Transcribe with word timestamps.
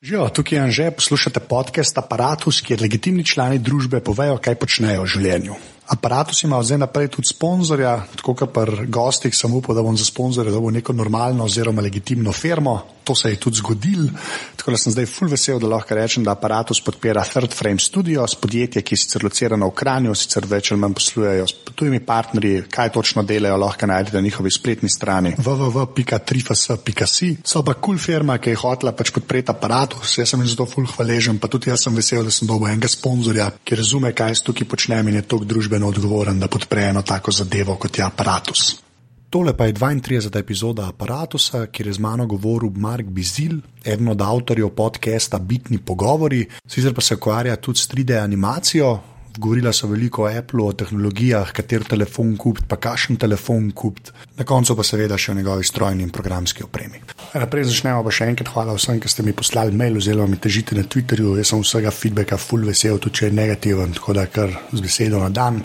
Živijo, 0.00 0.28
tukaj 0.28 0.56
je 0.56 0.62
Anže, 0.62 0.90
poslušate 0.96 1.40
podcast 1.40 1.98
Apparatus, 1.98 2.62
kjer 2.64 2.80
legitimni 2.80 3.20
člani 3.24 3.58
družbe 3.60 3.98
povejo, 4.00 4.38
kaj 4.40 4.54
počnejo 4.56 5.02
v 5.02 5.10
življenju. 5.12 5.56
Apparatus 5.92 6.40
ima 6.46 6.56
zdaj 6.64 6.78
naprej 6.80 7.10
tudi 7.12 7.28
sponzorja, 7.28 7.98
tako 8.16 8.32
kot 8.40 8.54
pri 8.54 8.86
gostih, 8.88 9.36
sem 9.36 9.52
upal, 9.52 9.76
da 9.76 9.84
bom 9.84 9.98
za 10.00 10.06
sponzorja 10.08 10.54
dobil 10.54 10.72
neko 10.78 10.96
normalno 10.96 11.44
oziroma 11.44 11.84
legitimno 11.84 12.32
firmo. 12.32 12.78
To 13.04 13.14
se 13.14 13.30
je 13.30 13.36
tudi 13.40 13.56
zgodil, 13.56 14.08
tako 14.56 14.74
da 14.74 14.78
sem 14.78 14.92
zdaj 14.92 15.06
full 15.08 15.30
vesel, 15.30 15.58
da 15.58 15.68
lahko 15.70 15.96
rečem, 15.96 16.24
da 16.24 16.34
Apparatus 16.36 16.80
podpira 16.84 17.24
Third 17.24 17.54
Frame 17.56 17.80
Studios, 17.80 18.34
podjetje, 18.34 18.82
ki 18.82 18.94
je 18.94 19.02
sicer 19.04 19.24
locirano 19.24 19.68
v 19.70 19.74
Kranju, 19.80 20.14
sicer 20.14 20.46
več 20.46 20.72
ali 20.72 20.80
manj 20.80 20.96
poslujejo 20.98 21.46
s 21.48 21.74
tujimi 21.74 22.00
partnerji, 22.04 22.64
kaj 22.70 22.92
točno 22.96 23.24
delajo, 23.26 23.56
lahko 23.64 23.88
najdete 23.88 24.16
na 24.16 24.24
njihovi 24.26 24.50
spletni 24.50 24.90
strani 24.92 25.34
www.trifas.si. 25.38 27.30
So 27.44 27.64
pa 27.64 27.74
kul 27.74 27.96
cool 27.96 28.02
firma, 28.02 28.38
ki 28.38 28.54
je 28.54 28.60
hotela 28.60 28.92
pač 28.96 29.14
podpreti 29.16 29.50
Apparatus, 29.54 30.18
jaz 30.18 30.34
sem 30.34 30.44
jim 30.44 30.52
zato 30.52 30.66
full 30.68 30.88
hvaležen, 30.90 31.40
pa 31.40 31.48
tudi 31.48 31.72
jaz 31.72 31.86
sem 31.86 31.96
vesel, 31.96 32.24
da 32.26 32.34
sem 32.34 32.48
dobil 32.48 32.70
enega 32.72 32.90
sponzorja, 32.90 33.50
ki 33.64 33.80
razume, 33.80 34.12
kaj 34.16 34.36
jaz 34.36 34.44
tukaj 34.46 34.68
počnem 34.68 35.08
in 35.08 35.20
je 35.20 35.26
tok 35.30 35.48
družbeno 35.48 35.88
odgovoren, 35.90 36.38
da 36.40 36.52
podpre 36.52 36.90
eno 36.90 37.02
tako 37.06 37.34
zadevo 37.34 37.78
kot 37.80 37.98
je 37.98 38.04
Apparatus. 38.06 38.89
Tole 39.30 39.56
pa 39.56 39.66
je 39.66 39.72
32. 39.72 40.38
epizoda 40.38 40.88
Apparatusa, 40.88 41.66
kjer 41.66 41.86
je 41.86 41.92
z 41.92 41.98
mano 41.98 42.26
govoril 42.26 42.70
Mark 42.74 43.06
Bizil, 43.06 43.60
eden 43.84 44.08
od 44.08 44.22
avtorjev 44.22 44.70
podcasta 44.74 45.38
Bitni 45.38 45.78
pogovori, 45.78 46.48
sicer 46.66 46.94
pa 46.94 47.00
se 47.00 47.14
ukvarja 47.14 47.56
tudi 47.56 47.78
s 47.78 47.88
3D 47.88 48.18
animacijo. 48.22 48.98
Govorila 49.38 49.72
so 49.72 49.86
veliko 49.86 50.24
o 50.24 50.38
Apple, 50.38 50.64
o 50.64 50.72
tehnologijah, 50.72 51.52
kater 51.52 51.84
telefon 51.84 52.36
kupiti, 52.36 52.66
pa 52.68 52.76
kakšen 52.76 53.16
telefon 53.16 53.70
kupiti, 53.70 54.10
na 54.36 54.44
koncu 54.44 54.74
pa 54.76 54.82
seveda 54.82 55.18
še 55.18 55.30
o 55.30 55.34
njegovi 55.38 55.64
strojni 55.64 56.02
in 56.02 56.10
programski 56.10 56.66
opremi. 56.66 56.98
Naprej 57.34 57.68
začnemo 57.70 58.02
pa 58.02 58.10
še 58.10 58.26
enkrat 58.32 58.50
hvala 58.50 58.74
vsem, 58.74 58.98
ki 58.98 59.08
ste 59.08 59.22
mi 59.22 59.32
poslali 59.32 59.70
mail 59.70 60.02
oziroma 60.02 60.26
mi 60.26 60.42
težite 60.42 60.74
na 60.74 60.82
Twitterju. 60.82 61.36
Jaz 61.38 61.54
sem 61.54 61.62
vsega 61.62 61.94
feedbacka 61.94 62.40
full 62.48 62.66
vesel, 62.66 62.98
tudi 62.98 63.22
če 63.22 63.30
je 63.30 63.38
negativen, 63.38 63.94
tako 63.94 64.18
da 64.18 64.26
kar 64.26 64.58
z 64.74 64.82
besedo 64.82 65.22
na 65.22 65.30
dan. 65.30 65.62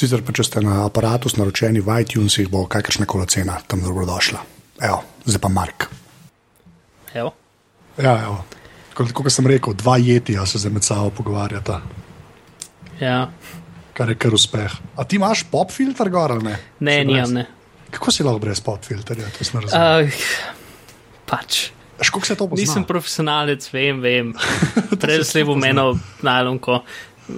Sicer 0.00 0.22
pa 0.24 0.32
če 0.32 0.44
ste 0.46 0.60
na 0.64 0.78
aparatus 0.86 1.34
naročeni 1.36 1.82
v 1.84 1.98
iTunesih, 2.00 2.48
bo 2.48 2.64
kakršna 2.64 3.04
koli 3.04 3.26
cena 3.28 3.58
tam 3.60 3.82
dobrodošla. 3.84 4.40
Evo, 4.80 5.02
zdaj 5.26 5.40
pa 5.40 5.50
Mark. 5.50 5.88
Evo. 7.12 7.34
Ja, 7.98 8.14
evo. 8.18 8.38
Kot, 8.96 9.12
kot 9.12 9.28
sem 9.28 9.44
rekel, 9.44 9.74
dva 9.74 9.98
jetija 10.00 10.46
se 10.48 10.56
zdaj 10.58 10.72
med 10.72 10.84
sabo 10.84 11.10
pogovarjata, 11.12 11.80
Ja. 13.00 13.28
kar 13.92 14.08
je 14.08 14.16
kar 14.16 14.32
uspeh. 14.32 14.72
A 14.96 15.04
ti 15.04 15.16
imaš 15.16 15.44
pop 15.44 15.72
filter 15.72 16.08
gor 16.08 16.32
ali 16.32 16.44
ne? 16.44 16.56
Ne, 16.80 17.04
nijam 17.04 17.26
brez- 17.26 17.34
ne. 17.34 17.46
Kako 17.90 18.12
si 18.12 18.22
lahko 18.22 18.38
brez 18.38 18.60
pop 18.60 18.84
filterja? 18.84 19.28
To 19.36 19.44
sem 19.44 19.60
razumel. 19.60 20.04
Uh, 20.04 20.10
pač. 21.26 21.70
Kako 22.00 22.24
se 22.24 22.34
to 22.34 22.46
pozna? 22.48 22.60
Nisem 22.62 22.84
profesionalec, 22.84 23.66
vem, 23.72 24.00
vem. 24.00 24.32
Prej 25.02 25.24
slej 25.24 25.44
bom 25.44 25.60
eno 25.64 25.92
najlonko 26.24 26.78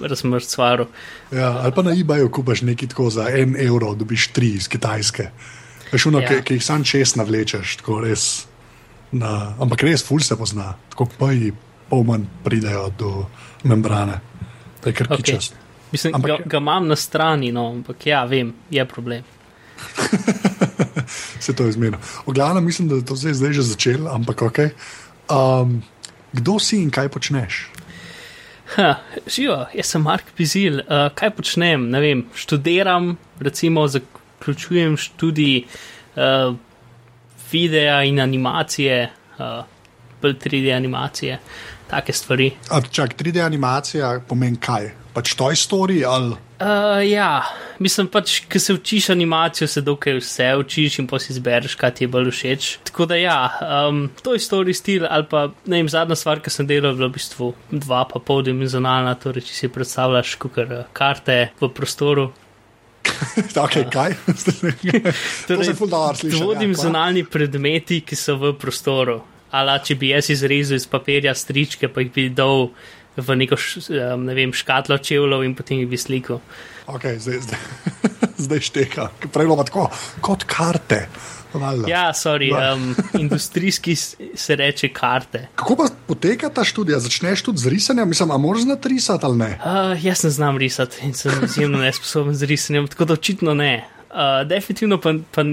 razmrcvaro. 0.01 0.87
Ja, 1.31 1.59
ali 1.59 1.71
pa 1.71 1.81
na 1.81 1.91
eBayu 1.91 2.29
kupaš 2.29 2.61
nekaj 2.61 2.87
tako 2.87 3.09
za 3.09 3.29
en 3.29 3.55
evro, 3.59 3.93
dobiš 3.93 4.27
tri 4.27 4.51
iz 4.51 4.67
Kitajske. 4.67 5.29
Veš, 5.91 6.05
uno, 6.05 6.19
Ja. 6.19 6.27
ki, 6.29 6.41
ki 6.43 6.53
jih 6.53 6.63
sam 6.63 6.83
čez 6.83 7.15
navlečeš, 7.15 7.77
tako 7.77 8.01
res. 8.01 8.45
Na, 9.11 9.55
ampak 9.59 9.83
res, 9.83 10.01
ful 10.01 10.19
se 10.19 10.35
pozna, 10.35 10.75
tako 10.89 11.07
poji, 11.07 11.53
pol 11.89 12.03
manj 12.03 12.25
pridejo 12.43 12.89
do 12.89 13.25
membrane. 13.63 14.19
To 14.81 14.89
je 14.89 14.93
kar 14.93 15.07
Okay. 15.07 15.17
kičast. 15.17 15.53
Mislim, 15.91 16.13
Ampak- 16.13 16.39
ga, 16.39 16.43
ga 16.47 16.57
imam 16.57 16.87
na 16.87 16.95
strani, 16.95 17.51
no, 17.51 17.69
ampak 17.69 18.05
ja, 18.05 18.25
vem, 18.25 18.53
je 18.69 18.85
problem. 18.85 19.23
Se 21.39 21.53
to 21.53 21.65
je 21.65 21.71
zmerno. 21.71 21.97
V 22.25 22.31
glavnem 22.31 22.65
mislim, 22.65 22.87
da 22.87 22.95
je 22.95 23.05
to 23.05 23.15
zdaj, 23.15 23.33
zdaj 23.33 23.53
že 23.53 23.61
začelo, 23.63 24.09
ampak 24.09 24.41
ok. 24.41 24.59
Um, 25.27 25.83
kdo 26.33 26.59
si 26.59 26.77
in 26.77 26.89
kaj 26.89 27.09
počneš? 27.09 27.69
Ha, 28.73 28.95
živo, 29.29 29.59
jaz 29.73 29.91
sem 29.93 30.01
Mark 30.01 30.31
Pizil, 30.37 30.79
uh, 30.81 31.09
kaj 31.13 31.29
počnem? 31.37 31.85
Ne 31.93 31.99
vem, 32.01 32.23
študiram, 32.33 33.11
recimo 33.39 33.83
zaključujem 33.87 34.95
študij 34.97 35.59
uh, 35.61 36.55
videa 37.51 37.99
in 38.03 38.19
animacije, 38.19 38.97
uh, 39.37 39.61
bolj 40.21 40.33
3D 40.45 40.73
animacije, 40.75 41.37
take 41.91 42.13
stvari. 42.13 42.49
A, 42.69 42.81
čak, 42.81 43.13
3D 43.19 43.45
animacija 43.45 44.15
pomeni 44.27 44.57
kaj? 44.57 44.89
Pač 45.13 45.35
Toy 45.37 45.57
Story 45.59 46.01
ali 46.07 46.33
Uh, 46.63 47.01
ja, 47.09 47.43
mislim 47.79 48.07
pač, 48.07 48.37
ko 48.47 48.59
se 48.59 48.73
učiš 48.73 49.09
animacijo, 49.09 49.67
se 49.67 49.81
dokaj 49.81 50.15
vse 50.21 50.45
učiš 50.55 50.99
in 51.01 51.07
pa 51.11 51.17
si 51.19 51.33
izbereš, 51.33 51.73
kaj 51.75 51.91
ti 51.97 52.05
je 52.05 52.11
bolj 52.13 52.29
všeč. 52.31 52.67
Tako 52.87 53.07
da 53.09 53.17
ja, 53.19 53.39
um, 53.89 54.05
to 54.23 54.35
je 54.37 54.39
story 54.39 54.73
stil 54.73 55.03
ali 55.09 55.27
pa 55.29 55.49
ne 55.65 55.81
vem, 55.81 55.89
zadnja 55.89 56.15
stvar, 56.15 56.39
ki 56.39 56.53
sem 56.53 56.69
delal, 56.69 56.93
je 56.93 57.01
bila 57.01 57.09
v 57.09 57.17
bistvu 57.17 57.49
dva 57.71 58.05
pa 58.07 58.21
pol 58.23 58.45
dimenzionalna, 58.47 59.17
torej 59.19 59.43
če 59.49 59.57
si 59.57 59.71
predstavljaš 59.73 60.37
kot 60.39 60.61
karte 60.95 61.37
v 61.59 61.71
prostoru. 61.73 62.29
okay, 63.65 63.83
kaj? 63.91 64.15
dobro 65.49 66.15
sliši. 66.15 66.37
ja, 66.37 66.39
Dvodimenzionalni 66.39 67.25
predmeti, 67.27 67.99
ki 68.07 68.15
so 68.15 68.37
v 68.39 68.55
prostoru. 68.55 69.19
Ali 69.51 69.75
če 69.83 69.99
bi 69.99 70.15
jaz 70.15 70.31
izrezal 70.31 70.79
iz 70.79 70.87
papirja 70.89 71.35
stričke, 71.35 71.91
pa 71.91 72.01
jih 72.01 72.13
bi 72.13 72.29
dal 72.31 72.69
v 73.17 73.35
neko 73.37 73.57
š, 73.59 73.89
um, 73.93 74.25
ne 74.25 74.35
vem, 74.37 74.53
škatlo 74.53 74.97
čevljev 74.97 75.45
in 75.45 75.55
potem 75.55 75.83
jih 75.83 75.89
bi 75.89 75.99
slikal. 75.99 76.41
Okay, 76.87 77.19
zdaj, 77.21 77.45
zdaj, 77.45 77.59
zdaj 78.45 78.65
šteka. 78.69 79.07
Prej 79.29 79.47
bilo 79.47 79.57
pa 79.59 79.67
tako, 79.69 79.87
kot 80.21 80.47
karte. 80.49 81.05
Valjda. 81.53 81.85
Ja, 81.85 82.13
sorry, 82.17 82.49
um, 82.49 82.95
industrijski 83.21 83.95
se 83.95 84.55
reče 84.55 84.89
karte. 84.89 85.47
Kako 85.55 85.75
pa 85.75 85.85
poteka 86.07 86.49
ta 86.49 86.63
študija? 86.63 86.99
Začneš 86.99 87.41
tudi 87.41 87.61
z 87.61 87.69
risanjem, 87.69 88.09
mislim, 88.09 88.31
a 88.31 88.37
moraš 88.37 88.61
znati 88.65 88.89
risati 88.89 89.25
ali 89.25 89.37
ne? 89.37 89.59
Uh, 89.65 90.05
jaz 90.05 90.23
ne 90.23 90.29
znam 90.29 90.57
risati 90.57 91.05
in 91.05 91.13
sem 91.13 91.31
izjemno 91.43 91.77
nesposoben 91.77 92.35
z 92.35 92.49
risanjem, 92.49 92.87
tako 92.87 93.05
da 93.05 93.13
očitno 93.13 93.53
ne. 93.53 93.85
Uh, 94.09 94.47
definitivno 94.47 94.97
pa, 95.01 95.13
pa 95.31 95.43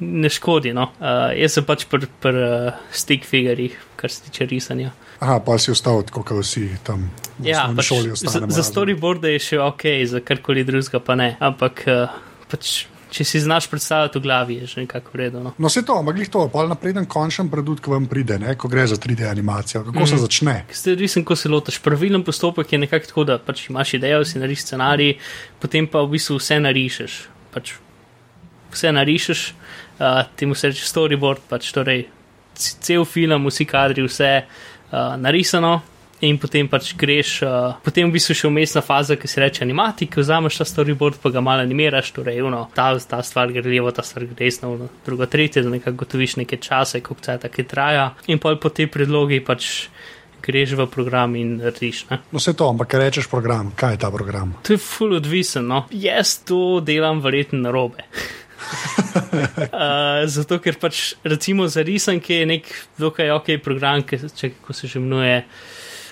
ne 0.00 0.28
škodi. 0.28 0.72
No. 0.72 0.82
Uh, 0.82 1.30
jaz 1.36 1.58
sem 1.58 1.66
pač 1.66 1.84
pri 1.90 2.06
pr, 2.20 2.34
uh, 2.34 2.72
stick 2.92 3.26
figurjih, 3.26 3.76
kar 3.96 4.10
se 4.10 4.22
tiče 4.22 4.46
risanja. 4.46 4.92
Aha, 5.20 5.40
pa 5.44 5.58
si 5.60 5.68
ostal 5.70 6.00
tako, 6.08 6.22
kot 6.24 6.40
vsi 6.40 6.70
tam 6.84 7.10
v 7.38 7.50
Ja, 7.52 7.66
osnovni 7.68 7.76
pač, 7.76 7.88
šoli. 7.88 8.08
za, 8.08 8.12
ostanemo 8.12 8.52
za 8.52 8.62
razen. 8.62 8.72
storyboarde 8.72 9.32
je 9.36 9.40
še 9.44 9.58
ok, 9.60 9.84
za 10.08 10.20
karkoli 10.24 10.64
drugega 10.64 11.00
pa 11.04 11.16
ne. 11.20 11.34
Ampak 11.40 11.82
uh, 11.92 12.14
pač, 12.48 12.86
če 13.12 13.26
si 13.28 13.40
znaš 13.44 13.66
predstavljati 13.68 14.16
v 14.16 14.22
glavi, 14.24 14.56
je 14.62 14.66
že 14.72 14.84
nekako 14.86 15.12
vredno. 15.12 15.42
No. 15.44 15.52
No, 15.58 15.68
se 15.68 15.82
to, 15.84 15.98
ampak 16.00 16.16
glih 16.16 16.30
to, 16.32 16.46
pol 16.48 16.72
napreden 16.72 17.04
končen 17.04 17.50
produkt, 17.52 17.84
ki 17.84 17.92
vam 17.92 18.06
pride, 18.08 18.38
ne, 18.40 18.54
ko 18.56 18.70
gre 18.72 18.86
za 18.88 18.96
3D 18.96 19.28
animacijo. 19.28 19.82
Kako 19.90 20.00
mm. 20.00 20.08
se 20.08 20.22
začne? 20.24 20.56
Ste 20.72 20.96
risen, 20.96 21.24
ko 21.28 21.36
se 21.36 21.52
lotiš. 21.52 21.82
Pravilen 21.84 22.24
postopek 22.24 22.72
je 22.72 22.80
nekako 22.80 23.12
tako, 23.12 23.26
da 23.28 23.36
pač 23.38 23.66
imaš 23.68 23.94
idejo, 24.00 24.24
si 24.24 24.40
narišeš 24.40 24.70
scenarij, 24.70 25.18
potem 25.60 25.84
pa 25.90 26.00
v 26.00 26.16
bistvu 26.16 26.38
vse 26.40 26.60
narišeš. 26.64 27.18
Pač 27.52 27.74
vse 28.72 28.96
narišeš, 28.96 29.44
uh, 30.00 30.24
temu 30.40 30.56
se 30.56 30.72
reče 30.72 30.88
storyboard, 30.88 31.44
pač 31.50 31.74
torej 31.76 32.06
cel 32.60 33.04
film, 33.04 33.48
vsi 33.48 33.64
kadri, 33.68 34.04
vse 34.06 34.32
uh, 34.90 35.16
narisano. 35.20 35.80
In 36.20 36.36
potem 36.36 36.66
pač 36.68 36.90
greš, 37.00 37.38
uh, 37.48 37.78
potem 37.80 38.04
v 38.04 38.18
bistvu 38.18 38.34
še 38.36 38.48
umestna 38.50 38.82
faza, 38.84 39.16
ki 39.16 39.28
se 39.30 39.40
reče 39.40 39.62
animatik, 39.64 40.10
ki 40.12 40.20
vzameš 40.20 40.58
ta 40.60 40.66
storyboard, 40.68 41.16
pa 41.22 41.32
ga 41.32 41.40
malo 41.40 41.64
animiraš, 41.64 42.10
torej 42.12 42.42
uno, 42.44 42.66
ta, 42.76 42.92
ta 43.08 43.22
stvar 43.24 43.48
gre 43.54 43.64
levo, 43.64 43.88
ta 43.88 44.04
stvar 44.04 44.26
gre 44.28 44.36
desno, 44.36 44.74
uno, 44.76 44.90
drugo, 45.06 45.24
tretje, 45.24 45.64
da 45.64 45.72
nekako 45.72 46.02
gotoviš 46.04 46.36
neke 46.42 46.60
čase, 46.60 47.00
koliko 47.00 47.24
cajt 47.24 47.46
tako 47.48 47.64
traja. 47.72 48.10
In 48.28 48.42
pol 48.42 48.60
po 48.60 48.68
tej 48.68 48.90
predlogi 48.92 49.40
pač 49.40 49.88
greš 50.44 50.76
v 50.76 50.86
program 50.92 51.36
in 51.36 51.56
narediš. 51.56 52.04
Ne? 52.10 52.20
No, 52.32 52.40
se 52.40 52.52
to, 52.52 52.68
ampak 52.68 53.00
rečeš 53.00 53.28
program? 53.28 53.72
Kaj 53.76 53.96
je 53.96 54.02
ta 54.04 54.10
program? 54.10 54.54
To 54.66 54.76
je 54.76 54.80
full 54.80 55.16
odvisen. 55.16 55.68
No? 55.68 55.84
Jaz 55.92 56.40
to 56.44 56.80
delam 56.84 57.20
verjetno 57.24 57.60
na 57.64 57.72
robe. 57.72 58.04
uh, 59.74 60.24
zato, 60.26 60.58
ker 60.58 60.78
pač 60.80 61.14
recimo 61.24 61.68
za 61.68 61.82
risanke 61.82 62.42
je 62.42 62.46
nek 62.46 62.72
dokaj 62.98 63.30
ok 63.36 63.52
program, 63.64 64.02
ki 64.02 64.20
če, 64.28 64.54
kako 64.58 64.76
se 64.76 64.90
že 64.90 64.98
imenuje 64.98 65.44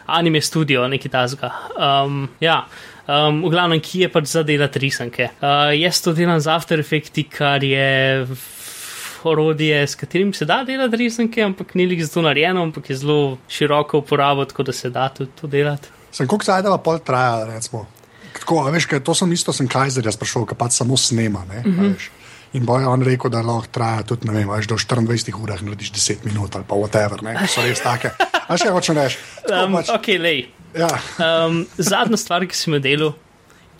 anime 0.08 0.40
studio, 0.40 0.86
neki 0.88 1.08
tasga. 1.08 1.52
Um, 1.76 2.28
ja. 2.40 2.62
Um, 3.08 3.42
v 3.44 3.52
glavnem, 3.52 3.80
ki 3.80 4.04
je 4.04 4.08
pač 4.12 4.30
za 4.32 4.42
delati 4.44 4.80
risanke. 4.82 5.30
Uh, 5.40 5.72
jaz 5.76 6.00
to 6.04 6.12
delam 6.16 6.40
z 6.40 6.52
After 6.52 6.80
Effects, 6.80 7.24
kar 7.32 7.64
je 7.64 8.26
orodje, 9.24 9.86
s 9.86 9.94
katerim 9.94 10.32
se 10.32 10.44
da 10.44 10.62
delati 10.64 10.96
risanke, 10.96 11.42
ampak 11.42 11.74
ni 11.74 11.86
lik 11.86 12.02
zato 12.04 12.22
narejeno, 12.22 12.62
ampak 12.62 12.90
je 12.90 12.96
zelo 12.96 13.38
široko 13.48 13.98
uporabo, 13.98 14.44
tako 14.44 14.62
da 14.62 14.72
se 14.72 14.90
da 14.90 15.08
tudi 15.08 15.30
to 15.40 15.46
delati. 15.46 15.88
Sem 16.12 16.28
koliko 16.28 16.44
sajdeva 16.44 16.78
pol 16.78 16.98
traja, 17.04 17.44
recimo. 17.48 17.86
Tako, 18.38 18.62
veš, 18.70 18.86
to 19.04 19.14
sem 19.14 19.32
isto, 19.32 19.52
sem 19.52 19.68
Kajzerja 19.68 20.12
sprašal, 20.12 20.46
ki 20.46 20.56
pač 20.58 20.78
samo 20.78 20.96
snema. 20.96 21.44
Ne, 21.48 21.62
mm 21.66 21.74
-hmm. 21.78 21.94
In 22.56 22.64
bo 22.64 22.78
je 22.80 22.86
on 22.88 23.02
rekel, 23.04 23.30
da 23.30 23.42
lahko 23.44 23.68
traja 23.72 24.02
tudi, 24.08 24.28
ne 24.28 24.32
vem, 24.32 24.50
až 24.50 24.66
do 24.70 24.76
24 24.80 25.36
urah 25.36 25.60
narediš 25.62 25.92
10 25.92 26.24
minut 26.24 26.56
ali 26.56 26.64
pa 26.64 26.76
whatever, 26.80 27.20
ne, 27.22 27.34
so 27.48 27.60
res 27.64 27.82
take. 27.84 28.14
A 28.48 28.56
še 28.56 28.70
hočeš 28.72 28.96
reči? 28.96 29.18
Um, 29.52 29.76
pač, 29.76 29.90
ok, 29.92 30.08
lej. 30.16 30.46
Ja, 30.76 30.88
Um, 31.18 31.66
zadnja 31.76 32.16
stvar, 32.20 32.44
ki 32.48 32.56
sem 32.56 32.76
jo 32.76 32.80
delal, 32.84 33.12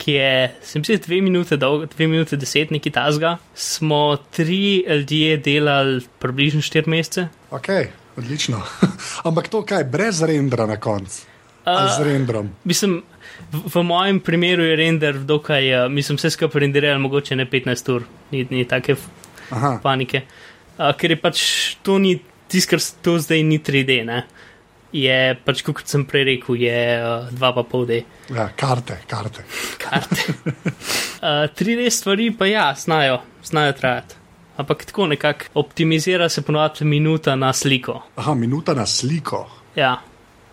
ki 0.01 0.13
je, 0.15 0.31
se 0.65 0.79
mi 0.79 0.85
zdi, 0.85 0.97
dve 1.05 1.21
minute 1.21 1.57
dolg, 1.57 1.87
dve 1.91 2.07
minute 2.09 2.37
deset, 2.39 2.71
neki 2.73 2.91
tasga, 2.93 3.37
smo 3.53 4.17
tri 4.33 4.83
ljudje 4.85 5.37
delali 5.45 6.01
približno 6.21 6.61
štiri 6.65 6.89
mesece. 6.89 7.27
ok. 7.51 7.69
odlično. 8.19 8.61
Ampak 9.27 9.47
to 9.47 9.61
kaj, 9.63 9.83
brez 9.87 10.21
rendra 10.21 10.65
na 10.67 10.75
koncu. 10.77 11.25
Uh, 11.65 11.85
z 11.97 12.03
rendrom. 12.03 12.49
Mislim, 12.63 13.03
v, 13.51 13.61
v 13.75 13.83
mojem 13.83 14.19
primeru 14.19 14.63
je 14.63 14.75
render 14.75 15.19
dokaj, 15.19 15.85
uh, 15.85 15.91
mislim, 15.91 16.17
vse 16.17 16.31
skupaj 16.35 16.65
renderiral 16.65 16.99
mogoče 16.99 17.35
ne 17.35 17.45
15 17.49 17.93
ur, 17.93 18.05
ni, 18.31 18.45
ni 18.49 18.65
take 18.67 18.95
Aha. 19.49 19.79
panike. 19.83 20.23
Uh, 20.77 20.91
ker 20.97 21.15
je 21.15 21.19
pač 21.21 21.41
to 21.83 21.97
ni, 21.99 22.17
tisto, 22.47 22.75
kar 22.75 22.83
to 23.05 23.17
zdaj 23.19 23.43
ni 23.43 23.59
3D, 23.59 24.03
ne. 24.07 24.23
Je 24.95 25.17
pač, 25.45 25.61
kot 25.61 25.83
sem 25.85 26.05
prej 26.09 26.25
rekel, 26.31 26.57
je 26.63 26.77
uh, 26.97 27.27
2,5D. 27.33 27.99
Ja, 28.33 28.49
karte, 28.57 29.01
karte. 29.09 29.45
karte. 29.81 30.23
uh, 31.25 31.45
3D 31.53 31.89
stvari 31.93 32.31
pa 32.33 32.49
ja, 32.49 32.71
znajo, 32.77 33.21
znajo 33.45 33.75
trajati. 33.77 34.19
Ampak 34.59 34.85
tako 34.85 35.07
nekako 35.07 35.45
optimizira 35.53 36.29
se 36.29 36.41
ponovadi 36.41 36.85
minuta 36.85 37.35
na 37.35 37.53
sliko. 37.53 38.01
Aha, 38.15 38.33
minuta 38.33 38.73
na 38.73 38.85
sliko. 38.85 39.45
Ja. 39.75 40.01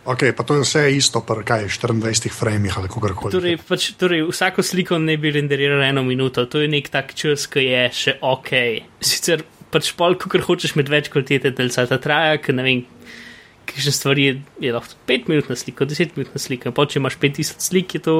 Ok, 0.06 0.22
pa 0.36 0.46
to 0.46 0.54
je 0.54 0.62
vse 0.62 0.82
isto, 0.94 1.20
pa 1.26 1.34
kaj, 1.42 1.66
24 1.66 2.30
frameh 2.30 2.78
ali 2.78 2.88
kako 2.88 3.10
koli. 3.18 3.34
Torej, 3.34 3.58
pač, 3.66 3.88
torej, 3.98 4.22
vsako 4.30 4.62
sliko 4.62 5.00
ne 5.02 5.16
bi 5.18 5.32
renderiralo 5.34 5.82
eno 5.82 6.04
minuto, 6.06 6.46
to 6.46 6.62
je 6.62 6.70
nek 6.70 6.88
tak 6.94 7.14
čas, 7.18 7.48
ki 7.50 7.66
je 7.66 7.82
še 7.90 8.18
ok. 8.22 8.52
Sicer 9.02 9.42
pač 9.74 9.90
pol, 9.98 10.14
kar 10.14 10.44
hočeš 10.46 10.76
med 10.78 10.90
več 10.92 11.10
kvalitete, 11.10 11.50
da 11.58 11.66
se 11.72 11.86
ta 11.90 11.98
traja, 12.02 12.38
ker 12.38 12.54
ne 12.54 12.66
vem, 12.66 12.84
kakšne 13.66 13.92
stvari 13.92 14.24
je, 14.24 14.34
je 14.60 14.72
lahko 14.72 14.94
5 15.08 15.28
minut 15.28 15.48
na 15.50 15.56
sliko, 15.56 15.84
10 15.84 16.16
minut 16.16 16.34
na 16.34 16.40
sliko, 16.40 16.72
pa 16.72 16.86
če 16.86 17.00
imaš 17.00 17.18
5000 17.22 17.64
slik, 17.66 17.94
je 17.98 18.00
to. 18.06 18.14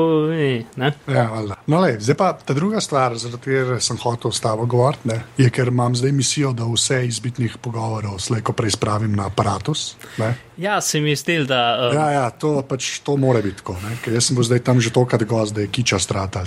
Ne? 0.76 0.92
Ja, 1.06 1.26
valjda. 1.32 1.58
No, 1.70 1.80
le, 1.84 1.96
zdaj 2.02 2.18
pa 2.18 2.32
ta 2.36 2.56
druga 2.56 2.82
stvar, 2.84 3.16
zato 3.20 3.40
ker 3.42 3.76
sem 3.84 3.98
hotel 4.02 4.34
s 4.34 4.42
tabo 4.44 4.66
govoriti, 4.70 5.16
je, 5.38 5.50
ker 5.54 5.70
imam 5.72 5.96
zdaj 5.96 6.14
misijo, 6.16 6.52
da 6.56 6.68
vse 6.68 7.00
izbitnih 7.06 7.58
pogovorov 7.62 8.18
slejko 8.22 8.56
prej 8.56 8.76
spravim 8.76 9.14
na 9.16 9.30
aparatus. 9.30 9.94
Ne? 10.20 10.34
Ja, 10.60 10.80
se 10.80 11.00
mi 11.00 11.14
je 11.14 11.20
zdel, 11.22 11.46
da. 11.48 11.62
Um... 11.86 11.96
Ja, 11.96 12.08
ja, 12.10 12.26
to 12.30 12.58
pač 12.66 12.98
to 13.06 13.16
mora 13.20 13.42
biti 13.44 13.62
tako, 13.62 13.78
ne? 13.84 13.96
ker 14.04 14.16
jaz 14.16 14.30
sem 14.30 14.42
zdaj 14.42 14.64
tam 14.66 14.82
že 14.82 14.92
tokrat 14.94 15.24
gost, 15.28 15.56
da 15.56 15.64
je 15.64 15.72
kiča 15.72 16.00
strata. 16.02 16.44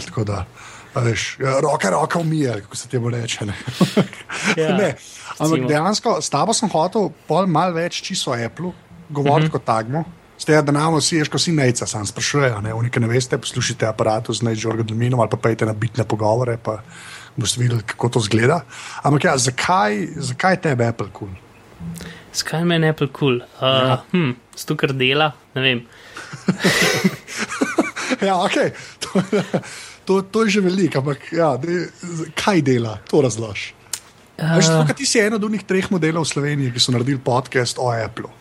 Veš, 0.95 1.37
ja, 1.39 1.59
roke, 1.61 1.89
roke 1.93 2.17
umije, 2.17 2.61
kako 2.61 2.75
se 2.75 2.87
temu 2.89 3.09
reče. 3.09 3.45
Ne? 3.45 3.53
ja, 4.63 4.77
ne. 4.77 4.95
Ampak 5.37 5.67
dejansko, 5.67 6.17
s 6.21 6.29
tabo 6.33 6.53
sem 6.53 6.69
hotel 6.69 7.11
pol 7.27 7.47
mal 7.47 7.73
več 7.75 8.01
čisto 8.03 8.33
o 8.33 8.37
Apple, 8.37 8.73
govoriti 9.09 9.47
uh 9.47 9.49
-huh. 9.49 9.51
kot 9.51 9.65
takmo. 9.65 10.03
Ste 10.37 10.61
da 10.61 10.71
nam 10.71 10.95
vsi, 10.95 11.15
ješ, 11.15 11.29
ko 11.29 11.39
si 11.39 11.51
nejca, 11.51 11.85
sam 11.85 12.05
sprašujejo, 12.05 12.61
ne, 12.61 12.71
ne 12.99 13.07
veste, 13.07 13.37
poslušajte 13.37 13.85
aparatu 13.85 14.33
z 14.33 14.41
Nigel 14.41 14.83
Delminom 14.83 15.19
ali 15.19 15.29
pa 15.29 15.37
pejte 15.37 15.65
na 15.65 15.73
bitne 15.73 16.03
pogovore, 16.03 16.57
pa 16.57 16.79
boste 17.35 17.61
videli, 17.61 17.83
kako 17.83 18.09
to 18.09 18.19
zgleda. 18.19 18.61
Ampak 19.03 19.23
ja, 19.23 19.37
zakaj, 19.37 20.07
zakaj 20.15 20.61
tebe 20.61 20.87
Apple 20.87 21.09
kul? 21.11 21.27
Cool? 21.27 21.49
Zakaj 22.33 22.63
meni 22.65 22.89
Apple 22.89 23.07
kul? 23.07 23.39
Cool? 23.39 23.69
Uh, 23.69 23.89
ja. 23.89 24.03
hm, 24.11 24.31
Sto 24.55 24.75
kar 24.75 24.93
dela, 24.93 25.31
ne 25.55 25.61
vem. 25.61 25.83
ja, 28.27 28.37
ok. 28.37 28.57
To, 28.99 29.21
to, 30.05 30.21
to 30.21 30.43
je 30.45 30.49
že 30.57 30.61
veliko, 30.61 31.03
ampak 31.03 31.31
ja, 31.35 31.55
de, 31.57 31.87
kaj 32.35 32.61
dela, 32.61 32.97
to 33.09 33.21
razloži. 33.23 33.75
Uh, 34.39 34.87
ti 34.95 35.03
si 35.03 35.19
eno 35.19 35.35
od 35.35 35.43
unih 35.43 35.63
treh 35.67 35.91
modelov 35.91 36.23
v 36.23 36.31
Sloveniji, 36.31 36.71
ki 36.71 36.79
so 36.79 36.95
naredili 36.95 37.19
podcast 37.19 37.79
o 37.79 37.91
Apple. 37.91 38.31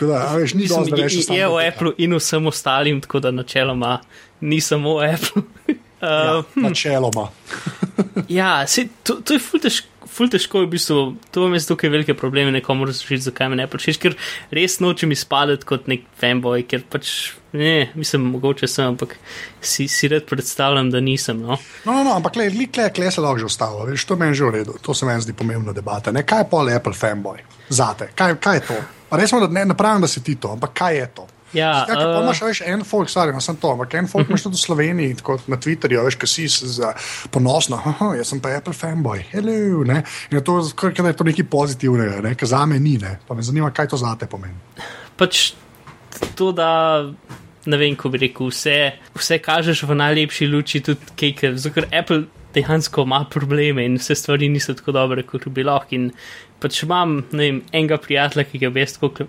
Da, 0.00 0.32
veš, 0.36 0.54
ni 0.54 0.62
Mislim, 0.62 0.90
dosti, 0.96 1.34
je, 1.34 1.38
je 1.38 1.48
v 1.48 1.68
Apple 1.68 1.92
in 1.98 2.16
vsem 2.16 2.46
ostalim, 2.46 3.00
tako 3.00 3.20
da 3.20 3.30
načeloma 3.30 4.00
ni 4.40 4.60
samo 4.60 4.98
Apple. 4.98 5.42
uh, 5.68 5.74
ja, 6.00 6.42
hm. 6.54 6.60
načeloma. 6.60 7.28
ja, 8.28 8.66
se, 8.66 8.88
to, 9.02 9.20
to 9.24 9.36
je 9.36 9.38
ful 9.38 9.60
težko. 9.60 9.86
Ful 10.10 10.26
težko 10.26 10.58
je 10.58 10.66
v 10.66 10.70
bistvu, 10.72 10.94
to 11.30 11.44
vam 11.44 11.52
je 11.54 11.60
tukaj 11.68 11.90
velike 11.92 12.14
probleme, 12.18 12.50
nekomu 12.50 12.88
razložiti, 12.88 13.28
zakaj 13.28 13.46
me 13.52 13.60
ne 13.60 13.66
počneš, 13.70 14.00
ker 14.02 14.16
res 14.50 14.80
nočem 14.82 15.12
izpadati 15.14 15.68
kot 15.68 15.86
nek 15.86 16.02
fanboy, 16.18 16.64
ker 16.66 16.82
pač 16.90 17.30
ne, 17.54 17.92
mislim, 17.94 18.24
mogoče 18.32 18.66
sem, 18.66 18.90
ampak 18.90 19.14
si, 19.62 19.86
si 19.88 20.10
red 20.10 20.26
predstavljam, 20.26 20.90
da 20.90 20.98
nisem. 21.00 21.38
No, 21.46 21.54
no, 21.84 21.92
no, 21.92 22.02
no 22.08 22.16
ampak 22.16 22.40
le, 22.40 22.48
le, 22.50 22.66
le 22.74 23.10
se 23.14 23.22
lahko 23.22 23.38
že 23.38 23.52
ostalo, 23.52 23.86
veš, 23.86 24.08
to 24.10 24.18
meni 24.18 24.34
že 24.34 24.50
v 24.50 24.54
redu, 24.58 24.80
to 24.82 24.98
se 24.98 25.06
meni 25.06 25.22
zdi 25.22 25.36
pomembna 25.36 25.76
debata. 25.76 26.10
Ne, 26.10 26.26
kaj 26.26 26.42
je 26.42 26.50
pol 26.50 26.74
Apple 26.74 26.96
fanboy? 26.96 27.44
Zate, 27.70 28.10
kaj, 28.18 28.34
kaj 28.42 28.58
je 28.58 28.66
to? 28.66 28.80
Resmo, 29.10 29.40
da 29.42 29.50
ne, 29.50 29.64
ne 29.72 29.76
pravim, 29.76 30.02
da 30.04 30.08
si 30.08 30.22
ti 30.22 30.36
to, 30.40 30.54
ampak 30.56 30.74
kaj 30.74 30.96
je 30.96 31.06
to? 31.14 31.26
Ja, 31.52 31.82
Skaj, 31.82 31.98
uh, 31.98 32.20
imaš 32.22 32.40
več 32.44 32.60
en 32.62 32.84
folk, 32.86 33.10
stvari, 33.10 33.32
no, 33.34 33.40
sem 33.42 33.56
to, 33.58 33.72
ampak 33.74 33.96
en 33.98 34.06
folk 34.10 34.28
imaš 34.30 34.44
tudi 34.46 34.58
v 34.58 34.62
Sloveniji, 34.62 35.16
tako 35.18 35.38
na 35.50 35.58
Twitterju, 35.58 36.04
veš, 36.06 36.18
kaj 36.20 36.30
si 36.30 36.46
ponosno, 37.34 37.80
haha, 37.82 38.12
jaz 38.20 38.30
sem 38.30 38.42
pa 38.42 38.52
Apple 38.54 38.74
fanboy, 38.76 39.24
hello, 39.32 39.82
ne, 39.88 40.04
in 40.30 40.38
je 40.38 40.44
to, 40.46 40.60
kaj, 40.78 40.94
je 40.94 41.16
to 41.18 41.26
nekaj 41.26 41.48
pozitivnega, 41.50 42.20
ne, 42.22 42.36
kaj 42.38 42.52
za 42.54 42.62
me 42.70 42.78
ni, 42.78 42.94
ne, 43.02 43.16
pa 43.26 43.34
me 43.34 43.42
zanima, 43.46 43.72
kaj 43.74 43.90
to 43.90 43.98
za 43.98 44.14
te 44.20 44.30
pomeni. 44.30 44.54
Pač 45.18 45.48
to, 46.38 46.52
da, 46.54 46.70
ne 47.66 47.82
vem, 47.82 47.98
ko 47.98 48.12
bi 48.14 48.22
rekel, 48.28 48.54
vse, 48.54 48.76
vse 49.18 49.42
kažeš 49.42 49.88
v 49.90 49.98
najlepši 50.04 50.50
luči, 50.54 50.84
tudi 50.86 51.18
kaj, 51.18 51.34
ker 51.66 51.90
Apple 51.90 52.28
dejansko 52.54 53.04
ima 53.06 53.24
probleme 53.30 53.84
in 53.86 53.98
vse 54.00 54.14
stvari 54.14 54.48
niso 54.48 54.74
tako 54.74 54.92
dobre, 54.92 55.22
kot 55.26 55.48
bi 55.48 55.64
lahko. 55.66 55.94
In 55.96 56.10
pač 56.60 56.82
imam 56.84 57.20
vem, 57.32 57.62
enega 57.72 57.98
prijatelja, 58.02 58.46
ki 58.50 58.62
ga 58.64 58.70
bi 58.74 58.84
jaz 58.84 58.96
tako 58.98 59.26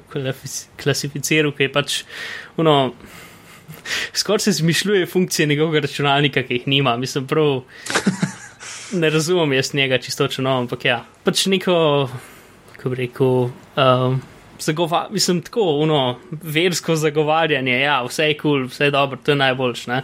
klasificiral, 0.81 1.53
ki 1.55 1.67
je 1.67 1.73
pač, 1.73 2.01
no, 2.57 2.75
skoraj 4.13 4.47
se 4.47 4.57
zmišljuje 4.59 5.05
funkcije 5.11 5.47
njegovega 5.47 5.85
računalnika, 5.87 6.43
ki 6.43 6.59
jih 6.59 6.67
nima. 6.67 6.97
Mislim, 6.97 7.27
prav 7.27 7.61
ne 9.01 9.09
razumem 9.09 9.53
jaz 9.53 9.73
njega 9.73 9.97
čistočno, 9.97 10.49
no, 10.49 10.57
ampak 10.65 10.85
ja, 10.85 11.01
pač 11.23 11.45
neko, 11.45 12.09
kako 12.75 12.93
bi 12.93 13.03
rekel. 13.05 13.49
Um, 13.77 14.21
Zagova, 14.61 15.07
mislim, 15.09 15.39
tako, 15.41 15.63
uno, 15.81 16.19
versko 16.29 16.93
zagovarjanje, 16.95 17.79
ja, 17.79 17.95
vse 18.05 18.27
je 18.27 18.35
kul, 18.37 18.51
cool, 18.51 18.67
vse 18.69 18.91
je 18.91 18.91
dobro, 18.93 19.17
to 19.17 19.31
je 19.31 19.35
najboljše. 19.39 20.01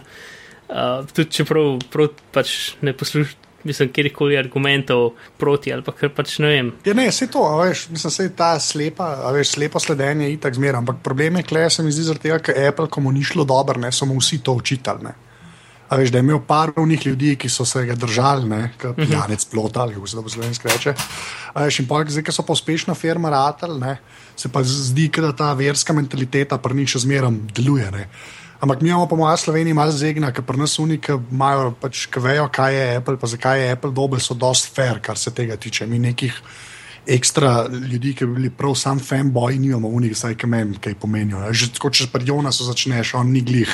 Uh, 0.68 1.04
tudi 1.16 1.30
če 1.38 1.44
prav, 1.48 1.78
prav 1.88 2.10
pač 2.34 2.54
ne 2.84 2.92
poslušate, 2.92 3.48
mislim, 3.64 3.92
kjerkoli 3.92 4.38
argumentov 4.38 5.14
proti 5.36 5.72
ali 5.72 5.82
pa 5.82 5.92
kar 5.92 6.10
pač 6.14 6.38
ne 6.42 6.50
vem. 6.52 6.72
Ja, 6.86 6.94
ne, 6.94 7.08
vse 7.10 7.28
to, 7.32 7.42
veš, 7.60 7.88
mislim, 7.92 8.14
se 8.14 8.28
ta 8.36 8.52
slepa, 8.60 9.08
veš, 9.34 9.54
slepo 9.56 9.80
sledenje 9.82 10.30
je 10.30 10.36
tako 10.42 10.60
zmeraj, 10.60 10.78
ampak 10.82 11.00
problem 11.04 11.40
je, 11.40 11.46
klej 11.48 11.70
se 11.70 11.82
mi 11.82 11.94
zdi 11.94 12.06
zaradi 12.08 12.28
tega, 12.28 12.38
ker 12.44 12.60
Apple, 12.68 12.88
komu 12.92 13.12
ni 13.12 13.24
šlo 13.24 13.44
dobro, 13.48 13.80
ne, 13.80 13.92
so 13.92 14.06
mu 14.06 14.18
vsi 14.20 14.42
to 14.44 14.54
učitali. 14.58 15.14
A 15.88 15.96
veš, 15.96 16.10
da 16.12 16.20
je 16.20 16.26
imel 16.26 16.42
par 16.44 16.74
unih 16.76 17.06
ljudi, 17.06 17.30
ki 17.40 17.48
so 17.48 17.64
se 17.64 17.86
ga 17.88 17.94
držali, 17.96 18.44
ne, 18.48 18.62
kot 18.80 18.98
mhm. 18.98 19.08
pijanec 19.08 19.44
plota, 19.48 19.86
ali 19.86 19.96
kako 19.96 20.06
se 20.06 20.16
to 20.16 20.22
po 20.22 20.32
slovenski 20.36 20.68
reče. 20.68 20.94
A 21.54 21.64
veš, 21.64 21.80
in 21.80 21.88
pa 21.88 22.02
zdaj, 22.04 22.26
ker 22.28 22.36
so 22.36 22.44
pa 22.44 22.52
uspešna 22.52 22.94
firma 22.94 23.32
Ratel, 23.32 23.78
ne, 23.80 23.96
se 24.36 24.52
pa 24.52 24.62
zdi, 24.62 25.08
da 25.16 25.32
ta 25.32 25.54
verska 25.56 25.96
mentaliteta 25.96 26.60
pri 26.60 26.76
njih 26.82 26.92
še 26.92 27.06
zmeraj 27.08 27.40
deluje. 27.56 27.88
Ne. 27.94 28.04
Ampak 28.60 28.80
mi 28.82 28.88
imamo, 28.90 29.06
po 29.06 29.16
mojem, 29.16 29.36
Sloveniji 29.38 29.74
malo 29.74 29.92
zegna, 29.94 30.32
ker 30.34 30.42
pri 30.42 30.58
nas 30.58 30.78
uniki 30.82 31.14
imajo, 31.14 31.70
pač, 31.78 32.08
ki 32.10 32.18
vejo, 32.20 32.48
kaj 32.50 32.74
je 32.74 32.86
Apple, 32.98 33.14
pa 33.20 33.30
zakaj 33.30 33.60
je 33.62 33.68
Apple 33.76 33.92
dober, 33.94 34.18
so 34.18 34.34
dost 34.34 34.74
fair, 34.74 34.98
kar 34.98 35.18
se 35.18 35.30
tega 35.30 35.56
tiče. 35.56 35.86
Mi 35.86 35.98
nekih 36.02 36.34
ekstra 37.06 37.68
ljudi, 37.70 38.16
ki 38.18 38.26
bi 38.26 38.34
bili 38.40 38.50
prav 38.50 38.74
sam 38.74 38.98
fanboy, 38.98 39.60
nimamo 39.62 39.88
unik, 39.88 40.16
saj 40.18 40.34
kaj 40.34 40.50
meni, 40.50 40.78
kaj 40.82 40.98
pomenijo. 40.98 41.44
Že 41.54 41.70
tako, 41.78 41.92
če 41.94 42.10
pred 42.10 42.26
Jonasom 42.28 42.66
začneš, 42.66 43.14
on 43.14 43.30
ni 43.30 43.44
glih 43.46 43.70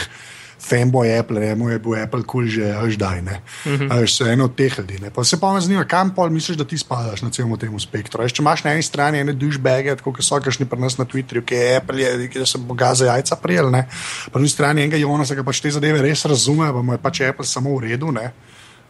fanboy 0.60 1.18
Apple, 1.18 1.40
ne, 1.40 1.54
mu 1.54 1.70
je 1.70 1.78
bil 1.78 1.96
Apple 2.02 2.22
kul 2.22 2.44
cool 2.44 2.46
že 2.46 2.94
zdaj, 2.94 3.22
ne. 3.22 3.42
Uh 3.64 3.72
-huh. 3.72 4.00
Veš, 4.00 4.16
so 4.16 4.26
eno 4.26 4.44
od 4.44 4.54
teh 4.56 4.78
ljudi. 4.78 5.00
Pa 5.14 5.24
se 5.24 5.40
pa 5.40 5.52
me 5.52 5.60
zanima, 5.60 5.84
kam 5.84 6.14
pol 6.14 6.30
misliš, 6.30 6.56
da 6.56 6.64
ti 6.64 6.78
spadaš 6.78 7.22
na 7.22 7.30
celem 7.30 7.58
tem 7.58 7.80
spektru. 7.80 8.22
Veš, 8.22 8.32
če 8.32 8.42
imaš 8.42 8.64
na 8.64 8.72
eni 8.72 8.82
strani 8.82 9.18
ene 9.18 9.32
dušbege, 9.32 9.96
tako 9.96 10.12
kot 10.12 10.24
so 10.24 10.40
kašni 10.40 10.66
pri 10.66 10.80
nas 10.80 10.98
na 10.98 11.04
Twitterju, 11.04 11.44
ki 11.44 11.54
je 11.54 11.76
Apple, 11.76 12.00
je, 12.00 12.28
ki 12.28 12.46
se 12.46 12.58
boga 12.58 12.94
za 12.94 13.06
jajca 13.06 13.36
prijel, 13.36 13.70
ne. 13.70 13.88
Pa 14.32 14.38
na 14.38 14.44
drugi 14.44 14.48
strani 14.48 14.82
enega 14.82 14.96
Jonasa, 14.96 15.34
ki 15.34 15.44
pač 15.44 15.60
te 15.60 15.70
zadeve 15.70 16.02
res 16.02 16.24
razume, 16.24 16.72
pa 16.72 16.82
mu 16.82 16.92
je 16.92 16.98
pač 16.98 17.20
Apple 17.20 17.46
samo 17.46 17.76
v 17.78 17.80
redu, 17.80 18.12
ne. 18.12 18.32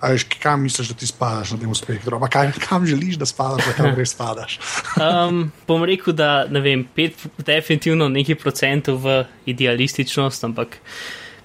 Veš, 0.03 0.27
kam 0.43 0.63
misliš, 0.63 0.89
da 0.89 0.95
ti 0.95 1.07
spadaš 1.07 1.55
na 1.55 1.59
tem 1.59 1.75
spektru? 1.75 2.21
Kaj, 2.31 2.53
kam 2.69 2.87
želiš, 2.87 3.17
da 3.17 3.27
spadaš, 3.27 3.65
da 3.67 3.73
tam 3.73 3.95
res 3.97 4.11
spadaš? 4.13 4.59
um, 5.05 5.53
bom 5.69 5.85
rekel, 5.85 6.13
da 6.13 6.45
ne 6.51 6.61
vem, 6.61 6.85
pet, 6.85 7.17
definitivno 7.39 8.09
nekaj 8.09 8.37
procentov 8.43 9.01
v 9.05 9.23
idealističnost, 9.47 10.45
ampak 10.45 10.77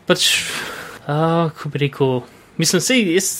pač, 0.09 0.27
uh, 1.05 1.53
ko 1.53 1.71
bi 1.71 1.85
rekel, 1.85 2.19
mislim, 2.59 2.83
sej 2.83 3.07
jaz. 3.13 3.31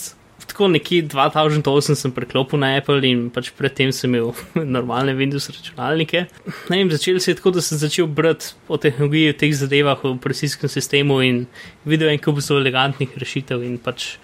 Tako 0.50 0.66
nekje 0.74 1.04
2008 1.06 1.94
sem 1.94 2.12
preklopil 2.12 2.58
na 2.58 2.72
Apple 2.80 3.06
in 3.06 3.28
pač 3.30 3.52
predtem 3.54 3.92
sem 3.94 4.10
imel 4.10 4.32
normalne 4.76 5.14
Windows 5.14 5.46
računalnike. 5.52 6.24
Ne 6.72 6.80
vem, 6.80 6.90
začel 6.90 7.20
se 7.22 7.32
je 7.32 7.38
tako, 7.38 7.54
da 7.54 7.62
sem 7.62 7.78
začel 7.78 8.10
brati 8.10 8.56
o 8.66 8.80
tehnologiji, 8.82 9.36
o 9.36 9.38
teh 9.38 9.54
zadevah, 9.54 10.02
o 10.02 10.16
operacijskem 10.16 10.72
sistemu 10.72 11.20
in 11.22 11.44
videl 11.86 12.10
en 12.10 12.22
kup 12.24 12.42
zelo 12.42 12.64
elegantnih 12.64 13.14
rešitev 13.22 13.62
in 13.68 13.78
pač 13.78 14.16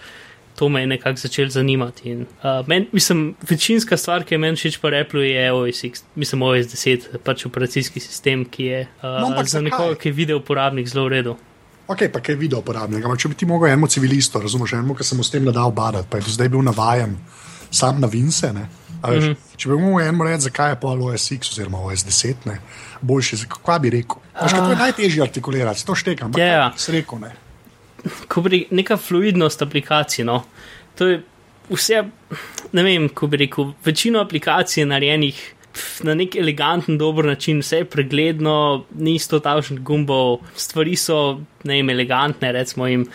to 0.56 0.68
me 0.68 0.82
je 0.82 0.90
nekako 0.90 1.22
začel 1.22 1.48
zanimati. 1.52 2.10
In, 2.10 2.26
uh, 2.42 2.66
men, 2.66 2.88
mislim, 2.92 3.36
večinska 3.48 3.96
stvar, 3.96 4.24
ki 4.24 4.34
je 4.34 4.38
meni 4.42 4.56
všeč 4.56 4.80
po 4.82 4.88
Apple, 4.88 5.28
je 5.28 5.52
OS 5.52 5.84
X, 5.84 6.04
mislim 6.16 6.42
OS 6.42 6.72
10, 6.72 7.10
pač 7.24 7.46
operacijski 7.46 8.00
sistem, 8.00 8.44
ki 8.44 8.64
je 8.64 8.86
uh, 9.02 9.20
no, 9.20 9.44
za 9.44 9.60
nekoga, 9.60 9.94
ki 10.00 10.08
je 10.08 10.16
video 10.16 10.40
uporabnik, 10.40 10.88
zelo 10.88 11.06
v 11.06 11.20
redu. 11.20 11.36
Ok, 11.86 12.08
pa 12.12 12.20
kaj 12.20 12.34
video 12.34 12.58
uporabnika. 12.58 13.16
Če 13.18 13.28
bi 13.30 13.38
ti 13.38 13.46
mogel 13.46 13.70
enemu 13.70 13.86
civilistu, 13.86 14.40
razumeš, 14.42 14.74
enemu, 14.74 14.96
ki 14.98 15.04
sem 15.06 15.22
s 15.22 15.30
tem 15.30 15.44
nadal 15.46 15.70
badati, 15.74 16.08
pa 16.10 16.18
je 16.18 16.26
do 16.26 16.34
zdaj 16.34 16.50
bil 16.50 16.64
navajen 16.66 17.14
sam 17.70 18.00
na 18.00 18.06
Vince. 18.10 18.52
Mm 18.52 18.68
-hmm. 19.02 19.36
Če 19.56 19.68
bi 19.68 19.76
mu 19.76 20.00
en 20.00 20.20
rekel, 20.20 20.40
zakaj 20.40 20.70
je 20.70 20.80
pol 20.80 21.02
OSX 21.02 21.52
oziroma 21.52 21.78
OS10, 21.78 22.34
ne? 22.44 22.60
boljši, 23.00 23.36
kaj 23.64 23.78
bi 23.78 23.90
rekel? 23.90 24.16
Veš, 24.42 24.52
to 24.52 24.70
je 24.70 24.76
najtežje 24.76 25.22
artikulirati, 25.22 25.86
to 25.86 25.94
štekam. 25.94 26.32
Ja, 26.36 26.46
ja. 26.46 26.72
Sreko 26.76 27.18
ne. 27.18 27.32
Ko 28.28 28.40
bi 28.40 28.66
neka 28.70 28.96
fluidnost 28.96 29.62
aplikacij, 29.62 30.24
no, 30.24 30.44
to 30.94 31.06
je 31.06 31.22
vse, 31.70 32.02
ne 32.72 32.82
vem, 32.82 33.08
ko 33.08 33.26
bi 33.26 33.36
rekel, 33.36 33.72
večino 33.84 34.20
aplikacij 34.20 34.82
je 34.82 34.86
narejenih 34.86 35.54
na 36.06 36.14
nek 36.14 36.36
eleganten, 36.36 36.98
dober 36.98 37.24
način, 37.24 37.60
vse 37.64 37.82
je 37.82 37.88
pregledno, 37.90 38.84
ni 38.98 39.18
sto 39.18 39.40
tavžnih 39.40 39.80
gumbov, 39.80 40.38
stvari 40.56 40.96
so, 40.96 41.40
ne 41.64 41.80
vem, 41.80 41.90
elegantne, 41.96 42.52
recimo 42.52 42.86
jim. 42.86 43.06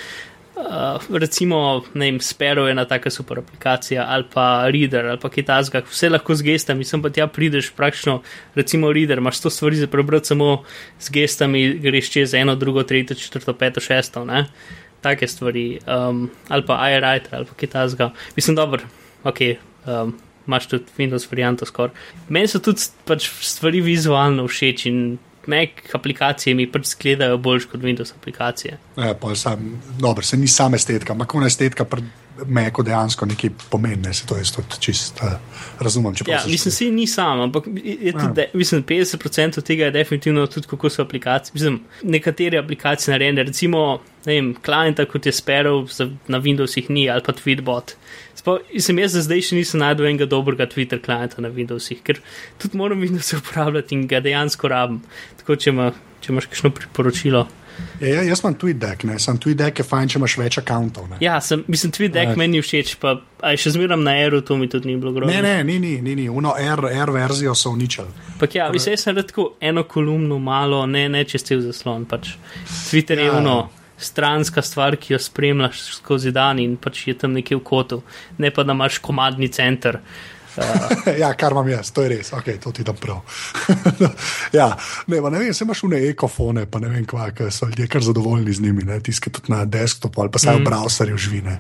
Uh, 0.62 1.18
recimo, 1.18 1.82
ne 1.94 2.12
vem, 2.12 2.20
Spero 2.22 2.66
je 2.68 2.72
ena 2.76 2.84
taka 2.86 3.10
super 3.10 3.40
aplikacija, 3.40 4.06
ali 4.10 4.26
pa 4.34 4.68
Reader, 4.70 5.08
ali 5.14 5.20
pa 5.20 5.30
kaj 5.32 5.46
tasga, 5.48 5.82
vse 5.90 6.10
lahko 6.12 6.36
z 6.36 6.46
gestami, 6.46 6.86
sem 6.86 7.02
pa 7.02 7.10
tja 7.10 7.26
prideš 7.28 7.72
praktično, 7.74 8.20
recimo 8.56 8.92
Reader, 8.94 9.18
imaš 9.18 9.40
to 9.42 9.50
stvari 9.50 9.80
za 9.80 9.88
prebrati 9.88 10.34
samo 10.34 10.64
z 11.00 11.16
gestami, 11.16 11.64
greš 11.82 12.12
čez 12.14 12.36
eno, 12.38 12.56
drugo, 12.56 12.84
tretjo, 12.84 13.16
četrto, 13.18 13.56
peto, 13.58 13.82
šesto, 13.82 14.26
ne, 14.26 14.44
take 15.02 15.28
stvari, 15.28 15.80
um, 15.88 16.28
ali 16.48 16.68
pa 16.68 16.78
iWriter, 16.92 17.40
ali 17.40 17.50
pa 17.50 17.58
kaj 17.58 17.70
tasga, 17.70 18.12
mislim, 18.36 18.56
dobro, 18.56 18.86
ok, 19.24 19.42
um, 19.88 20.14
imaš 20.48 20.68
tudi 20.68 20.86
Windows 20.98 21.28
varianto 21.32 21.66
skoraj. 21.66 21.96
Meni 22.30 22.48
so 22.48 22.60
tudi 22.60 22.90
pač 23.06 23.30
stvari 23.42 23.82
vizualno 23.82 24.48
všeč 24.48 24.86
in 24.90 25.04
Mac 25.50 25.70
aplikacije 25.94 26.56
mi 26.56 26.68
pač 26.72 26.92
izgledajo 26.92 27.38
bolj 27.38 27.66
kot 27.72 27.82
Windows 27.82 28.14
aplikacije. 28.18 28.78
Ja, 28.98 29.16
sam, 29.36 29.82
dobro, 30.00 30.24
se 30.24 30.38
ni 30.38 30.48
sama 30.48 30.76
estetika, 30.76 31.14
ampak 31.14 31.36
ona 31.36 31.48
estetika 31.48 31.86
pred 31.86 32.04
Macu 32.48 32.84
dejansko 32.84 33.26
nekaj 33.26 33.50
pomeni, 33.70 34.02
ne, 34.02 34.14
se 34.14 34.26
to 34.26 34.38
jaz 34.38 34.52
tudi 34.56 34.80
čist 34.80 35.20
uh, 35.22 35.34
razumem. 35.80 36.14
Ja, 36.28 36.40
mislim, 36.48 36.72
si 36.72 36.92
ni 36.92 37.08
sam, 37.08 37.42
ampak 37.42 37.68
je 37.84 38.12
tudi, 38.12 38.26
ja. 38.26 38.32
de, 38.36 38.48
mislim, 38.54 38.84
50% 38.84 39.60
od 39.60 39.64
tega 39.64 39.86
je 39.86 39.92
definitivno 39.92 40.48
tudi, 40.48 40.68
kako 40.68 40.90
so 40.90 41.02
aplikacije. 41.02 41.54
Mislim, 41.54 41.80
nekatere 42.04 42.58
aplikacije 42.58 43.12
narejene, 43.12 43.44
recimo, 43.44 44.00
ne 44.26 44.34
vem, 44.34 44.54
klienta 44.66 45.06
kot 45.06 45.26
je 45.26 45.32
Sparrow 45.32 46.10
na 46.28 46.40
Windowsih 46.40 46.90
ni 46.90 47.10
ali 47.10 47.22
pa 47.26 47.34
Tweetbot. 47.34 47.94
Sem 48.42 49.00
jaz 49.02 49.16
zdaj 49.28 49.44
še 49.48 49.58
nisem 49.60 49.82
najdel 49.84 50.10
enega 50.10 50.28
dobrega 50.30 50.66
Twitter 50.70 51.02
klienta 51.04 51.44
na 51.44 51.52
Windowsih, 51.54 52.02
ker 52.06 52.22
tudi 52.62 52.80
moram 52.80 53.02
Windows 53.04 53.34
uporabljati 53.38 53.98
in 53.98 54.08
ga 54.10 54.22
dejansko 54.24 54.72
rabim. 54.72 55.02
Tako, 55.42 55.58
če, 55.62 55.74
ima, 55.74 55.92
če 56.22 56.34
imaš 56.34 56.50
kakšno 56.50 56.74
priporočilo. 56.78 57.48
Ja, 58.02 58.08
ja, 58.08 58.22
jaz 58.26 58.42
imam 58.42 58.56
TweetDeck, 58.60 59.06
ne 59.08 59.18
sem 59.22 59.38
TweetDeck, 59.42 59.80
je 59.80 59.86
fajn, 59.86 60.10
če 60.12 60.18
imaš 60.20 60.36
več 60.42 60.58
računov. 60.60 61.14
Ja, 61.24 61.38
sem, 61.44 61.64
mislim, 61.72 61.94
TweetDeck 61.96 62.34
uh, 62.34 62.40
meni 62.40 62.62
všeč, 62.62 62.96
pa 63.02 63.16
še 63.58 63.74
zmeram 63.76 64.04
na 64.06 64.16
Aeru, 64.20 64.42
to 64.46 64.58
mi 64.60 64.70
tudi 64.72 64.90
ni 64.90 64.98
bilo 65.02 65.14
grozno. 65.16 65.34
Ne, 65.34 65.42
ne, 65.46 65.64
ni, 65.68 65.78
ni, 65.82 65.94
ni, 66.04 66.16
ni. 66.18 66.28
uno 66.30 66.54
R, 66.58 66.90
R 66.92 67.14
verzijo 67.14 67.56
so 67.58 67.74
uničili. 67.74 68.10
Pak 68.42 68.58
ja, 68.58 68.70
mislim, 68.74 68.98
jaz 68.98 69.06
sem 69.06 69.18
redko 69.18 69.52
eno 69.62 69.86
kolumno 69.90 70.40
malo, 70.42 70.84
ne, 70.90 71.08
ne 71.14 71.24
čez 71.30 71.46
cel 71.48 71.62
zaslon, 71.66 72.08
pač 72.10 72.36
Twitter 72.90 73.22
ja. 73.22 73.30
je 73.30 73.38
uno 73.40 73.58
stranska 74.04 74.62
stvar, 74.62 74.98
ki 74.98 75.14
jo 75.14 75.20
spremljaš 75.20 75.84
skozi 76.02 76.32
dan 76.32 76.60
in 76.60 76.78
pač 76.78 77.08
je 77.08 77.18
tam 77.18 77.34
nekje 77.38 77.58
v 77.58 77.64
kotu, 77.64 78.02
ne 78.38 78.52
pa 78.52 78.64
da 78.64 78.76
imaš 78.78 79.00
komadni 79.04 79.48
center. 79.48 80.02
Uh. 80.58 81.18
ja, 81.24 81.32
kar 81.34 81.56
imam 81.56 81.70
jaz, 81.72 81.94
to 81.96 82.04
je 82.04 82.10
res, 82.12 82.34
ok, 82.36 82.50
to 82.64 82.74
ti 82.76 82.84
dam 82.84 82.98
prav. 83.00 83.22
ja, 84.60 84.68
ne, 85.08 85.22
ne 85.22 85.40
vem, 85.40 85.54
se 85.54 85.64
imaš 85.64 85.86
v 85.86 85.94
ne 85.94 86.04
ekofone, 86.10 86.66
pa 86.68 86.82
ne 86.84 86.92
vem, 86.92 87.06
kva, 87.08 87.30
so 87.50 87.70
ljudje 87.70 87.88
kar 87.88 88.04
zadovoljni 88.04 88.54
z 88.54 88.68
njimi, 88.68 89.00
tiske 89.04 89.32
tudi 89.32 89.54
na 89.54 89.64
desktopu 89.66 90.22
ali 90.22 90.32
pa 90.32 90.42
saj 90.44 90.60
v 90.60 90.64
mm. 90.64 90.68
browserju 90.68 91.18
živine. 91.18 91.60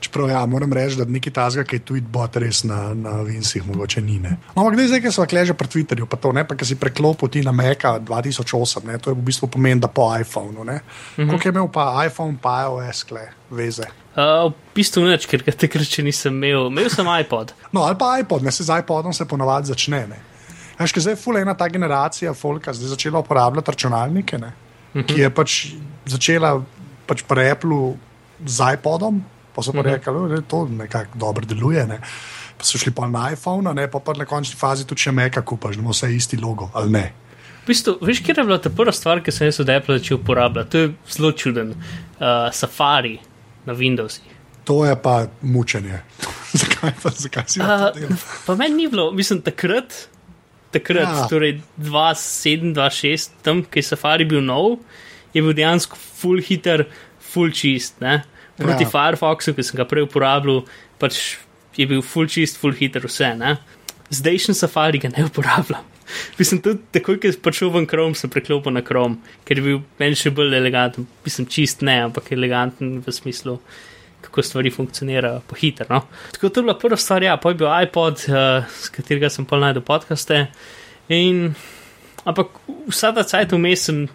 Čeprav, 0.00 0.28
ja, 0.30 0.46
moram 0.46 0.72
reči, 0.72 0.96
da 0.96 1.04
nekaj 1.04 1.32
tazga, 1.34 1.64
ki 1.66 1.80
je 1.80 1.82
tweet 1.90 2.06
bot 2.12 2.36
res 2.38 2.62
na, 2.66 2.92
na 2.94 3.16
Vincih, 3.26 3.64
mogoče 3.66 4.00
ni. 4.04 4.20
No, 4.22 4.30
ampak 4.54 4.76
no, 4.78 4.86
zdaj, 4.86 5.00
ki 5.02 5.10
so 5.14 5.24
kleže 5.26 5.56
pri 5.58 5.70
Twitterju, 5.72 6.06
pa 6.06 6.18
to 6.22 6.30
ne, 6.36 6.44
pa 6.46 6.54
ki 6.58 6.68
si 6.68 6.76
preklopil 6.78 7.30
ti 7.34 7.42
na 7.42 7.50
Meka 7.54 7.96
2008, 8.06 8.86
ne, 8.86 8.98
to 9.02 9.10
je 9.10 9.18
v 9.18 9.24
bistvu 9.26 9.48
pomeni, 9.50 9.82
da 9.82 9.90
po 9.90 10.06
iPhonu. 10.14 10.62
Mm 10.64 10.78
-hmm. 11.16 11.30
Kako 11.30 11.48
je 11.48 11.50
imel 11.50 11.68
pa 11.74 12.06
iPhone, 12.06 12.38
pa 12.42 12.62
iOS, 12.62 13.02
kle, 13.04 13.26
veze. 13.50 13.90
Uh, 14.14 14.50
v 14.50 14.54
bistvu 14.74 15.02
neč, 15.02 15.26
ker 15.26 15.42
takrat 15.42 15.86
še 15.86 16.02
nisem 16.02 16.34
imel, 16.34 16.66
imel 16.66 16.90
sem 16.90 17.06
iPod. 17.20 17.52
No, 17.74 17.82
ali 17.82 17.98
pa 17.98 18.18
iPod, 18.18 18.42
ne 18.42 18.52
se 18.52 18.64
z 18.64 18.78
iPodom 18.78 19.12
se 19.12 19.24
ponovadi 19.24 19.66
začne. 19.66 20.06
Veš, 20.78 20.92
zdaj 20.94 21.12
je 21.12 21.16
fulena 21.16 21.54
ta 21.54 21.68
generacija, 21.68 22.34
folka, 22.34 22.72
zdaj 22.72 22.88
začela 22.88 23.18
uporabljati 23.18 23.70
računalnike, 23.70 24.38
ne, 24.38 24.52
mm 24.94 25.00
-hmm. 25.00 25.06
ki 25.06 25.20
je 25.20 25.30
pač 25.30 25.66
začela 26.06 26.62
pač 27.06 27.22
pri 27.22 27.50
Apple 27.50 27.94
z 28.46 28.74
iPodom 28.74 29.24
pa 29.58 29.62
so 29.66 29.72
pa 29.74 29.82
mhm. 29.82 29.88
rekli, 29.90 30.28
da 30.30 30.40
to 30.40 30.66
nekako 30.70 31.18
dobro 31.18 31.46
deluje. 31.46 31.86
Ne. 31.86 31.98
Pa 32.58 32.64
so 32.64 32.78
šli 32.78 32.92
pa 32.94 33.08
na 33.10 33.32
iPhone, 33.32 33.74
ne, 33.74 33.88
pa, 33.90 33.98
pa 33.98 34.14
na 34.14 34.26
končni 34.26 34.54
fazi 34.58 34.86
tudi 34.86 35.02
še 35.02 35.12
meka 35.14 35.42
kupaš, 35.42 35.74
da 35.74 35.82
ima 35.82 35.94
vse 35.94 36.12
isti 36.14 36.38
logo 36.38 36.70
ali 36.78 36.94
ne. 36.94 37.02
V 37.64 37.72
bistvu, 37.72 37.96
veš, 38.00 38.20
kje 38.22 38.36
je 38.38 38.44
bila 38.46 38.60
ta 38.62 38.70
prva 38.70 38.94
stvar, 38.94 39.18
ki 39.20 39.34
sem 39.34 39.50
jaz 39.50 39.58
od 39.64 39.72
Apple 39.74 39.98
začel 39.98 40.20
uporabljati? 40.20 40.70
To 40.70 40.84
je 40.84 40.92
zelo 41.16 41.32
čuden. 41.42 41.74
Uh, 41.74 42.46
Safari 42.54 43.18
na 43.66 43.74
Windowsih. 43.74 44.30
To 44.70 44.78
je 44.86 44.94
pa 45.02 45.26
mučenje. 45.42 46.00
zakaj, 46.62 46.94
pa, 47.02 47.14
zakaj 47.18 47.50
si 47.50 47.60
uh, 47.60 47.90
to? 47.98 48.22
Pa 48.46 48.56
meni 48.62 48.84
ni 48.84 48.88
bilo, 48.88 49.10
mislim, 49.12 49.42
takrat, 49.42 50.06
takrat 50.70 51.10
ja. 51.10 51.28
torej 51.28 51.58
2.7, 51.82 52.72
2.6, 52.78 53.36
tam, 53.42 53.66
ki 53.66 53.82
je 53.82 53.90
Safari 53.90 54.24
bil 54.28 54.40
nov, 54.44 54.78
je 55.34 55.42
bil 55.42 55.58
dejansko 55.58 55.98
full 55.98 56.38
hitter, 56.46 56.86
full 57.34 57.50
čist. 57.50 57.98
Ne? 58.06 58.20
Proti 58.58 58.86
ja. 58.86 58.92
Firefoxu, 58.92 59.54
ki 59.56 59.66
sem 59.66 59.78
ga 59.78 59.86
prej 59.88 60.06
uporabljal, 60.08 60.64
pač 61.00 61.38
je 61.78 61.86
bil 61.86 62.02
full 62.02 62.30
čist, 62.30 62.58
full 62.60 62.76
hitter, 62.76 63.06
vse. 63.06 63.32
Ne? 63.38 63.56
Zdaj 64.14 64.42
še 64.46 64.56
safari 64.58 65.00
ga 65.02 65.12
ne 65.12 65.26
uporabljam. 65.28 65.86
Mislim, 66.40 66.62
tudi 66.64 66.80
takoj, 66.96 67.18
ko 67.20 67.32
sem 67.32 67.44
prišel 67.44 67.70
v 67.74 67.84
Chrome, 67.90 68.16
sem 68.18 68.32
preklopil 68.32 68.74
na 68.74 68.82
Chrome, 68.84 69.20
ker 69.46 69.60
je 69.60 69.66
bil 69.66 69.82
meni 70.00 70.18
še 70.18 70.32
bolj 70.34 70.56
eleganten. 70.58 71.06
Mislim, 71.26 71.48
čist 71.52 71.84
ne, 71.86 72.00
ampak 72.08 72.32
eleganten 72.34 72.98
v 73.04 73.14
smislu, 73.14 73.58
kako 74.24 74.44
stvari 74.44 74.72
funkcionirajo, 74.74 75.42
pohiter. 75.48 75.88
No? 75.92 76.02
Tako 76.34 76.50
to 76.50 76.62
je 76.62 76.68
bila 76.68 76.76
prva 76.80 76.98
stvar, 77.00 77.26
ja, 77.26 77.36
pa 77.40 77.52
je 77.52 77.60
bil 77.60 77.70
iPod, 77.70 78.24
uh, 78.32 78.64
s 78.66 78.92
katerega 78.94 79.30
sem 79.32 79.46
pa 79.48 79.60
najdel 79.60 79.84
podcaste. 79.86 80.46
In, 81.12 81.52
ampak 82.28 82.56
vsa 82.88 83.12
ta 83.16 83.24
cajt 83.28 83.54
vmes 83.56 83.86
sem 83.88 84.06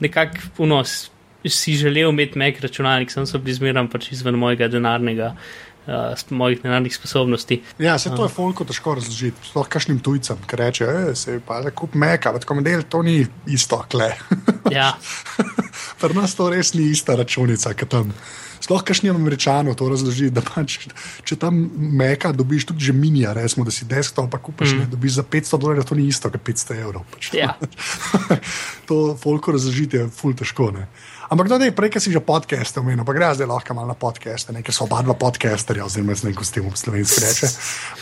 nekako 0.00 0.52
vnos 0.60 1.10
si 1.48 1.74
želel 1.76 2.10
imeti 2.10 2.38
Mac 2.38 2.60
računalnik, 2.60 3.10
sem 3.10 3.26
se 3.26 3.38
bili 3.38 3.54
zmeraj 3.54 3.88
pač 3.92 4.12
izven 4.12 4.38
mojega 4.38 4.68
denarnega. 4.68 5.34
Uh, 5.90 6.12
mojih 6.30 6.60
denarnih 6.62 6.94
sposobnosti. 6.94 7.56
Ja, 7.78 7.98
se 7.98 8.10
to 8.14 8.26
je 8.26 8.28
folko 8.28 8.66
težko 8.68 8.92
razložiti, 8.94 9.48
sploh 9.48 9.68
kašnim 9.68 9.98
tujcem, 10.04 10.38
ki 10.46 10.58
reče, 10.60 10.86
da 10.86 11.14
se 11.16 11.38
pa 11.46 11.62
da 11.64 11.72
kup 11.74 11.96
meka, 11.98 12.30
ampak 12.30 12.44
komedel 12.46 12.84
to 12.84 13.00
ni 13.02 13.24
isto, 13.48 13.80
kle. 13.90 14.10
ja. 14.76 14.92
Pri 16.00 16.14
nas 16.14 16.36
to 16.36 16.50
res 16.52 16.74
ni 16.76 16.84
ista 16.92 17.16
računica, 17.16 17.72
ki 17.74 17.88
tam. 17.90 18.12
Sploh 18.60 18.82
kašnim 18.84 19.16
američanom 19.16 19.74
to 19.74 19.88
razloži, 19.88 20.28
da 20.30 20.44
pač, 20.44 20.76
če 21.24 21.38
tam 21.40 21.56
meka 21.96 22.34
dobiš 22.36 22.68
tudi 22.68 22.90
že 22.90 22.92
minija, 22.92 23.32
resmo, 23.34 23.64
da 23.64 23.72
si 23.72 23.88
desktop, 23.88 24.28
pa 24.30 24.38
kupaš, 24.38 24.74
mm. 24.74 24.82
ne, 24.84 24.90
dobiš 24.92 25.16
za 25.16 25.24
500 25.24 25.60
dolarjev, 25.64 25.86
to 25.88 25.96
ni 25.96 26.04
isto, 26.12 26.30
kot 26.30 26.44
500 26.44 26.76
evrov. 26.84 27.06
Pač. 27.14 27.32
Ja. 27.34 27.54
to 28.88 29.16
folko 29.22 29.56
razložiti 29.56 29.96
je 29.96 30.10
ful 30.12 30.36
težko. 30.36 30.68
Ne. 30.76 30.90
Ampak 31.30 31.46
da 31.46 31.62
je 31.62 31.70
prej, 31.70 31.94
ki 31.94 32.00
si 32.02 32.10
že 32.10 32.18
podcast 32.18 32.74
omenil, 32.82 33.06
pa 33.06 33.14
gre 33.14 33.30
zdaj 33.38 33.46
lahko 33.46 33.70
malo 33.70 33.86
na 33.86 33.94
podcast, 33.94 34.50
nekaj 34.50 34.74
so 34.74 34.82
oba 34.90 34.98
dva 34.98 35.14
podcasterja, 35.14 35.86
oziroma 35.86 36.18
z 36.18 36.26
nekim 36.26 36.42
stilom 36.42 36.74
slovenski 36.74 37.22
reče. 37.22 37.46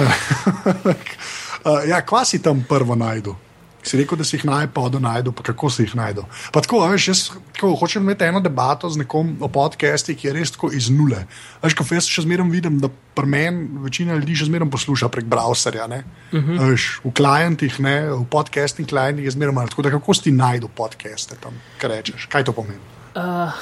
uh, 0.01 1.85
ja, 1.93 2.01
kva 2.01 2.25
si 2.25 2.41
tam 2.41 2.65
prvo 2.65 2.97
najdu? 2.97 3.37
Si 3.85 4.01
rekel, 4.01 4.17
da 4.17 4.25
si 4.25 4.41
jih 4.41 4.49
najpodo 4.49 4.97
najdu, 4.99 5.37
pa 5.37 5.45
kako 5.45 5.69
si 5.71 5.85
jih 5.85 5.93
najdu. 5.93 6.25
Pa 6.57 6.65
tako, 6.65 6.81
veš, 6.89 7.09
jaz 7.09 7.21
tako, 7.53 7.77
hočem 7.77 8.09
imeti 8.09 8.25
eno 8.25 8.41
debato 8.41 8.89
z 8.89 9.05
nekom 9.05 9.37
o 9.45 9.53
podcasti, 9.53 10.17
ki 10.17 10.33
je 10.33 10.33
res 10.33 10.57
tako 10.57 10.73
iz 10.73 10.89
nule. 10.89 11.29
Veš, 11.61 11.77
ko 11.77 11.85
jaz 11.85 12.09
še 12.09 12.25
zmeraj 12.25 12.49
vidim, 12.49 12.81
da 12.81 12.89
pri 12.89 13.29
meni 13.29 13.85
večina 13.85 14.17
ljudi 14.17 14.41
še 14.41 14.49
zmeraj 14.49 14.73
posluša 14.73 15.13
prek 15.13 15.29
browserja. 15.29 15.85
Uh 15.85 16.01
mhm. 16.33 16.57
-huh. 16.57 16.71
veš, 16.73 17.01
v 17.05 17.13
klientih, 17.13 17.77
v 17.77 18.25
podcasting 18.25 18.89
klientih 18.89 19.25
je 19.25 19.37
zmeraj 19.37 19.55
malo. 19.55 19.69
Tako 19.69 19.83
da 19.83 19.91
kako 19.91 20.15
si 20.15 20.33
najdu 20.33 20.69
podcaste 20.69 21.37
tam, 21.37 21.53
kaj 21.79 21.91
rečeš, 21.93 22.27
kaj 22.33 22.45
to 22.45 22.57
pomeni? 22.57 22.98
Uh, 23.17 23.53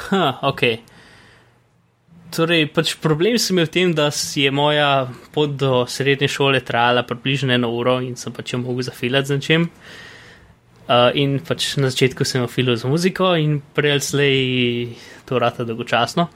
ok. 0.50 0.62
Torej, 2.34 2.66
pač 2.74 2.96
problem 2.98 3.38
sem 3.38 3.54
imel 3.54 3.68
v 3.68 3.72
tem, 3.72 3.92
da 3.94 4.10
je 4.10 4.50
moja 4.50 5.06
pot 5.32 5.54
do 5.54 5.86
srednje 5.86 6.28
šole 6.28 6.60
trajala 6.60 7.06
približno 7.06 7.54
eno 7.54 7.70
uro 7.70 8.00
in 8.02 8.16
sem 8.18 8.34
pač 8.34 8.52
jo 8.52 8.60
mogel 8.60 8.88
zafilati 8.88 9.30
z 9.30 9.38
nečem. 9.38 9.68
Uh, 10.86 11.10
in 11.18 11.38
pač 11.42 11.74
na 11.82 11.90
začetku 11.90 12.26
sem 12.26 12.44
filil 12.50 12.76
z 12.78 12.86
muziko 12.86 13.32
in 13.34 13.58
prej 13.74 13.98
slej 14.06 14.38
to 15.26 15.38
rata 15.38 15.66
dolgočasno, 15.66 16.28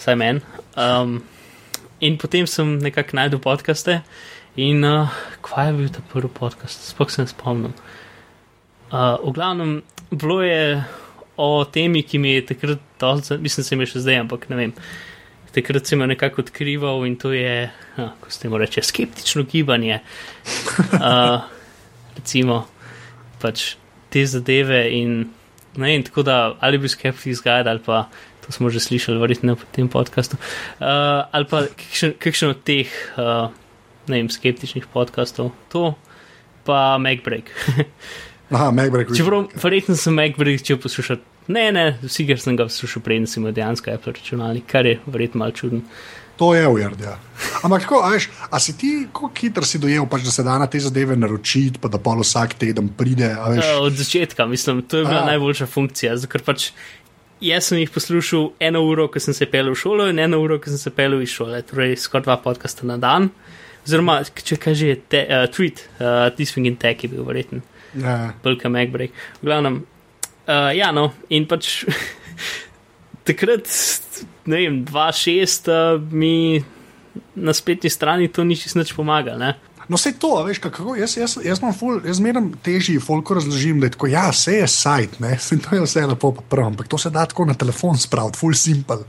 saj 0.00 0.16
men. 0.16 0.40
Um, 0.76 1.20
in 2.00 2.16
potem 2.20 2.48
sem 2.48 2.78
nekako 2.80 3.18
najdel 3.20 3.40
podcaste 3.40 4.00
in 4.56 4.84
uh, 4.84 5.12
kva 5.44 5.68
je 5.68 5.76
bil 5.76 5.92
ta 5.92 6.04
prvi 6.12 6.28
podcast, 6.32 6.88
sploh 6.92 7.12
se 7.12 7.24
ne 7.24 7.28
spomnim. 7.28 7.76
Uh, 8.92 9.16
v 9.24 9.32
glavnem, 9.32 9.80
bilo 10.12 10.40
je 10.44 10.80
o 11.36 11.64
temi, 11.64 12.02
ki 12.02 12.18
mi 12.18 12.36
je 12.36 12.46
takrat, 12.52 12.82
dolce, 13.00 13.38
mislim, 13.38 13.64
se 13.64 13.76
mi 13.76 13.88
še 13.88 14.02
zdaj, 14.04 14.22
ampak 14.26 14.48
ne 14.52 14.58
vem. 14.58 14.74
takrat 15.52 15.84
sem 15.86 16.00
jo 16.00 16.06
nekako 16.08 16.40
odkrival 16.46 17.04
in 17.04 17.18
to 17.20 17.32
je, 17.36 17.68
a, 17.68 18.06
ko 18.20 18.30
se 18.32 18.40
temu 18.40 18.56
reče, 18.56 18.82
skeptično 18.82 19.44
gibanje. 19.44 20.00
Uh, 20.96 21.44
recimo, 22.16 22.62
pač 23.42 23.74
te 24.08 24.24
zadeve 24.24 24.86
in 24.96 25.26
ne 25.76 25.88
vem, 25.88 26.04
tako 26.04 26.24
da 26.24 26.54
ali 26.60 26.80
bi 26.80 26.88
skeptik 26.88 27.36
zgajal 27.36 27.68
ali 27.68 27.84
pa. 27.84 28.06
To 28.42 28.50
smo 28.50 28.72
že 28.74 28.80
slišali, 28.82 29.20
verjetno 29.22 29.54
v 29.54 29.66
tem 29.70 29.86
podkastu. 29.86 30.34
Uh, 30.82 31.22
ali 31.30 31.46
pa 31.46 31.60
kakšen, 31.70 32.16
kakšen 32.18 32.50
od 32.50 32.64
teh, 32.66 32.90
uh, 33.14 33.54
ne 34.10 34.18
vem, 34.18 34.26
skeptičnih 34.26 34.88
podkastov. 34.90 35.52
To 35.70 35.94
pa 36.66 36.98
MacBreak. 36.98 37.54
Aha, 38.52 38.70
MacBreak. 38.70 39.14
Čeprav, 39.16 39.46
verjetno 39.62 39.96
sem 39.96 40.14
MacBreak 40.14 40.60
začel 40.60 40.80
poslušati. 40.80 41.22
Ne, 41.52 41.70
ne, 41.72 41.86
vsi, 42.02 42.26
ker 42.28 42.40
sem 42.40 42.56
ga 42.58 42.66
poslušal, 42.68 43.02
preden 43.02 43.26
sem 43.26 43.40
imel 43.42 43.54
dejansko 43.56 43.94
Apple 43.94 44.12
računalnik, 44.18 44.66
kar 44.68 44.86
je 44.86 44.98
verjetno 45.06 45.40
malo 45.40 45.56
čudno. 45.56 45.80
To 46.36 46.54
je 46.54 46.68
ujerd, 46.68 47.00
ja. 47.00 47.16
Ampak 47.62 47.84
kako, 47.84 48.00
a, 48.04 48.10
veš, 48.12 48.28
a 48.50 48.60
si 48.60 48.74
ti, 48.78 48.90
kako 49.12 49.30
hitro 49.40 49.64
si 49.68 49.78
dojel, 49.78 50.06
pač, 50.10 50.24
da 50.26 50.32
se 50.34 50.44
da 50.44 50.56
na 50.58 50.66
te 50.66 50.80
zadeve 50.80 51.16
naročiti, 51.16 51.80
pa 51.80 51.88
da 51.92 52.00
pa 52.02 52.14
vsak 52.18 52.56
teden 52.60 52.88
pride? 52.98 53.30
Uh, 53.36 53.60
od 53.86 53.96
začetka, 53.96 54.46
mislim, 54.46 54.82
to 54.82 55.00
je 55.00 55.06
bila 55.08 55.22
A. 55.22 55.26
najboljša 55.32 55.68
funkcija, 55.70 56.16
ker 56.28 56.44
pač 56.44 56.70
jaz 57.40 57.68
sem 57.70 57.80
jih 57.82 57.90
poslušal 57.90 58.50
eno 58.60 58.84
uro, 58.88 59.08
ko 59.12 59.20
sem 59.20 59.36
se 59.36 59.48
pel 59.50 59.72
v 59.72 59.78
šolo 59.78 60.08
in 60.12 60.20
eno 60.22 60.40
uro, 60.42 60.60
ko 60.60 60.72
sem 60.72 60.80
se 60.80 60.92
pel 60.94 61.20
iz 61.22 61.32
šole, 61.32 61.62
torej 61.68 61.96
skoraj 62.00 62.28
dva 62.28 62.38
podcasta 62.44 62.88
na 62.88 62.96
dan. 63.00 63.28
Oziroma, 63.86 64.20
če 64.22 64.60
kaže, 64.62 64.94
te, 65.10 65.24
uh, 65.26 65.48
tweet, 65.52 65.84
uh, 65.98 66.28
This 66.36 66.54
Thing 66.54 66.70
in 66.70 66.78
Tech 66.80 67.02
je 67.02 67.10
bil 67.12 67.26
verjeten, 67.26 67.64
ja. 67.94 68.32
Belka 68.44 68.68
MacBreak. 68.72 69.10
V 69.40 69.48
glavnem, 69.48 69.82
uh, 70.46 70.70
ja, 70.76 70.92
no, 70.92 71.10
in 71.28 71.48
pač 71.50 71.82
takrat, 73.28 73.68
ne 74.48 74.62
vem, 74.62 74.80
2-6 74.88 75.68
uh, 75.72 76.00
mi 76.12 76.62
na 77.36 77.52
spletni 77.52 77.90
strani 77.92 78.30
to 78.32 78.44
ni 78.44 78.56
čisto 78.56 78.80
nič 78.80 78.94
pomagalo, 78.96 79.38
ne. 79.38 79.52
No, 79.90 79.98
vse 79.98 80.14
to, 80.16 80.36
a 80.38 80.44
veš, 80.46 80.60
kako 80.62 80.94
jaz, 80.96 81.16
jaz, 81.18 81.34
jaz 81.42 81.60
imam 81.60 81.74
ful, 81.74 81.98
jaz 82.06 82.20
zmeraj 82.20 82.44
težji, 82.64 83.00
folko 83.02 83.34
razložim, 83.36 83.80
da 83.82 83.88
je 83.90 83.96
tako, 83.96 84.08
ja, 84.12 84.28
vse 84.32 84.54
je 84.60 84.68
sajt, 84.70 85.18
ne, 85.20 85.34
Saj 85.38 85.58
to 85.64 85.76
je 85.76 85.82
vse 85.84 86.04
lepo, 86.06 86.32
pa 86.38 86.44
prav, 86.54 86.70
ampak 86.72 86.88
to 86.88 86.98
se 86.98 87.10
da 87.10 87.26
tako 87.28 87.48
na 87.50 87.56
telefon 87.58 87.98
spraviti, 87.98 88.38
full 88.38 88.56
simple. 88.56 89.02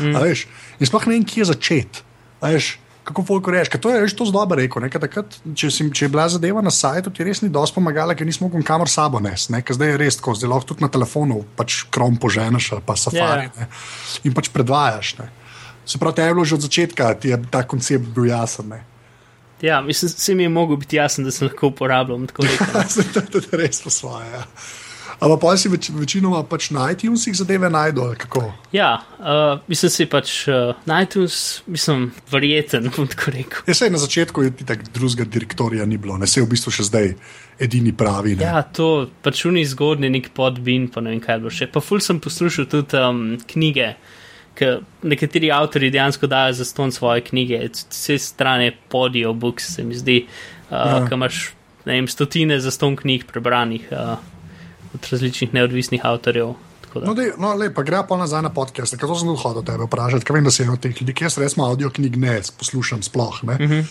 Mm. 0.00 0.18
Veš, 0.24 0.46
in 0.80 0.90
sploh 0.90 1.06
ne 1.06 1.16
vem, 1.16 1.24
kje 1.24 1.48
začeti. 1.52 2.04
A 2.40 2.52
Veš, 2.52 2.74
kako 3.06 3.22
folko 3.22 3.52
ker 3.54 3.80
to 3.80 3.92
je 3.92 4.00
veš, 4.02 4.14
to 4.18 4.26
zelo 4.26 4.42
rekel. 4.58 4.82
Ne, 4.82 4.90
takrat, 4.90 5.38
če, 5.54 5.70
si, 5.70 5.86
če 5.94 6.06
je 6.06 6.10
bila 6.10 6.26
zadeva 6.32 6.62
na 6.64 6.72
sajtu, 6.74 7.12
ti 7.14 7.26
res 7.26 7.42
ni 7.44 7.50
dosti 7.52 7.78
pomagala, 7.78 8.16
ker 8.18 8.26
nismo 8.26 8.48
mogli 8.48 8.66
kamor 8.66 8.90
sabo 8.90 9.20
nesti, 9.22 9.54
ne, 9.54 9.62
zdaj 9.62 9.94
je 9.94 10.00
res 10.00 10.18
tako, 10.18 10.34
zdaj 10.34 10.50
lahko 10.50 10.72
tudi 10.72 10.84
na 10.84 10.90
telefonu 10.92 11.44
pač 11.58 11.84
krom 11.92 12.18
poženeš 12.18 12.72
ali 12.76 12.84
pa 12.86 12.98
safari 12.98 13.46
Ja. 13.46 13.52
ne, 13.60 13.68
in 14.26 14.34
pač 14.34 14.50
predvajaš. 14.54 15.16
Ne. 15.22 15.30
Se 15.86 16.02
pravi, 16.02 16.18
te 16.18 16.26
je 16.26 16.34
bilo 16.34 16.44
že 16.44 16.58
od 16.58 16.66
začetka, 16.66 17.14
ti 17.14 17.30
je 17.30 17.38
ta 17.50 17.62
koncept 17.62 18.10
bil 18.10 18.26
jasen. 18.26 18.74
Ne. 18.74 18.82
Ja, 19.62 19.80
mislim, 19.80 20.10
se 20.10 20.34
mi 20.34 20.42
je 20.42 20.48
mogel 20.52 20.76
biti 20.76 20.98
jasen, 20.98 21.24
da 21.24 21.30
se 21.30 21.46
lahko 21.46 21.70
uporabljam 21.70 22.26
tako 22.26 22.42
to 23.32 23.38
je 23.38 23.62
res 23.62 23.80
po 23.82 23.90
svoje. 23.90 24.26
Ja. 24.34 24.42
Ampak 25.16 25.40
pa 25.40 25.54
si 25.56 25.70
več, 25.72 25.88
večinoma 25.96 26.42
pač 26.44 26.66
na 26.76 26.90
iTunesih 26.92 27.32
zadeve 27.38 27.70
najdu, 27.72 28.02
ali 28.04 28.18
kako. 28.20 28.42
Ja, 28.76 28.98
uh, 29.16 29.62
mislim 29.68 29.90
si 29.90 30.06
pač 30.12 30.32
uh, 30.52 30.74
na 30.84 30.98
iTunes, 31.06 31.62
mislim, 31.66 32.10
verjeten, 32.30 32.90
bom 32.96 33.08
tako 33.08 33.32
rekel. 33.32 33.64
Jaz 33.66 33.80
se 33.80 33.88
na 33.90 33.98
začetku 34.02 34.44
je 34.44 34.52
ti 34.58 34.66
tak 34.68 34.84
drugega 34.92 35.24
direktorja 35.24 35.86
ni 35.88 35.96
bilo, 35.96 36.18
ne 36.20 36.28
se 36.28 36.44
v 36.44 36.50
bistvu 36.52 36.74
še 36.76 36.84
zdaj 36.90 37.08
edini 37.64 37.94
pravi. 37.96 38.36
Ne. 38.36 38.44
Ja, 38.44 38.60
to 38.60 39.08
pač 39.24 39.46
uni 39.48 39.64
zgodni 39.64 40.12
nek 40.12 40.28
podbin, 40.36 40.90
pa 40.92 41.00
ne 41.00 41.14
vem 41.14 41.24
kaj 41.24 41.40
bilo 41.40 41.54
še. 41.54 41.70
Pa 41.72 41.80
ful 41.80 42.04
sem 42.04 42.20
poslušal 42.20 42.68
tudi 42.68 43.00
um, 43.00 43.24
knjige, 43.48 43.94
ker 44.56 44.82
nekateri 45.00 45.48
avtori 45.52 45.88
dejansko 45.92 46.28
dajo 46.28 46.52
za 46.60 46.68
ston 46.68 46.92
svoje 46.92 47.24
knjige, 47.24 47.64
vse 47.72 48.20
strane 48.20 48.68
podijo 48.92 49.32
books, 49.32 49.72
se 49.78 49.84
mi 49.84 49.96
zdi, 49.96 50.26
uh, 50.28 50.76
Ja. 50.76 51.02
kam 51.08 51.22
imaš, 51.24 51.54
ne 51.88 51.96
vem, 52.00 52.08
stotine 52.08 52.60
za 52.60 52.70
ston 52.70 52.96
knjig 53.00 53.24
prebranih 53.32 53.88
uh, 53.92 54.16
od 54.96 55.10
različnih 55.12 55.54
neodvisnih 55.54 56.06
avtorjev. 56.08 56.54
No, 56.96 57.12
dej, 57.12 57.34
no 57.36 57.52
le, 57.52 57.68
pa 57.76 57.84
gre 57.84 58.00
pa 58.08 58.16
nazaj 58.16 58.40
na 58.46 58.50
podcast, 58.54 58.96
ker 58.96 59.10
to 59.10 59.18
sem 59.20 59.28
tudi 59.28 59.42
hodil 59.42 59.64
tebe 59.66 59.84
vprašati, 59.84 60.24
ker 60.24 60.38
vem, 60.38 60.46
da 60.48 60.52
si 60.54 60.64
eno 60.64 60.78
od 60.78 60.80
teh 60.80 60.96
ljudi, 60.96 61.12
ki 61.12 61.26
jaz 61.26 61.36
resno 61.42 61.66
audio 61.68 61.90
knjig 61.92 62.16
ne 62.22 62.38
poslušam 62.56 63.04
sploh. 63.04 63.42
Ne. 63.50 63.58
Mhm. 63.60 63.82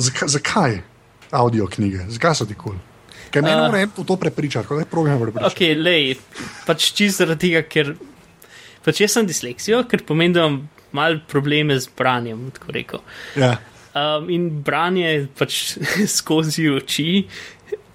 Zakaj, 0.00 0.32
zakaj 0.38 0.78
audio 1.34 1.68
knjige? 1.68 2.08
Zakaj 2.16 2.40
so 2.40 2.48
ti 2.48 2.56
kul? 2.56 2.72
Cool? 2.72 2.82
Ker 3.34 3.42
me 3.42 3.50
ne 3.50 3.56
Uh. 3.56 3.66
more 3.66 3.86
v 3.86 4.04
to 4.06 4.16
prepričati, 4.16 4.68
kako 4.68 4.80
je 4.80 4.86
program 4.86 5.20
prepričati. 5.20 5.52
Ok, 5.52 5.84
lej, 5.84 6.16
pač 6.66 6.92
čisto 6.94 7.24
zaradi 7.24 7.48
tega, 7.48 7.62
ker 7.66 7.96
pač 8.84 9.00
jaz 9.00 9.16
sem 9.18 9.26
disleksijo, 9.26 9.82
ker 9.90 10.04
pomeni, 10.06 10.34
da 10.34 10.46
imam 10.46 10.68
mal 10.94 11.18
probleme 11.26 11.74
z 11.80 11.90
branjem, 11.98 12.50
tako 12.54 12.72
rekel. 12.72 13.02
Ja. 13.36 13.56
Um, 13.94 14.30
in 14.30 14.62
branje 14.62 15.28
pač 15.38 15.76
skozi 16.18 16.68
oči 16.70 17.26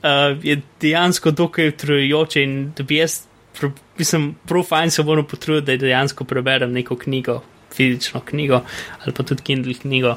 uh, 0.04 0.44
je 0.44 0.62
dejansko 0.82 1.32
dokaj 1.32 1.68
utrujajoče 1.68 2.44
in 2.44 2.72
da 2.78 2.84
bi 2.84 2.96
jaz, 2.96 3.22
pr- 3.60 3.72
mislim, 3.98 4.36
prav 4.48 4.64
fajn 4.64 4.92
se 4.92 5.04
moram 5.04 5.28
potruditi, 5.28 5.78
da 5.78 5.86
dejansko 5.86 6.24
preberem 6.24 6.72
neko 6.74 6.96
knjigo, 6.96 7.42
fizično 7.76 8.22
knjigo 8.26 8.62
ali 9.00 9.14
pa 9.14 9.24
tudi 9.24 9.44
Kindle 9.44 9.74
knjigo. 9.74 10.16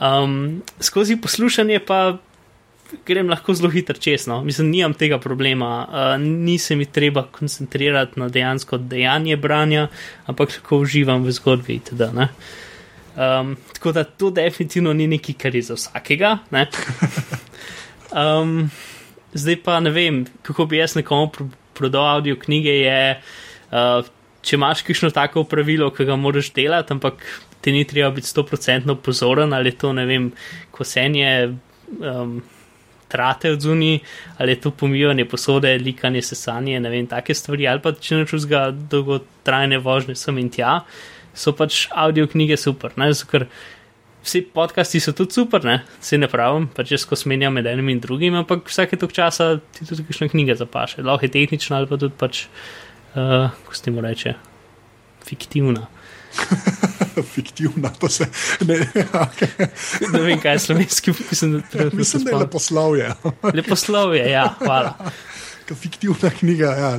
Um, 0.00 0.62
skozi 0.80 1.16
poslušanje 1.16 1.78
pa 1.86 2.18
grem 3.06 3.28
lahko 3.30 3.54
zelo 3.54 3.70
hitro 3.70 3.96
česno. 3.98 4.44
Mislim, 4.44 4.70
nimam 4.70 4.94
tega 4.94 5.18
problema, 5.18 5.86
uh, 5.88 6.20
ni 6.22 6.58
se 6.58 6.76
mi 6.76 6.84
treba 6.84 7.22
koncentrirati 7.22 8.20
na 8.20 8.28
dejansko 8.28 8.78
dejanje 8.78 9.36
branja, 9.36 9.88
ampak 10.26 10.48
lahko 10.48 10.78
uživam 10.78 11.24
v 11.24 11.32
zgodbi. 11.32 11.74
itd., 11.74 12.12
ne. 12.14 12.28
Um, 13.16 13.56
tako 13.72 13.92
da 13.92 14.04
to 14.04 14.30
definitivno 14.30 14.92
ni 14.92 15.06
nekaj, 15.06 15.34
kar 15.34 15.54
je 15.54 15.62
za 15.62 15.74
vsakega. 15.74 16.38
Ne? 16.50 16.66
Um, 18.16 18.70
zdaj 19.36 19.60
pa 19.64 19.78
ne 19.80 19.92
vem, 19.94 20.24
kako 20.42 20.66
bi 20.70 20.80
jaz 20.80 20.96
nekomu 20.96 21.30
pro 21.32 21.46
prodal 21.76 22.06
audio 22.16 22.36
knjige. 22.40 22.72
Je, 22.80 23.20
uh, 23.70 24.08
če 24.46 24.56
imaš 24.56 24.82
kakšno 24.86 25.10
tako 25.14 25.44
pravilo, 25.48 25.90
ki 25.94 26.06
ga 26.08 26.16
moraš 26.16 26.52
delati, 26.56 26.94
ampak 26.94 27.22
ti 27.60 27.74
ni 27.74 27.84
treba 27.88 28.12
biti 28.14 28.30
100% 28.30 28.94
pozoren, 29.02 29.52
ali 29.52 29.72
je 29.72 29.78
to 29.82 29.92
ne 29.96 30.06
vem, 30.08 30.30
kosenje. 30.74 31.32
Um, 32.00 32.38
Trate 33.06 33.52
od 33.54 33.62
zunaj, 33.62 34.00
ali 34.42 34.50
je 34.50 34.58
to 34.64 34.72
pomivanje 34.74 35.24
posode, 35.30 35.70
likanje, 35.78 36.24
sesanje, 36.26 36.80
ne 36.82 36.90
vem, 36.90 37.04
take 37.06 37.36
stvari, 37.38 37.68
ali 37.70 37.78
pa 37.78 37.92
če 37.94 38.18
nečus 38.18 38.48
ga 38.50 38.64
dolgotrajne 38.74 39.78
vožnje 39.78 40.16
sem 40.18 40.40
in 40.42 40.48
tja, 40.50 40.72
so 41.30 41.52
pač 41.54 41.84
audio 41.94 42.26
knjige 42.26 42.58
super. 42.58 42.96
Ne? 42.98 43.12
Zato, 43.14 43.30
ker 43.30 43.46
vsi 44.26 44.42
podcasti 44.54 45.00
so 45.00 45.14
tudi 45.14 45.36
super, 45.36 45.64
ne? 45.64 45.80
se 46.02 46.18
ne 46.18 46.28
pravim, 46.30 46.66
pač 46.74 46.92
jaz 46.96 47.06
ko 47.06 47.18
smenjam 47.18 47.54
med 47.54 47.66
enim 47.70 47.92
in 47.94 48.00
drugim, 48.02 48.34
ampak 48.38 48.66
vsake 48.70 48.98
tok 48.98 49.14
časa 49.14 49.56
ti 49.76 49.86
tudi 49.86 50.06
kakšna 50.08 50.28
knjiga 50.32 50.58
zapaše. 50.58 51.04
Lahko 51.06 51.28
je 51.28 51.34
tehnična 51.36 51.78
ali 51.80 51.90
pa 51.90 51.98
tudi 52.00 52.16
pač, 52.18 52.46
uh, 53.14 53.52
ko 53.66 53.76
se 53.76 53.86
temu 53.86 54.02
reče, 54.04 54.34
fiktivna. 55.26 55.86
Fiktivna, 57.34 57.88
to 57.96 58.10
se 58.12 58.26
ne, 58.68 58.74
okay. 59.26 59.68
Ne 60.12 60.20
vem, 60.20 60.40
kaj 60.40 60.58
je 60.58 60.58
slovenski, 60.66 61.14
mislim, 61.30 61.54
da 61.54 61.60
trenutno 61.72 61.98
Mislim, 61.98 62.24
da 62.26 62.30
je 62.30 62.36
leposlovje. 62.42 63.14
Leposlovje, 63.54 64.26
ja, 64.30 64.50
hvala. 64.58 65.12
Fiktivna 65.66 66.30
knjiga, 66.30 66.74
ja, 66.76 66.90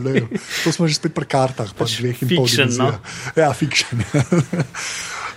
to 0.64 0.72
smo 0.74 0.88
že 0.90 0.98
spet 0.98 1.14
pri 1.14 1.30
kartah, 1.30 1.70
pa 1.78 1.86
že 1.86 2.02
dveh 2.02 2.26
in 2.26 2.34
pol. 2.34 2.50
Fiction, 2.50 2.74
no. 2.74 2.90
dimenzijah. 2.90 3.38
Ja, 3.38 3.54
fiction. 3.54 4.02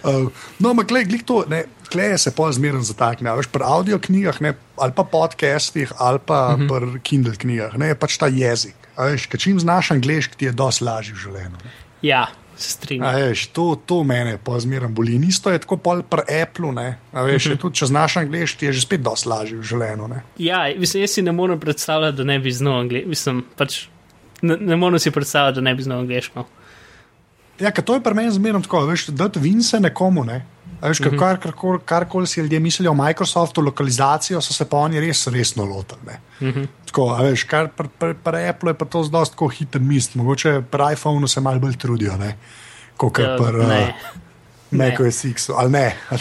Uh, 0.04 0.32
no, 0.58 0.70
ampak 0.70 0.88
gled 0.88 1.24
to, 1.26 1.44
ne, 1.48 1.64
kleje 1.92 2.18
se 2.18 2.34
pa 2.34 2.52
zmerno 2.52 2.82
zatakne. 2.82 3.32
Veš, 3.36 3.50
pri 3.52 3.64
audio 3.66 3.98
knjigah, 3.98 4.40
ne, 4.40 4.54
ali 4.76 4.92
pa 4.96 5.04
podcastih, 5.04 5.92
ali 5.98 6.18
pa 6.26 6.54
uh 6.54 6.60
-huh. 6.60 6.68
pri 6.68 7.00
Kindle 7.00 7.36
knjigah, 7.36 7.78
ne, 7.78 7.94
pač 7.94 8.18
ta 8.18 8.26
jezik. 8.26 8.74
Veš, 8.98 9.28
čim 9.38 9.60
znaš 9.60 9.90
angliški, 9.90 10.36
ti 10.36 10.44
je 10.44 10.52
dosti 10.52 10.84
lažji 10.84 11.14
v 11.14 11.16
življenju. 11.16 11.56
ne. 11.64 11.70
Ja, 12.02 12.28
Veš, 12.90 13.46
to, 13.46 13.80
to 13.86 14.02
mene 14.04 14.38
pa 14.44 14.58
zmerno 14.60 14.88
boli. 14.88 15.14
In 15.14 15.24
isto 15.24 15.50
je 15.50 15.58
tako 15.58 15.76
pri 15.76 16.42
Apple. 16.42 16.72
Ne, 16.72 16.98
a 17.12 17.22
veš, 17.22 17.46
uh 17.46 17.52
-huh. 17.52 17.60
tudi, 17.60 17.76
če 17.76 17.86
znaš 17.86 18.16
angliški, 18.16 18.58
ti 18.58 18.66
je 18.66 18.72
že 18.72 18.80
spet 18.80 19.00
dosti 19.00 19.28
lažji 19.28 19.58
v 19.58 19.62
življenju. 19.62 20.08
Ne. 20.08 20.22
Ja, 20.38 20.74
mislim, 20.76 21.00
jaz 21.00 21.10
si 21.10 21.22
ne 21.22 21.32
morem 21.32 21.60
predstavljati, 21.60 22.16
da 22.16 22.24
ne 22.24 22.38
bi 22.38 22.52
znal 22.52 22.80
angliško. 22.80 23.40
Pač 23.56 23.86
ne, 24.42 24.56
ne 24.56 24.76
morem 24.76 24.98
si 24.98 25.10
predstavljati, 25.10 25.54
da 25.54 25.60
ne 25.60 25.74
bi 25.74 25.82
znal 25.82 25.98
angliško. 25.98 26.46
Ja, 27.60 27.70
to 27.70 27.94
je 27.94 28.00
pri 28.00 28.14
meni 28.14 28.30
zmerno 28.32 28.60
tako, 28.60 28.86
veš, 28.86 29.06
da 29.06 29.30
vince 29.34 29.80
nekomu. 29.80 30.24
Ne? 30.24 30.46
A 30.80 30.88
Veš, 30.88 31.00
Mhm. 31.00 31.08
uh 31.08 31.14
-huh. 31.14 31.18
kar, 31.18 31.52
kar, 31.52 31.78
karkoli 31.84 32.26
si 32.26 32.40
ljudje 32.40 32.60
mislijo 32.60 32.90
o 32.90 32.94
Microsoftu, 32.94 33.60
lokalizacijo 33.60 34.40
so 34.40 34.52
se 34.52 34.64
pa 34.68 34.76
oni 34.76 35.00
res 35.00 35.26
resno 35.26 35.64
lotili. 35.64 36.00
Uh 36.40 36.46
Mhm. 36.48 36.60
-huh. 36.60 36.66
Tako, 36.86 37.16
veš, 37.22 37.44
kar 37.44 37.68
pri 37.68 37.88
pr, 37.98 38.14
pr 38.24 38.36
Apple 38.36 38.70
je 38.70 38.74
pa 38.74 38.84
to 38.84 39.02
zelo 39.04 39.24
tako 39.24 39.48
hiter 39.48 39.80
mist, 39.80 40.14
mogoče 40.14 40.62
pri 40.70 40.92
iPhonu 40.92 41.28
se 41.28 41.40
malo 41.40 41.58
bolj 41.58 41.76
trudijo, 41.76 42.12
kot 42.96 43.18
Ja, 43.18 43.36
pri 43.36 43.56
uh, 43.56 43.88
Macu 44.70 45.10
SX-u, 45.10 45.52
ali 45.56 45.70
ne. 45.70 45.96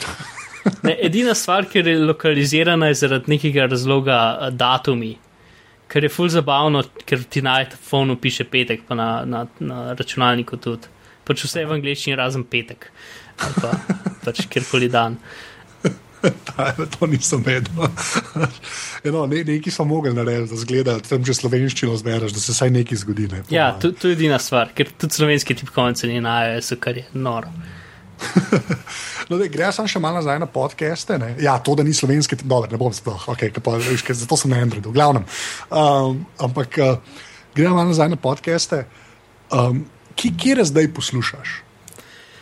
Ne, 0.84 0.98
edina 1.02 1.34
stvar, 1.34 1.66
ki 1.66 1.80
je 1.80 2.00
lokalizirana, 2.00 2.88
je 2.88 2.94
zaradi 2.94 3.24
nekega 3.28 3.66
razloga 3.66 4.38
uh, 4.42 4.50
datumi. 4.54 5.18
Ker 5.88 6.04
je 6.04 6.10
ful 6.10 6.30
zabavno, 6.30 6.84
ker 7.06 7.24
ti 7.24 7.42
na 7.42 7.62
iPhonu 7.62 8.16
piše 8.16 8.44
petek, 8.44 8.82
pa 8.88 8.96
na, 8.96 9.26
na, 9.26 9.46
na 9.60 9.94
računalniku 9.94 10.58
tudi. 10.58 10.88
Pač 11.30 11.46
vse 11.46 11.68
v 11.70 11.78
angleščini 11.78 12.18
razen 12.18 12.44
petek, 12.50 12.90
ali 13.38 13.62
pa 13.62 13.78
pač 14.26 14.48
kjerkoli 14.50 14.90
dan. 14.90 15.22
To 17.00 17.08
nisem 17.08 17.44
vedel. 17.46 17.72
no, 19.08 19.26
ne, 19.32 19.44
nekaj 19.48 19.72
smo 19.72 19.86
mogli 19.86 20.12
narediti, 20.14 20.52
da 20.52 20.58
zgleda, 20.60 20.96
da 21.00 21.06
tam 21.08 21.24
že 21.26 21.38
slovenščino 21.38 21.96
zbereš, 21.96 22.34
da 22.36 22.44
se 22.44 22.56
vsaj 22.56 22.74
nekaj 22.76 23.04
zgodi. 23.06 23.28
Ne, 23.32 23.44
ja, 23.54 23.72
to, 23.80 23.94
to 23.96 24.12
je 24.12 24.18
edina 24.18 24.40
stvar, 24.42 24.74
ker 24.76 24.92
tudi 24.92 25.16
slovenski 25.16 25.56
tipkovnice 25.62 26.10
ni 26.12 26.20
na 26.24 26.42
iOS-u, 26.50 26.80
kar 26.84 27.00
je 27.00 27.06
noro. 27.16 27.54
no, 29.30 29.40
Gre 29.40 29.70
sem 29.76 29.88
še 29.88 30.02
malo 30.04 30.20
nazaj 30.20 30.42
na 30.44 30.50
podcaste. 30.52 31.16
Ne? 31.22 31.32
Ja, 31.40 31.56
to, 31.64 31.78
da 31.80 31.86
ni 31.88 31.96
slovenski, 31.96 32.42
dobro, 32.44 32.68
ne 32.72 32.80
bom 32.82 32.92
sploh, 32.96 33.30
okay, 33.32 33.54
pa, 33.56 33.78
viš, 33.80 34.04
zato 34.20 34.40
sem 34.40 34.52
na 34.52 34.60
Androidu, 34.66 34.92
v 34.92 35.00
glavnem. 35.00 35.28
Um, 35.72 36.26
ampak 36.44 36.82
uh, 36.84 37.24
gre 37.56 37.72
malo 37.72 37.94
nazaj 37.94 38.12
na 38.12 38.20
podcaste. 38.20 38.84
Um, 39.56 39.86
kje 40.28 40.68
zdaj 40.68 40.92
poslušaš? 40.94 41.70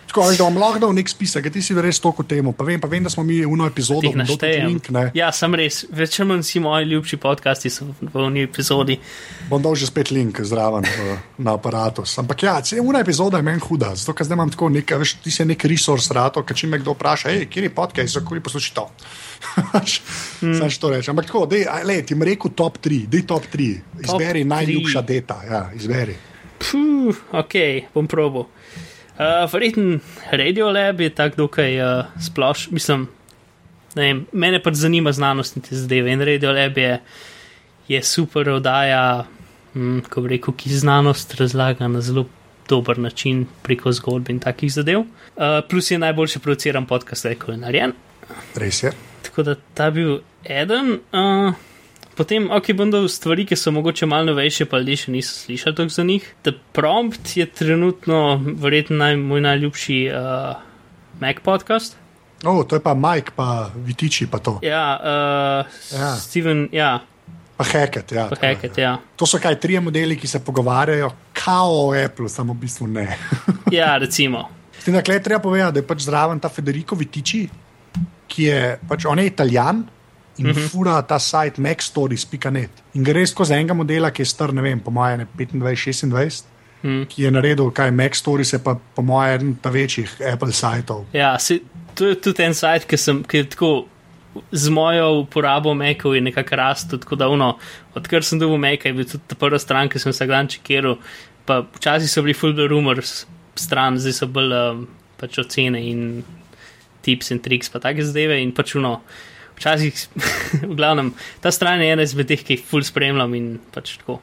Tako, 0.08 0.32
da 0.38 0.44
vam 0.44 0.58
lahko 0.58 0.80
da 0.80 0.88
v 0.88 0.96
nek 0.98 1.10
spisek, 1.10 1.50
ti 1.52 1.62
si 1.62 1.76
res 1.76 2.00
toliko 2.00 2.24
temu. 2.24 2.54
Pa 2.56 2.64
vem, 2.66 2.80
pa 2.82 2.88
vem, 2.88 3.04
da 3.04 3.10
smo 3.12 3.24
mi 3.28 3.42
v 3.44 3.54
eno 3.54 3.68
epizodo 3.68 4.10
našli. 4.16 5.12
Ja, 5.18 5.32
sem 5.36 5.56
res, 5.60 5.82
več 5.92 6.16
ali 6.22 6.30
manj 6.32 6.46
si 6.48 6.62
moji 6.64 6.88
ljubši 6.88 7.20
podcasti 7.22 7.72
v 8.02 8.24
eni 8.24 8.46
epizodi. 8.48 8.96
Bom 9.52 9.62
dal 9.62 9.76
že 9.76 9.90
spet 9.92 10.12
link 10.16 10.40
zraven 10.48 10.88
na 11.38 11.58
aparatu. 11.60 12.06
Ampak 12.24 12.46
ja, 12.48 12.56
ena 12.80 13.04
epizoda 13.04 13.42
je 13.42 13.48
meni 13.50 13.62
huda, 13.64 13.92
zato 14.00 14.16
ker 14.16 14.26
zdaj 14.26 14.40
imam 14.40 14.54
tako 14.54 14.72
nekaj, 14.78 15.02
veš, 15.04 15.14
ti 15.26 15.34
si 15.34 15.46
nek 15.46 15.68
resurs 15.68 16.10
rato, 16.16 16.42
ker 16.48 16.56
če 16.56 16.72
me 16.72 16.80
kdo 16.80 16.96
vpraša, 16.96 17.36
hej, 17.36 17.50
kje 17.52 17.68
je 17.68 17.74
podcast, 17.76 18.16
za 18.16 18.24
koli 18.24 18.42
posluši 18.42 18.74
to. 18.80 18.88
Sam 20.58 20.72
še 20.72 20.80
to 20.80 20.94
rečem. 20.96 21.12
Ampak 21.14 21.28
tako, 21.28 21.44
dej, 21.52 21.68
le, 21.84 22.00
ti 22.08 22.16
mi 22.16 22.32
rekel 22.32 22.56
top 22.56 22.80
3, 22.80 23.04
dej 23.12 23.28
top 23.28 23.52
3, 23.52 23.70
izberi 24.08 24.48
top 24.48 24.56
najljubša 24.56 25.06
deta, 25.12 25.44
ja, 25.52 25.62
izberi. 25.76 26.18
Puh, 26.58 27.16
ok, 27.32 27.54
bom 27.94 28.08
probo. 28.08 28.48
Uh, 29.18 29.46
Verjetno 29.54 30.00
Radio 30.32 30.72
Lab 30.72 31.02
je 31.02 31.10
tako 31.10 31.36
dokaj 31.36 31.82
uh, 31.82 32.06
splošno, 32.22 32.74
mislim, 32.74 33.08
vem, 33.96 34.26
mene 34.32 34.62
pa 34.64 34.74
zanima 34.74 35.12
znanost 35.12 35.58
in 35.58 35.66
te 35.66 35.76
zadeve. 35.76 36.12
In 36.12 36.22
Radio 36.22 36.52
Lab 36.52 36.78
je, 36.78 37.00
je 37.88 38.04
super 38.04 38.50
oddaja, 38.50 39.26
hm, 39.74 40.00
ko 40.10 40.22
bi 40.22 40.36
rekel, 40.36 40.54
ki 40.54 40.70
znanost 40.70 41.34
razlaga 41.40 41.88
na 41.88 42.02
zelo 42.02 42.28
dober 42.70 43.00
način 43.00 43.46
preko 43.64 43.92
zgodb 43.92 44.30
in 44.30 44.40
takih 44.40 44.74
zadev. 44.74 45.00
Uh, 45.00 45.62
plus 45.70 45.92
je 45.92 45.98
najboljši 45.98 46.40
produciran 46.40 46.86
podcast, 46.86 47.26
ki 47.26 47.52
je 47.52 47.58
narejen. 47.58 47.94
Res 48.56 48.84
je. 48.84 48.92
Tako 49.24 49.44
da 49.44 49.56
ta 49.74 49.90
bil 49.92 50.20
eden. 50.44 51.00
Uh, 51.12 51.54
Potem, 52.18 52.50
ok, 52.50 52.72
bom 52.74 52.90
stvari, 53.06 53.44
ki 53.46 53.54
so 53.54 53.70
mogoče 53.72 54.08
malo 54.10 54.32
novejše, 54.32 54.66
pa 54.66 54.80
ljudje 54.82 55.04
še 55.04 55.12
niso 55.14 55.36
slišali 55.38 55.76
tako 55.78 55.94
za 55.94 56.04
njih. 56.04 56.24
The 56.42 56.54
Prompt 56.74 57.36
je 57.38 57.46
trenutno 57.46 58.42
verjetno 58.58 58.98
naj, 58.98 59.18
moj 59.22 59.44
najljubši 59.46 59.98
uh, 60.10 60.58
Mac 61.22 61.44
podcast. 61.46 61.94
O, 62.42 62.56
oh, 62.56 62.64
to 62.66 62.80
je 62.80 62.82
pa 62.82 62.96
Mike, 62.98 63.36
pa 63.38 63.70
Vitiči, 63.86 64.26
pa 64.32 64.40
to. 64.42 64.56
Ja, 64.66 64.98
uh, 64.98 65.78
ja. 65.94 66.10
Steven, 66.18 66.64
ja. 66.74 67.04
Pa 67.58 67.68
Hackett, 67.70 68.12
ja. 68.12 68.26
Pa 68.34 68.40
Hackett, 68.42 68.80
ja. 68.82 68.96
To 69.18 69.30
so 69.30 69.38
kaj 69.42 69.60
trije 69.62 69.82
modeli, 69.86 70.18
ki 70.18 70.28
se 70.28 70.42
pogovarjajo, 70.42 71.12
kao 71.38 71.76
o 71.84 71.94
Apple, 71.94 72.30
samo 72.34 72.56
v 72.58 72.64
bistvu 72.66 72.88
ne. 72.98 73.06
ja, 73.78 73.94
recimo. 74.02 74.48
S 74.74 74.90
tem, 74.90 74.98
da 74.98 75.06
je 75.06 75.22
treba 75.22 75.44
povedati, 75.46 75.78
da 75.78 75.86
je 75.86 75.88
pač 75.94 76.02
zraven 76.10 76.42
ta 76.42 76.50
Federico 76.50 76.98
Vitiči, 76.98 77.44
ki 78.26 78.50
je 78.50 78.74
pač 78.90 79.06
on 79.06 79.22
je 79.22 79.30
italijan 79.30 79.86
in 80.38 80.46
uh 80.46 80.52
mhm. 80.52 80.60
-huh. 80.60 80.70
fura 80.70 81.02
ta 81.02 81.20
sajt 81.20 81.58
maxstories.net. 81.58 82.70
In 82.94 83.04
gre 83.04 83.26
skozi 83.26 83.54
enega 83.54 83.74
modela, 83.74 84.12
ki 84.12 84.22
je 84.22 84.26
star, 84.26 84.54
ne 84.54 84.62
vem, 84.62 84.80
po 84.80 84.92
mojem, 84.92 85.28
25-26. 85.38 86.44
Hmm. 86.82 87.06
Ki 87.10 87.24
je 87.24 87.32
naredil, 87.32 87.72
kaj 87.72 87.92
MacStories 87.92 88.54
je 88.54 88.60
pa, 88.60 88.76
po 88.96 89.02
mojem, 89.02 89.36
eden 89.36 89.56
od 89.64 89.74
večjih 89.74 90.12
Apple 90.34 90.54
sajtov. 90.54 91.06
Ja, 91.14 91.40
si, 91.40 91.62
to 91.96 92.08
je 92.08 92.16
tudi 92.22 92.44
en 92.44 92.54
sajt, 92.54 92.86
ki, 92.86 92.98
sem, 92.98 93.24
ki 93.24 93.38
je 93.38 93.50
tako 93.50 93.72
z 94.52 94.70
mojo 94.70 95.24
uporabo 95.24 95.74
Macov 95.74 96.16
in 96.16 96.24
nekako 96.30 96.56
rastel. 96.56 97.00
Tako 97.00 97.16
da, 97.16 97.30
uno, 97.30 97.58
odkar 97.96 98.24
sem 98.24 98.40
dobil 98.40 98.58
Mac, 98.62 98.86
je 98.86 98.94
bil 98.94 99.06
tudi 99.10 99.24
ta 99.28 99.36
prva 99.36 99.60
stran, 99.60 99.90
ki 99.90 100.00
sem 100.00 100.14
se 100.14 100.28
dan 100.30 100.48
čekiral. 100.48 100.98
Pa 101.46 101.64
včasih 101.76 102.12
so 102.12 102.22
bili 102.22 102.36
full 102.38 102.68
rumors 102.68 103.26
stran, 103.56 103.98
zdaj 103.98 104.14
so 104.14 104.28
bolj 104.30 104.54
um, 104.54 104.84
pač 105.18 105.40
ocene 105.42 105.82
in 105.82 106.24
tips 107.02 107.32
in 107.34 107.40
triks, 107.42 107.72
pa 107.74 107.82
take 107.82 108.06
zdaj 108.06 108.38
in 108.42 108.54
pač 108.54 108.76
uno 108.78 109.00
včasih, 109.58 110.08
v 110.72 110.74
glavnem, 110.76 111.14
ta 111.42 111.52
stran 111.52 111.82
je 111.82 111.94
ena 111.94 112.06
izmed 112.06 112.30
teh, 112.30 112.44
ki 112.44 112.58
jih 112.58 112.66
ful 112.66 112.86
spremljam 112.86 113.34
in 113.38 113.56
pač 113.74 113.98
tako. 114.02 114.22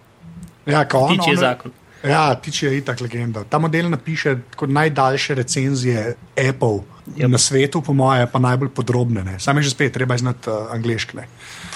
Ja, 0.67 0.85
kot 0.89 1.11
tiče 1.13 1.37
zakon. 1.41 1.75
Ja, 2.05 2.35
tiče 2.35 2.67
je 2.67 2.79
itak 2.79 3.01
legenda. 3.01 3.45
Ta 3.49 3.59
model 3.59 3.89
napiše 3.91 4.37
kot 4.57 4.71
najdaljše 4.71 5.35
recenzije 5.35 6.15
Apple 6.37 6.85
yep. 7.17 7.31
na 7.33 7.39
svetu, 7.39 7.81
po 7.83 7.93
moje, 7.93 8.27
pa 8.33 8.39
najbolj 8.39 8.69
podrobne. 8.77 9.39
Sam 9.41 9.57
je 9.57 9.63
že 9.63 9.71
spet, 9.71 9.93
treba 9.93 10.17
znati 10.17 10.51
uh, 10.51 10.73
angliškne. 10.73 11.25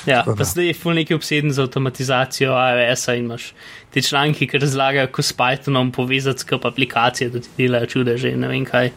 Ja, 0.07 0.25
pa 0.25 0.45
zdaj 0.45 0.67
je 0.67 0.75
ful 0.75 0.95
neki 0.95 1.15
obseden 1.15 1.53
za 1.53 1.65
avtomatizacijo 1.65 2.53
iOS-a 2.53 3.15
in 3.15 3.25
imaš 3.25 3.55
te 3.95 4.03
članki, 4.03 4.47
ki 4.47 4.59
razlagajo, 4.59 5.07
kako 5.07 5.23
s 5.23 5.37
Pythonom 5.37 5.93
povezati 5.93 6.45
skup 6.45 6.65
aplikacije, 6.65 7.31
da 7.31 7.41
ti 7.41 7.49
delajo 7.57 7.87
čudeže 7.87 8.31
in 8.31 8.41
ne 8.41 8.49
vem 8.49 8.65
kaj. 8.65 8.93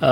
Uh, 0.00 0.06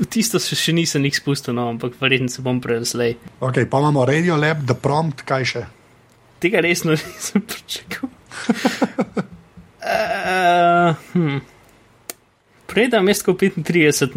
v 0.00 0.06
tisto 0.10 0.40
še, 0.42 0.56
še 0.58 0.74
nisem 0.74 1.06
jih 1.06 1.16
spustil, 1.16 1.54
no, 1.56 1.68
ampak 1.74 1.96
verjetno 2.00 2.28
se 2.32 2.42
bom 2.42 2.60
prelej. 2.62 3.16
Ok, 3.38 3.62
pa 3.70 3.80
imamo 3.82 4.04
Radio 4.08 4.36
Lab, 4.40 4.64
The 4.66 4.74
Prompt, 4.74 5.22
kaj 5.26 5.46
še? 5.46 5.64
Tega 6.42 6.62
resno 6.64 6.96
nisem 6.98 7.44
pričakoval. 7.46 8.12
uh, 9.80 10.94
hm. 11.14 11.42
Prej 12.66 12.88
da 12.90 13.00
mesto 13.04 13.36
35, 13.38 14.10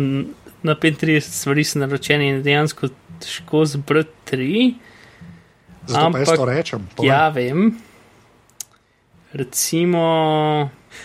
na 0.65 0.75
35 0.75 1.21
stvari 1.21 1.63
so 1.63 1.79
naročeni 1.79 2.31
in 2.31 2.41
dejansko 2.41 2.89
težko 3.21 3.65
zbrati 3.69 4.15
tri. 4.25 4.73
Zato 5.87 6.05
ampak, 6.05 6.25
pa 6.25 6.31
jaz 6.31 6.39
to 6.39 6.47
rečem. 6.49 6.87
Povem. 6.95 7.09
Ja, 7.09 7.29
vem. 7.29 7.77
Recimo, 9.37 10.01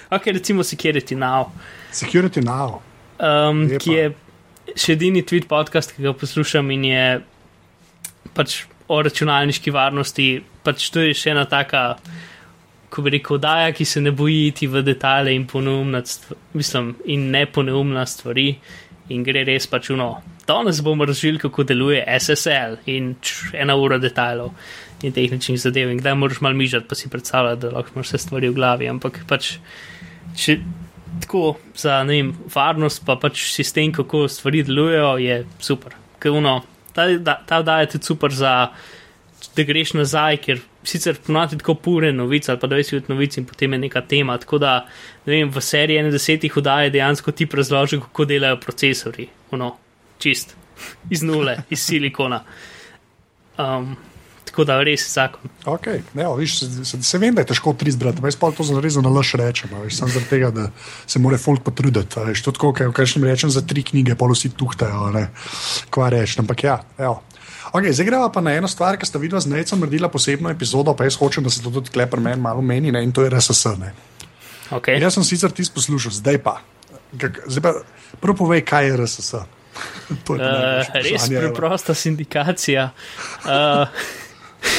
ok, 0.08 0.26
recimo 0.32 0.64
Security 0.64 1.18
Now. 1.18 1.52
Security 1.92 2.40
Now. 2.40 2.80
Um, 3.20 3.68
ki 3.78 3.92
je 3.92 4.12
še 4.76 4.96
edini 4.96 5.22
tweet 5.26 5.48
podcast, 5.50 5.94
ki 5.94 6.04
ga 6.06 6.12
poslušam 6.16 6.70
in 6.74 6.84
je 6.88 7.06
pač 8.36 8.62
o 8.92 9.00
računalniški 9.02 9.72
varnosti. 9.74 10.28
Pač 10.62 10.90
to 10.94 11.02
je 11.04 11.16
še 11.16 11.32
ena 11.32 11.44
taka, 11.50 11.96
ko 12.92 13.04
bi 13.04 13.16
rekel, 13.16 13.40
daja, 13.42 13.72
ki 13.74 13.86
se 13.88 14.02
ne 14.04 14.12
boji 14.14 14.46
iti 14.50 14.68
v 14.70 14.84
detajle 14.84 15.34
in 15.34 15.46
poneumljati, 15.48 16.36
mislim, 16.58 16.94
in 17.10 17.30
ne 17.34 17.46
poneumljati 17.46 18.16
stvari. 18.16 18.48
In 19.12 19.24
gre 19.26 19.42
res 19.44 19.66
pač 19.66 19.90
uno. 19.92 20.22
Danes 20.46 20.78
bomo 20.84 21.04
razvili, 21.04 21.40
kako 21.42 21.64
deluje 21.66 22.04
SSL 22.06 22.78
in 22.88 23.16
č, 23.20 23.50
ena 23.58 23.74
ura 23.76 23.98
detajlov 24.00 24.52
in 25.02 25.12
tehničnih 25.12 25.58
zadev. 25.60 25.90
In 25.90 25.98
kdaj 25.98 26.14
moraš 26.16 26.40
malo 26.44 26.56
mižati, 26.56 26.86
pa 26.88 26.96
si 26.96 27.10
predstavljati, 27.10 27.60
da 27.64 27.72
lahko 27.74 27.96
imaš 27.96 28.12
vse 28.12 28.22
stvari 28.22 28.52
v 28.52 28.56
glavi. 28.56 28.88
Ampak 28.88 29.24
pač, 29.28 29.56
če, 30.38 30.60
tako 31.20 31.56
za 31.76 32.02
vem, 32.02 32.32
varnost, 32.54 33.02
pa 33.06 33.16
pač 33.16 33.44
sistem, 33.52 33.92
kako 33.92 34.28
stvari 34.28 34.62
delujejo, 34.62 35.16
je 35.18 35.46
super. 35.60 35.94
Uno, 36.24 36.62
ta, 36.92 37.06
da, 37.18 37.40
ta 37.46 37.62
da 37.62 37.80
je 37.80 37.94
tudi 37.96 38.04
super 38.04 38.34
za, 38.34 38.68
da 39.56 39.62
greš 39.62 39.94
nazaj, 39.98 40.38
ker 40.44 40.60
sicer 40.84 41.18
ponovadi 41.26 41.58
tako 41.58 41.74
pure 41.74 42.12
novice 42.12 42.52
ali 42.52 42.60
pa 42.60 42.66
da 42.66 42.76
veš 42.76 42.92
od 42.98 43.10
novic 43.10 43.36
in 43.36 43.46
potem 43.46 43.72
je 43.72 43.78
neka 43.78 44.00
tema. 44.00 44.38
Tako 44.38 44.58
da 44.58 44.86
vem, 45.26 45.50
v 45.50 45.60
seriji 45.60 46.02
91 46.02 46.58
oddaje 46.58 46.90
dejansko 46.90 47.32
ti 47.32 47.48
razloži, 47.52 48.00
kako 48.00 48.24
delajo 48.24 48.60
procesori. 48.60 49.28
Uno, 49.50 49.76
čist, 50.18 50.56
iz 51.10 51.22
nule, 51.22 51.56
iz 51.70 51.84
silikona. 51.86 52.42
Um, 53.58 53.96
Tako 54.52 54.66
da 54.68 54.74
res 54.84 55.06
zakon. 55.08 55.48
Okay. 55.64 56.02
Ne, 56.12 56.26
viš, 56.36 56.58
se, 56.60 56.84
se, 56.84 56.98
se 57.02 57.18
vem, 57.18 57.32
da 57.32 57.40
je 57.40 57.48
težko 57.54 57.72
tri 57.72 57.88
zbrati, 57.94 58.20
ampak 58.20 58.56
to 58.58 58.66
zelo 58.68 58.82
na 59.00 59.08
laž 59.08 59.30
rečem. 59.40 59.72
Samo 59.88 60.12
zaradi 60.12 60.28
tega, 60.28 60.50
da 60.52 60.66
se 61.06 61.18
mora 61.18 61.38
folk 61.40 61.64
potruditi. 61.64 62.20
Veš, 62.20 62.42
to 62.44 62.52
tako, 62.52 62.74
kaj 62.76 62.92
rečem, 62.98 63.24
rečem 63.24 63.50
za 63.50 63.62
tri 63.64 63.80
knjige, 63.82 64.12
pa 64.12 64.28
vsi 64.28 64.50
tuhtajo. 64.52 65.08
Kva 65.88 66.10
rečem, 66.12 66.44
ampak 66.44 66.64
ja. 66.68 66.82
Okay, 67.72 67.96
zdaj 67.96 68.06
gremo 68.06 68.28
pa 68.28 68.44
na 68.44 68.52
eno 68.60 68.68
stvar, 68.68 69.00
ki 69.00 69.08
ste 69.08 69.16
videli 69.22 69.40
z 69.40 69.48
Necom 69.48 69.80
naredila 69.80 70.12
posebno 70.12 70.52
epizodo, 70.52 70.92
pa 70.92 71.08
jaz 71.08 71.16
hočem, 71.16 71.44
da 71.44 71.50
se 71.50 71.64
to 71.64 71.72
tudi 71.72 71.88
klepr 71.88 72.20
meni 72.20 72.36
malo 72.42 72.60
meni 72.60 72.92
ne, 72.92 73.00
in 73.00 73.12
to 73.16 73.24
je 73.24 73.32
RSS. 73.32 73.72
Okay. 74.68 75.00
Jaz 75.00 75.16
sem 75.16 75.24
sicer 75.24 75.56
ti 75.56 75.64
poslušal, 75.64 76.12
zdaj 76.12 76.42
pa. 76.44 76.58
Zdaj 77.48 77.62
pa 77.64 77.72
prvo 78.20 78.44
povej, 78.44 78.66
kaj 78.68 78.90
je 78.90 78.96
RSS. 79.00 79.32
to 80.28 80.36
je 80.36 80.44
uh, 80.44 81.00
res 81.00 81.28
preprosta 81.32 81.96
sindikacija. 81.96 82.90
Uh, 83.48 83.88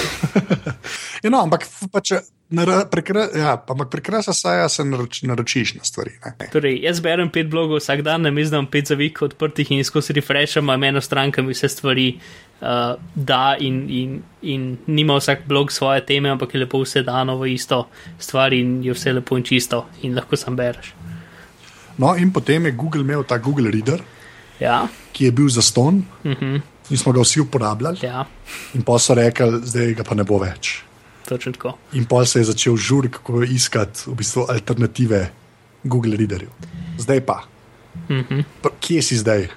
ja, 1.24 1.30
no, 1.30 1.42
ampak 1.42 1.66
pač, 1.92 2.12
ja, 2.12 3.54
prekrasa 3.92 4.34
saja 4.34 4.70
se 4.70 4.86
naroč, 4.86 5.22
naročiš 5.24 5.76
na 5.76 5.84
stvari. 5.84 6.12
Torej, 6.52 6.80
jaz 6.84 7.02
berem 7.02 7.32
pet 7.34 7.50
blogov 7.50 7.82
vsak 7.82 8.04
dan, 8.06 8.22
ne 8.22 8.32
mislim, 8.32 8.68
pet 8.68 8.92
zavik 8.92 9.22
odprtih 9.22 9.72
in 9.72 9.84
skozi 9.84 10.14
refresham, 10.14 10.70
a 10.70 10.78
eno 10.88 11.02
stranka 11.02 11.42
mi 11.42 11.54
vse 11.54 11.70
stvari 11.70 12.08
uh, 12.62 12.96
da 13.16 13.56
in, 13.60 13.84
in, 13.90 14.22
in 14.42 14.78
nima 14.88 15.18
vsak 15.20 15.48
blog 15.48 15.72
svoje 15.72 16.06
teme, 16.06 16.30
ampak 16.30 16.54
je 16.54 16.64
lepo 16.66 16.84
vse 16.84 17.04
dano 17.04 17.38
v 17.38 17.54
isto 17.54 17.88
stvar 18.20 18.54
in 18.54 18.84
je 18.84 18.94
vse 18.94 19.14
lepo 19.14 19.38
in 19.38 19.44
čisto 19.44 19.86
in 20.02 20.16
lahko 20.16 20.38
sam 20.38 20.56
bereš. 20.56 20.94
No, 21.98 22.16
in 22.18 22.34
potem 22.34 22.66
je 22.66 22.72
Google 22.72 23.02
imel 23.02 23.24
ta 23.24 23.38
Google 23.38 23.72
Reader, 23.72 24.02
Ja, 24.60 24.88
ki 25.14 25.26
je 25.26 25.32
bil 25.32 25.50
za 25.50 25.62
ston, 25.62 26.06
uh 26.24 26.32
-huh. 26.32 26.62
In 26.90 26.98
smo 26.98 27.12
ga 27.12 27.22
vsi 27.22 27.42
uporabljali. 27.42 27.98
ja, 28.04 28.26
In 28.74 28.82
pa 28.84 29.00
so 29.00 29.14
rekli, 29.14 29.62
zdaj 29.64 29.94
ga 29.94 30.04
pa 30.04 30.16
ne 30.16 30.24
bo 30.24 30.38
več. 30.40 30.82
In 31.94 32.06
pa 32.06 32.26
se 32.26 32.40
je 32.40 32.44
začel 32.52 32.76
žur, 32.78 33.08
kako 33.10 33.44
iskati 33.44 34.10
v 34.12 34.16
bistvu 34.16 34.46
alternative 34.50 35.30
Google 35.84 36.18
Readerju. 36.18 36.50
Zdaj 36.98 37.22
pa. 37.26 37.44
-huh. 38.10 38.44
pa 38.62 38.70
kje 38.80 39.02
si 39.02 39.18
zdaj? 39.18 39.48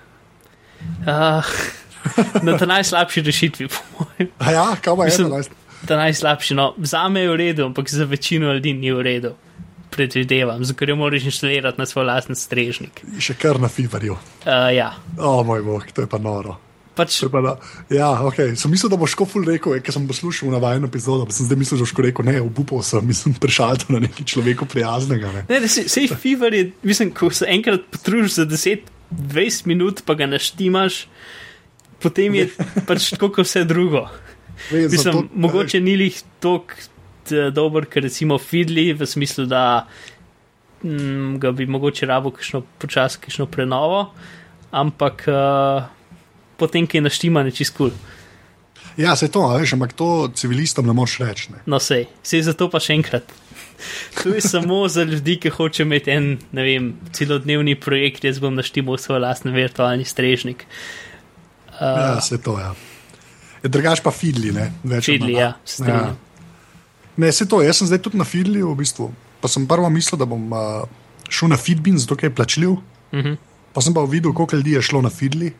Uh, 1.06 1.44
na 2.42 2.58
ta 2.58 2.66
najslabši 2.66 3.20
rešitvi, 3.20 3.68
po 3.68 4.04
mojem. 4.04 4.30
A 4.38 4.50
ja, 4.52 4.76
pa 4.84 4.90
je 4.90 4.96
Mislim- 5.04 5.26
eno? 5.26 5.42
Ta 5.86 5.96
najslabši, 5.96 6.54
no, 6.54 6.74
za 6.78 7.08
me 7.08 7.20
je 7.20 7.30
v 7.30 7.36
redu, 7.36 7.64
ampak 7.66 7.90
za 7.90 8.04
večino 8.04 8.52
ljudi 8.52 8.72
ni 8.72 8.92
v 8.92 9.02
redu. 9.02 9.34
Predvidevam, 9.90 10.64
zato 10.64 10.84
jo 10.84 10.96
moraš 10.96 11.24
inštalirati 11.24 11.78
na 11.78 11.86
svoj 11.86 12.04
lasten 12.04 12.36
strežnik. 12.36 13.02
Še 13.18 13.34
kar 13.34 13.60
na 13.60 13.68
Fiverju. 13.68 14.12
Uh, 14.12 14.74
ja, 14.74 14.92
O 15.18 15.42
moj 15.44 15.62
bog, 15.62 15.84
to 15.94 16.00
je 16.00 16.06
pa 16.06 16.18
noro. 16.18 16.56
Pač 16.96 17.18
da, 17.28 17.54
ja, 17.92 18.08
okay. 18.26 18.54
Sem 18.58 18.72
mislil, 18.72 18.90
da 18.92 18.98
boš 19.00 19.14
škoful 19.14 19.44
rekel, 19.46 19.76
je, 19.76 19.84
ker 19.84 19.94
sem 19.94 20.06
poslušal 20.08 20.50
na 20.54 20.60
vajno 20.62 20.88
epizodo, 20.88 21.26
pa 21.28 21.36
sem 21.36 21.48
zdaj 21.48 21.60
mislil, 21.60 21.80
da 21.80 21.86
boš 21.86 21.94
rekel, 22.08 22.28
ne, 22.28 22.40
obupal 22.44 22.82
sem, 22.86 23.04
mislim, 23.06 23.36
prešal 23.42 23.78
to 23.82 23.92
na 23.94 24.02
neki 24.06 24.24
človeku 24.24 24.68
prijaznega. 24.70 25.32
Ne. 25.34 25.44
Ne, 25.50 25.68
se, 25.68 25.86
sej 25.92 26.08
fever 26.14 26.56
je, 26.56 26.70
mislim, 26.86 27.12
ko 27.16 27.30
se 27.30 27.48
enkrat 27.52 27.84
potružiš 27.92 28.40
za 28.40 28.46
10-20 28.48 29.68
minut, 29.70 30.02
pa 30.08 30.16
ga 30.18 30.30
naštimaš, 30.30 31.04
potem 32.02 32.40
je 32.40 32.48
pač 32.88 33.12
tako 33.14 33.32
kot 33.38 33.48
vse 33.48 33.66
drugo. 33.68 34.06
Vem, 34.72 34.88
Mislim, 34.88 35.12
zato- 35.12 35.28
mogoče 35.36 35.80
ni 35.84 35.98
lih 36.00 36.16
tok 36.40 36.72
dober, 37.52 37.84
ker 37.90 38.06
recimo 38.06 38.38
Fidli, 38.38 38.92
v 38.96 39.06
smislu, 39.06 39.44
da 39.50 39.86
mm, 40.82 41.36
ga 41.42 41.52
bi 41.52 41.66
mogoče 41.66 42.06
rabo 42.06 42.30
kakšno 42.30 42.62
počasi, 42.80 43.20
kakšno 43.20 43.46
prenovo, 43.50 44.06
ampak 44.70 45.26
uh, 45.28 45.95
potem, 46.56 46.86
ki 46.86 46.98
je 46.98 47.06
naštiman, 47.08 47.46
je 47.46 47.60
čist 47.60 47.76
kul. 47.76 47.90
Cool. 47.90 48.14
Ja, 48.96 49.16
se 49.16 49.28
to, 49.28 49.44
veš, 49.52 49.74
ampak 49.76 49.92
to 49.92 50.28
civilistom 50.34 50.86
ne 50.88 50.94
moreš 50.96 51.18
reči. 51.20 51.50
Ne. 51.52 51.60
No, 51.68 51.76
sej, 51.80 52.06
sej 52.24 52.46
zato 52.48 52.70
pa 52.72 52.80
še 52.80 52.96
enkrat. 52.96 53.28
To 54.22 54.32
je 54.32 54.40
samo 54.40 54.86
za 54.88 55.02
ljudi, 55.04 55.34
ki 55.36 55.50
hoče 55.52 55.84
imeti 55.84 56.08
en, 56.08 56.30
ne 56.56 56.62
vem, 56.64 56.86
celodnevni 57.12 57.74
projekt, 57.76 58.24
jaz 58.24 58.38
bom 58.40 58.54
naštimal 58.56 58.96
svoj 58.96 59.20
lastni 59.20 59.52
virtualni 59.52 60.06
strežnik. 60.08 60.64
Ja, 61.76 62.16
se 62.24 62.38
to, 62.40 62.54
ja. 62.56 62.70
Je 63.60 63.68
drugač 63.68 64.00
pa 64.00 64.14
Fidli, 64.16 64.54
ne? 64.56 64.70
Več 64.80 65.10
Fidli, 65.10 65.34
ja, 65.36 65.50
se 65.60 65.82
strinjam. 65.82 66.16
Ne, 67.20 67.28
se 67.36 67.44
to, 67.44 67.60
jaz 67.60 67.82
sem 67.82 67.90
zdaj 67.90 68.00
tudi 68.08 68.16
na 68.16 68.24
Fidli, 68.24 68.64
v 68.64 68.72
bistvu. 68.80 69.10
Pa 69.44 69.52
sem 69.52 69.68
prvo 69.68 69.92
mislil, 69.92 70.16
da 70.24 70.24
bom 70.24 70.48
uh, 70.56 70.88
šel 71.28 71.52
na 71.52 71.60
Fitbin, 71.60 72.00
zato 72.00 72.16
je 72.16 72.32
plačljiv. 72.32 72.78
Uh 72.80 72.80
-huh. 73.12 73.36
Pa 73.76 73.84
sem 73.84 73.92
pa 73.92 74.08
videl, 74.08 74.32
koliko 74.32 74.56
ljudi 74.56 74.72
je 74.72 74.82
šlo 74.88 75.04
na 75.04 75.12
Fidli, 75.12 75.52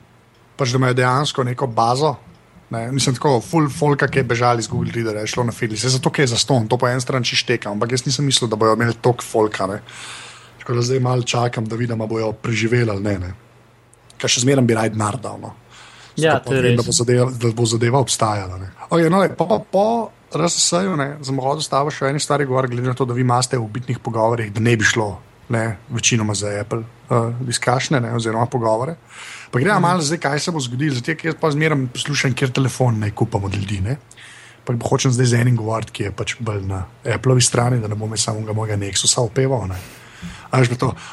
pač 0.56 0.72
da 0.72 0.80
imajo 0.80 0.96
dejansko 0.98 1.44
neko 1.44 1.66
bazo. 1.66 2.14
Ne, 2.70 2.88
mislim, 2.92 3.14
tako, 3.14 3.38
full 3.40 3.68
folka, 3.70 4.08
ki 4.10 4.18
je 4.18 4.26
bežal 4.26 4.58
iz 4.58 4.66
Google 4.66 4.90
Readerja, 4.94 5.22
je 5.22 5.30
šlo 5.36 5.44
na 5.46 5.52
Fidli. 5.54 5.78
Se 5.78 5.92
zato, 5.92 6.10
ker 6.10 6.24
je 6.24 6.32
za 6.32 6.38
ston, 6.40 6.66
to 6.66 6.78
po 6.78 6.88
eni 6.90 7.00
strani 7.00 7.24
šteka, 7.24 7.70
ampak 7.70 7.94
jaz 7.94 8.02
nisem 8.06 8.26
mislil, 8.26 8.50
da 8.50 8.58
bodo 8.58 8.74
imeli 8.74 8.96
toliko 8.98 9.22
folka. 9.22 9.68
Ne. 9.70 9.78
Tako 10.58 10.80
da 10.80 10.82
zdaj 10.82 11.00
malo 11.00 11.22
čakam, 11.22 11.68
da 11.70 11.78
vidim, 11.78 12.00
ali 12.00 12.10
bojo 12.10 12.32
preživeli 12.32 12.90
ali 12.90 13.02
ne. 13.02 13.18
ne. 13.22 13.30
Ker 14.18 14.32
še 14.32 14.42
zmeraj 14.42 14.66
bi 14.66 14.74
raj 14.74 14.90
denar 14.96 15.20
dal. 15.22 15.38
No. 15.38 15.54
Ja, 16.18 16.40
to 16.42 16.56
je 16.56 16.64
res. 16.64 16.74
Da 16.80 16.82
bo 16.82 16.96
zadeva, 16.96 17.30
da 17.30 17.52
bo 17.54 17.68
zadeva 17.70 18.02
obstajala. 18.02 18.58
ne. 18.58 18.72
Okay, 18.90 19.06
no, 19.12 19.22
lej, 19.22 19.36
po, 19.38 19.46
po, 19.70 19.86
RSS-ju 20.34 20.96
sem 21.22 21.38
hodil 21.38 21.62
stava 21.62 21.92
še 21.94 22.10
eni 22.10 22.20
stvari 22.20 22.48
govor, 22.48 22.66
glede 22.72 22.90
na 22.90 22.98
to, 22.98 23.06
da 23.06 23.14
vi 23.14 23.22
imate 23.22 23.60
v 23.60 23.68
bitnih 23.78 24.02
pogovorih, 24.02 24.50
da 24.52 24.60
ne 24.64 24.74
bi 24.76 24.84
šlo 24.84 25.12
ne, 25.54 25.76
večinoma 25.94 26.34
za 26.34 26.50
Apple 26.60 26.82
uh, 26.82 27.30
diskašne 27.46 28.02
oziroma 28.16 28.46
pogovore. 28.50 28.96
Pa 29.50 29.58
gremo 29.58 29.78
mm. 29.78 29.82
malo 29.82 30.02
zdaj, 30.02 30.18
kaj 30.18 30.40
se 30.40 30.50
bo 30.50 30.60
zgodilo, 30.60 30.94
zato 30.94 31.14
ker 31.14 31.30
jaz 31.30 31.36
pa 31.40 31.50
zmeraj 31.50 31.86
poslušam, 31.94 32.34
kjer 32.34 32.50
telefon 32.50 33.00
naj 33.00 33.10
kupam 33.10 33.44
od 33.44 33.54
ljudi. 33.54 33.80
Ne. 33.80 33.96
Pa 34.64 34.74
hočem 34.88 35.12
zdaj 35.12 35.26
z 35.26 35.40
enim 35.40 35.56
govoriti, 35.56 35.92
ki 35.92 36.08
je 36.08 36.12
pač 36.12 36.34
bolj 36.40 36.64
na 36.66 36.84
Appleovi 37.14 37.42
strani, 37.42 37.80
da 37.80 37.88
ne 37.88 37.94
bom 37.94 38.10
jaz 38.10 38.26
samega 38.26 38.52
mojega 38.52 38.76
Nexusa 38.80 39.22
opeval. 39.22 39.68
Ne. 39.70 39.78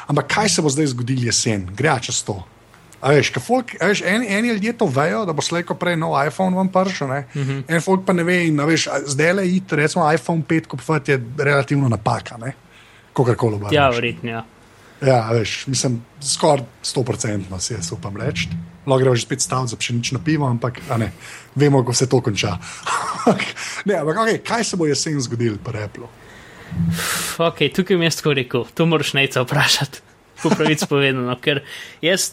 Ampak 0.06 0.26
kaj 0.34 0.48
se 0.48 0.62
bo 0.62 0.72
zdaj 0.72 0.92
zgodilo 0.94 1.28
jesen, 1.30 1.68
gre 1.76 1.94
čez 2.02 2.24
to. 2.24 2.42
A 3.04 3.12
veš, 3.12 3.34
folk, 3.36 3.74
a 3.84 3.90
veš, 3.90 4.00
eni, 4.08 4.26
eni 4.32 4.48
ljudje 4.56 4.72
to 4.80 4.86
vejo, 4.88 5.26
da 5.28 5.32
bo 5.36 5.42
slejko 5.44 5.76
prej 5.76 5.98
nov 6.00 6.16
iPhone 6.24 6.56
vam 6.56 6.70
prišel, 6.72 7.08
uh 7.08 7.16
-huh. 7.34 7.62
en 7.68 7.80
folk 7.80 8.06
pa 8.06 8.12
ne 8.12 8.24
ve. 8.24 8.46
In, 8.46 8.60
veš, 8.60 8.88
zdaj 9.06 9.32
le 9.32 9.48
iti, 9.48 9.76
recimo 9.76 10.12
iPhone 10.12 10.42
5 10.48 10.66
kupovati 10.66 11.12
je 11.12 11.24
relativno 11.38 11.88
napaka, 11.88 12.36
ne? 12.36 12.52
Kogarkoli 13.12 13.54
obrneš. 13.54 13.72
Ja, 13.72 13.90
verjetno. 13.90 14.30
Ja. 14.30 14.44
Ja, 15.04 15.30
veš, 15.32 15.66
mislim, 15.66 15.98
skoraj 16.22 16.64
100% 16.84 17.58
si 17.60 17.74
jaz 17.74 17.92
upam 17.92 18.16
reči. 18.16 18.48
Lahko 18.86 19.00
gremo 19.00 19.16
že 19.16 19.24
spet 19.24 19.40
staviti 19.40 19.70
za 19.70 19.76
pšenično 19.76 20.20
pivo, 20.24 20.46
ampak 20.46 20.80
ne, 20.98 21.12
vemo, 21.54 21.82
kako 21.82 21.94
se 21.94 22.08
to 22.08 22.20
konča. 22.20 22.56
ne, 23.88 23.94
ampak 23.94 24.16
okay, 24.16 24.38
kaj 24.44 24.64
se 24.64 24.76
bo 24.76 24.86
jesen 24.86 25.20
zgodilo 25.20 25.56
pri 25.64 25.84
Apple? 25.84 26.08
Ok, 27.38 27.68
tukaj 27.74 27.96
mi 27.96 28.04
je 28.04 28.10
tako 28.10 28.34
rekel, 28.34 28.64
to 28.74 28.86
moraš 28.86 29.12
neca 29.12 29.42
vprašati, 29.42 30.00
po 30.42 30.50
pravici 30.50 30.86
povedano, 30.88 31.36
ker 31.40 31.62
jaz 32.02 32.32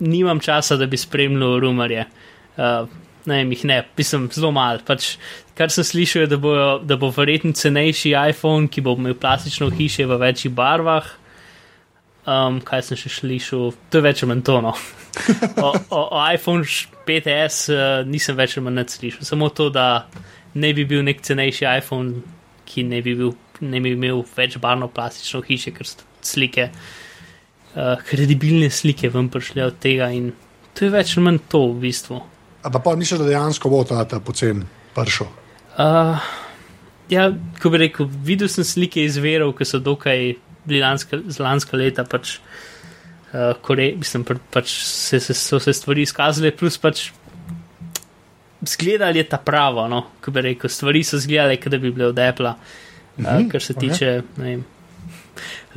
nimam 0.00 0.40
časa, 0.40 0.76
da 0.76 0.86
bi 0.86 0.96
spremljal 0.96 1.58
rumarje. 1.60 2.04
Uh, 2.56 2.88
ne 3.26 3.42
vem, 3.42 3.52
jih 3.52 3.64
ne, 3.68 3.78
pisem 3.96 4.28
zelo 4.32 4.50
malo. 4.54 4.80
Pač, 4.86 5.16
kar 5.58 5.72
sem 5.72 5.84
slišal, 5.84 6.24
je, 6.24 6.32
da, 6.32 6.38
bojo, 6.40 6.68
da 6.84 6.96
bo 7.00 7.10
verjetno 7.14 7.52
cenejši 7.56 8.14
iPhone, 8.30 8.68
ki 8.72 8.84
bo 8.84 8.96
imel 8.98 9.16
plastično 9.18 9.70
hiše 9.74 10.06
v 10.08 10.20
večjih 10.22 10.54
barvah. 10.54 11.10
Um, 12.28 12.58
kaj 12.60 12.82
sem 12.84 12.98
še 13.00 13.08
slišal, 13.22 13.70
to 13.88 14.00
je 14.00 14.04
več 14.04 14.22
ali 14.22 14.34
manj 14.34 14.46
tono. 14.48 14.74
O, 15.58 15.70
o, 15.72 16.00
o 16.14 16.18
iPhone 16.30 16.62
5S 17.08 17.72
uh, 17.72 17.78
nisem 18.06 18.36
več 18.38 18.58
ali 18.58 18.66
manj 18.66 18.84
slišal, 18.92 19.24
samo 19.26 19.48
to, 19.48 19.70
da 19.72 20.04
ne 20.60 20.72
bi 20.76 20.84
bil 20.88 21.00
nek 21.06 21.22
cenejši 21.24 21.66
iPhone, 21.78 22.20
ki 22.68 22.84
ne 22.86 23.00
bi, 23.02 23.14
bil, 23.18 23.32
ne 23.64 23.80
bi 23.82 23.94
imel 23.96 24.20
več 24.36 24.58
barno 24.62 24.90
plastično 24.92 25.40
hiše, 25.46 25.72
ker 25.74 25.88
so 25.88 26.04
slike, 26.28 26.68
uh, 26.68 27.96
kredibilne 28.10 28.68
slike 28.70 29.10
vam 29.14 29.30
prišle 29.32 29.64
od 29.70 29.80
tega 29.82 30.10
in 30.14 30.30
to 30.76 30.86
je 30.86 30.92
več 30.94 31.16
ali 31.16 31.26
manj 31.30 31.40
to 31.50 31.64
v 31.72 31.80
bistvu. 31.86 32.20
A 32.62 32.70
pa 32.74 32.94
misliš, 32.98 33.22
da 33.22 33.30
dejansko 33.30 33.72
bo 33.72 33.80
ta, 33.88 34.04
ta 34.06 34.20
pocen 34.20 34.66
prišel? 34.94 35.30
Uh, 35.78 36.20
ja, 37.10 37.30
ko 37.62 37.72
bi 37.72 37.80
rekel, 37.86 38.06
videl 38.06 38.50
sem 38.52 38.66
slike 38.66 39.02
iz 39.02 39.16
verov, 39.22 39.56
ki 39.58 39.66
so 39.66 39.80
dokaj 39.82 40.34
z 40.68 41.38
lanska 41.40 41.76
leta, 41.76 42.04
pač, 42.04 42.38
uh, 43.32 43.54
kore, 43.62 43.92
mislim, 43.96 44.24
pa, 44.24 44.36
pač 44.52 44.74
se, 44.84 45.20
se, 45.20 45.34
so 45.34 45.60
se 45.60 45.72
stvari 45.72 46.04
izkazale, 46.04 46.50
plus 46.50 46.78
pač 46.78 47.08
zgledali 48.62 49.18
je 49.18 49.28
ta 49.28 49.38
pravo, 49.38 49.88
no, 49.88 50.04
ko 50.20 50.30
bi 50.34 50.40
rekel, 50.50 50.70
stvari 50.70 51.04
so 51.04 51.18
zgledale, 51.18 51.56
kot 51.56 51.72
da 51.72 51.78
bi 51.78 51.92
bile 51.94 52.10
od 52.10 52.18
Apple, 52.18 52.50
uh, 52.50 52.84
Mhm, 53.18 53.48
kar 53.48 53.62
se 53.62 53.72
okej. 53.76 53.88
tiče, 53.88 54.22
vem. 54.36 54.64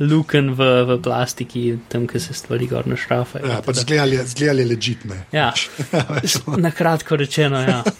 Luken 0.00 0.54
v, 0.54 0.66
v 0.86 0.98
plastiki, 1.02 1.78
tam, 1.88 2.06
ki 2.06 2.20
se 2.20 2.34
stvari 2.34 2.66
gor 2.66 2.86
našrafajo. 2.86 3.46
Ja, 3.46 3.60
pač 3.62 3.82
zgledali, 3.82 4.18
zgledali 4.26 4.64
ležitne. 4.66 5.18
Ja, 5.32 5.52
na 6.64 6.70
kratko 6.70 7.16
rečeno, 7.16 7.60
ja. 7.62 7.82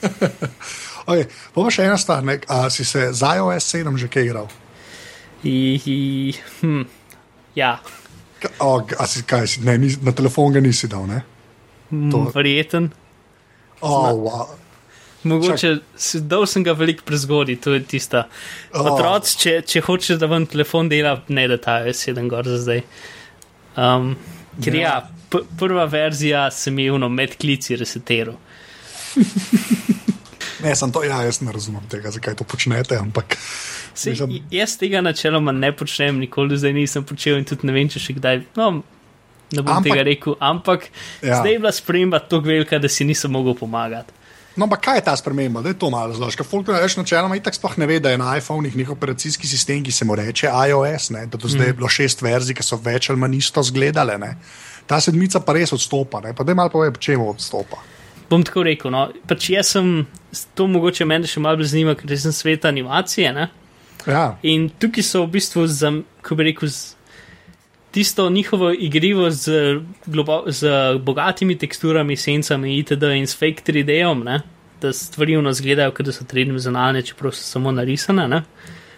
Okay, 1.03 1.27
pa 1.51 1.67
še 1.67 1.83
ena 1.83 1.97
stvar, 1.99 2.21
ne, 2.23 2.37
a 2.47 2.69
si 2.71 2.85
se 2.87 3.09
z 3.11 3.31
iOS 3.35 3.67
7 3.75 3.97
že 3.99 4.07
kaj 4.07 4.23
igral? 4.23 4.47
I, 5.45 5.55
i, 5.87 6.35
hm, 6.61 6.83
ja. 7.59 7.79
Ka- 8.43 8.51
O, 8.61 8.81
a 8.99 9.07
si, 9.07 9.23
kaj, 9.23 9.47
si, 9.47 9.61
ne, 9.67 9.77
nis, 9.79 9.97
na 10.03 10.13
telefon 10.13 10.53
ga 10.53 10.61
nisi 10.61 10.89
dal, 10.89 11.07
ne? 11.07 11.23
To- 12.11 12.31
Verjeten. 12.35 12.91
O, 13.81 13.91
wow. 14.23 14.47
Mogoče 15.25 15.77
si- 15.97 16.21
dal 16.27 16.47
sem 16.47 16.65
ga 16.67 16.73
veliko 16.75 17.05
prezgodaj, 17.07 17.57
to 17.63 17.75
je 17.75 17.83
tista. 17.87 18.25
O. 18.75 18.83
Otroci, 18.93 19.37
če, 19.39 19.53
če 19.67 19.81
hočeš, 19.87 20.19
da 20.19 20.27
vam 20.27 20.47
telefon 20.47 20.89
dela, 20.91 21.17
ne 21.29 21.45
da 21.49 21.59
ta 21.63 21.77
je 21.87 21.93
sedem 21.95 22.29
gor 22.31 22.47
za 22.49 22.59
zdaj. 22.59 22.83
Um, 23.77 24.17
ker 24.63 24.75
ja, 24.75 24.83
Ja. 24.83 25.41
prva 25.59 25.85
verzija 25.89 26.51
sem 26.51 26.79
imel 26.79 27.09
med 27.09 27.37
klici 27.39 27.77
reseteru. 27.77 28.35
Ne, 30.63 30.77
sem 30.79 30.93
to, 30.95 31.01
ja, 31.03 31.23
jaz 31.27 31.41
ne 31.43 31.51
razumem 31.53 31.83
tega, 31.91 32.11
zakaj 32.15 32.37
to 32.39 32.45
počnete, 32.47 32.95
ampak 32.95 33.35
Se, 33.95 34.11
Mislim- 34.11 34.43
jaz 34.51 34.77
tega 34.79 35.01
načeloma 35.01 35.53
ne 35.53 35.73
počnem, 35.73 36.19
nikoli 36.19 36.57
zdaj 36.59 36.73
nisem 36.73 37.05
počel 37.05 37.39
in 37.39 37.45
tudi 37.45 37.67
ne 37.67 37.73
vem, 37.73 37.89
če 37.89 37.99
še 38.01 38.15
kdaj. 38.15 38.43
No, 38.57 38.71
ne 39.53 39.63
bom 39.63 39.77
Ampak- 39.77 39.85
tega 39.85 40.03
rekel, 40.03 40.37
ampak 40.41 40.89
Ja. 41.23 41.37
zdaj 41.37 41.53
je 41.53 41.59
bila 41.59 41.73
sprememba 41.73 42.19
tako 42.19 42.41
velika, 42.41 42.79
da 42.79 42.89
si 42.89 43.05
nisem 43.05 43.31
mogel 43.31 43.55
pomagati. 43.55 44.13
No, 44.57 44.65
ampak 44.65 44.81
kaj 44.81 44.97
je 44.97 45.05
ta 45.05 45.17
sprememba? 45.17 45.63
Da 45.63 45.69
je 45.69 45.79
to 45.79 45.91
malo 45.91 46.09
razložiti. 46.09 46.37
Ker 46.37 46.47
folk 46.47 46.69
reče 46.69 47.01
načeloma 47.01 47.37
itak 47.37 47.55
sploh 47.55 47.79
ne 47.79 47.87
ve, 47.87 48.01
da 48.01 48.11
je 48.11 48.19
na 48.19 48.37
iPhonih 48.37 48.77
nek 48.77 48.91
operacijski 48.91 49.47
sistem, 49.47 49.83
ki 49.83 49.93
se 49.93 50.05
mu 50.05 50.15
reče 50.15 50.49
iOS, 50.69 51.11
ne? 51.11 51.27
da 51.27 51.39
do 51.39 51.49
zdaj 51.49 51.67
je 51.67 51.73
bilo 51.73 51.89
šest 51.89 52.23
verzij, 52.23 52.55
ki 52.55 52.63
so 52.63 52.77
več 52.77 53.09
ali 53.11 53.19
manj 53.19 53.37
isto 53.37 53.63
zgledale. 53.63 54.19
Ne? 54.19 54.37
Ta 54.87 55.01
sedmica 55.01 55.41
pa 55.41 55.53
res 55.53 55.73
odstopa, 55.73 56.21
ne? 56.21 56.35
pa 56.35 56.45
da 56.45 56.55
malo 56.55 56.69
pove, 56.69 56.93
po 56.93 57.01
čemu 57.01 57.31
odstopa. 57.31 57.77
Bom 58.29 58.43
tako 58.45 58.63
rekel. 58.63 58.91
No, 58.91 59.09
pač 59.29 59.51
jaz 59.51 59.67
sem, 59.73 60.07
to 60.55 60.67
mogoče 60.67 61.05
mene 61.05 61.27
še 61.27 61.41
malo 61.41 61.65
zanima, 61.65 61.95
ker 61.95 62.13
sem 62.19 62.33
svet 62.33 62.65
animacije. 62.65 63.33
Ne? 63.33 63.49
Ja, 64.07 64.39
In 64.43 64.69
tukaj 64.81 65.05
so 65.07 65.25
v 65.27 65.37
bistvu, 65.37 65.67
za, 65.71 65.93
ko 66.23 66.37
bi 66.39 66.49
rekel, 66.51 66.71
tisto 67.93 68.31
njihovo 68.31 68.73
igrivo 68.73 69.31
z, 69.31 69.53
globo, 70.07 70.43
z 70.47 70.71
bogatimi 70.99 71.59
teksturami, 71.59 72.17
sencami 72.17 72.79
itd. 72.79 73.03
in 73.17 73.27
s 73.27 73.37
fake 73.37 73.63
3D-om, 73.67 74.25
ne, 74.25 74.41
da 74.81 74.93
stvari 74.93 75.37
v 75.37 75.43
nas 75.43 75.61
gledajo, 75.63 75.93
kot 75.95 76.09
da 76.09 76.13
so 76.13 76.25
tridimenzionalne, 76.25 77.03
čeprav 77.03 77.35
so 77.37 77.45
samo 77.45 77.73
narisane, 77.73 78.27
ne, 78.29 78.43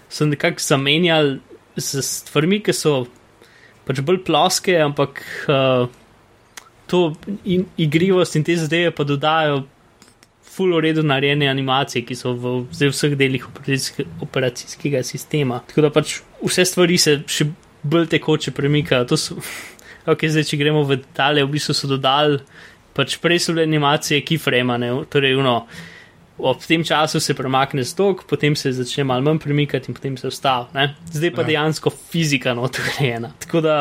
so 0.08 0.26
nekako 0.26 0.62
zamenjali 0.62 1.40
z 1.76 2.02
stvarmi, 2.02 2.62
ki 2.62 2.72
so 2.72 3.04
pač 3.84 4.00
bolj 4.00 4.22
ploske, 4.24 4.78
ampak 4.80 5.20
uh, 5.50 5.90
to 6.86 7.12
in, 7.44 7.66
igrivost 7.76 8.36
in 8.36 8.44
te 8.46 8.56
zadeve 8.56 8.94
pa 8.94 9.04
dodajo 9.04 9.64
full 10.54 10.74
uredu 10.76 11.02
narejene 11.02 11.48
animacije, 11.50 12.04
ki 12.06 12.16
so 12.18 12.34
v 12.38 12.54
vseh 12.70 13.16
delih 13.18 13.46
operacijskega 14.22 15.02
sistema. 15.02 15.60
Tako 15.68 15.86
da 15.88 15.90
pač 15.94 16.20
vse 16.42 16.64
stvari 16.70 16.98
se 16.98 17.18
še 17.26 17.48
bolj 17.82 18.06
tekoče 18.14 18.54
premikajo. 18.54 19.08
To 19.10 19.18
so, 19.18 19.40
ok, 20.12 20.28
zdaj 20.30 20.46
če 20.52 20.60
gremo 20.60 20.84
v 20.86 21.00
detalje, 21.02 21.44
v 21.44 21.54
bistvu 21.56 21.76
so 21.76 21.90
dodali 21.90 22.40
pač 22.94 23.18
prej 23.18 23.42
so 23.42 23.54
bile 23.54 23.66
animacije 23.66 24.22
keyframe, 24.22 24.78
torej 25.10 25.34
uno 25.34 25.64
ob 26.38 26.62
tem 26.66 26.84
času 26.84 27.20
se 27.20 27.34
premakne 27.34 27.84
stok, 27.84 28.24
potem 28.26 28.56
se 28.56 28.72
začne 28.72 29.04
malo 29.04 29.22
manj 29.22 29.38
premikati 29.38 29.90
in 29.90 29.94
potem 29.94 30.16
se 30.16 30.28
ustavi. 30.28 30.88
Zdaj 31.12 31.30
pa 31.30 31.42
ja. 31.42 31.46
dejansko 31.46 31.90
fizika 31.90 32.54
notrena. 32.54 33.30
Tako 33.38 33.60
da 33.60 33.76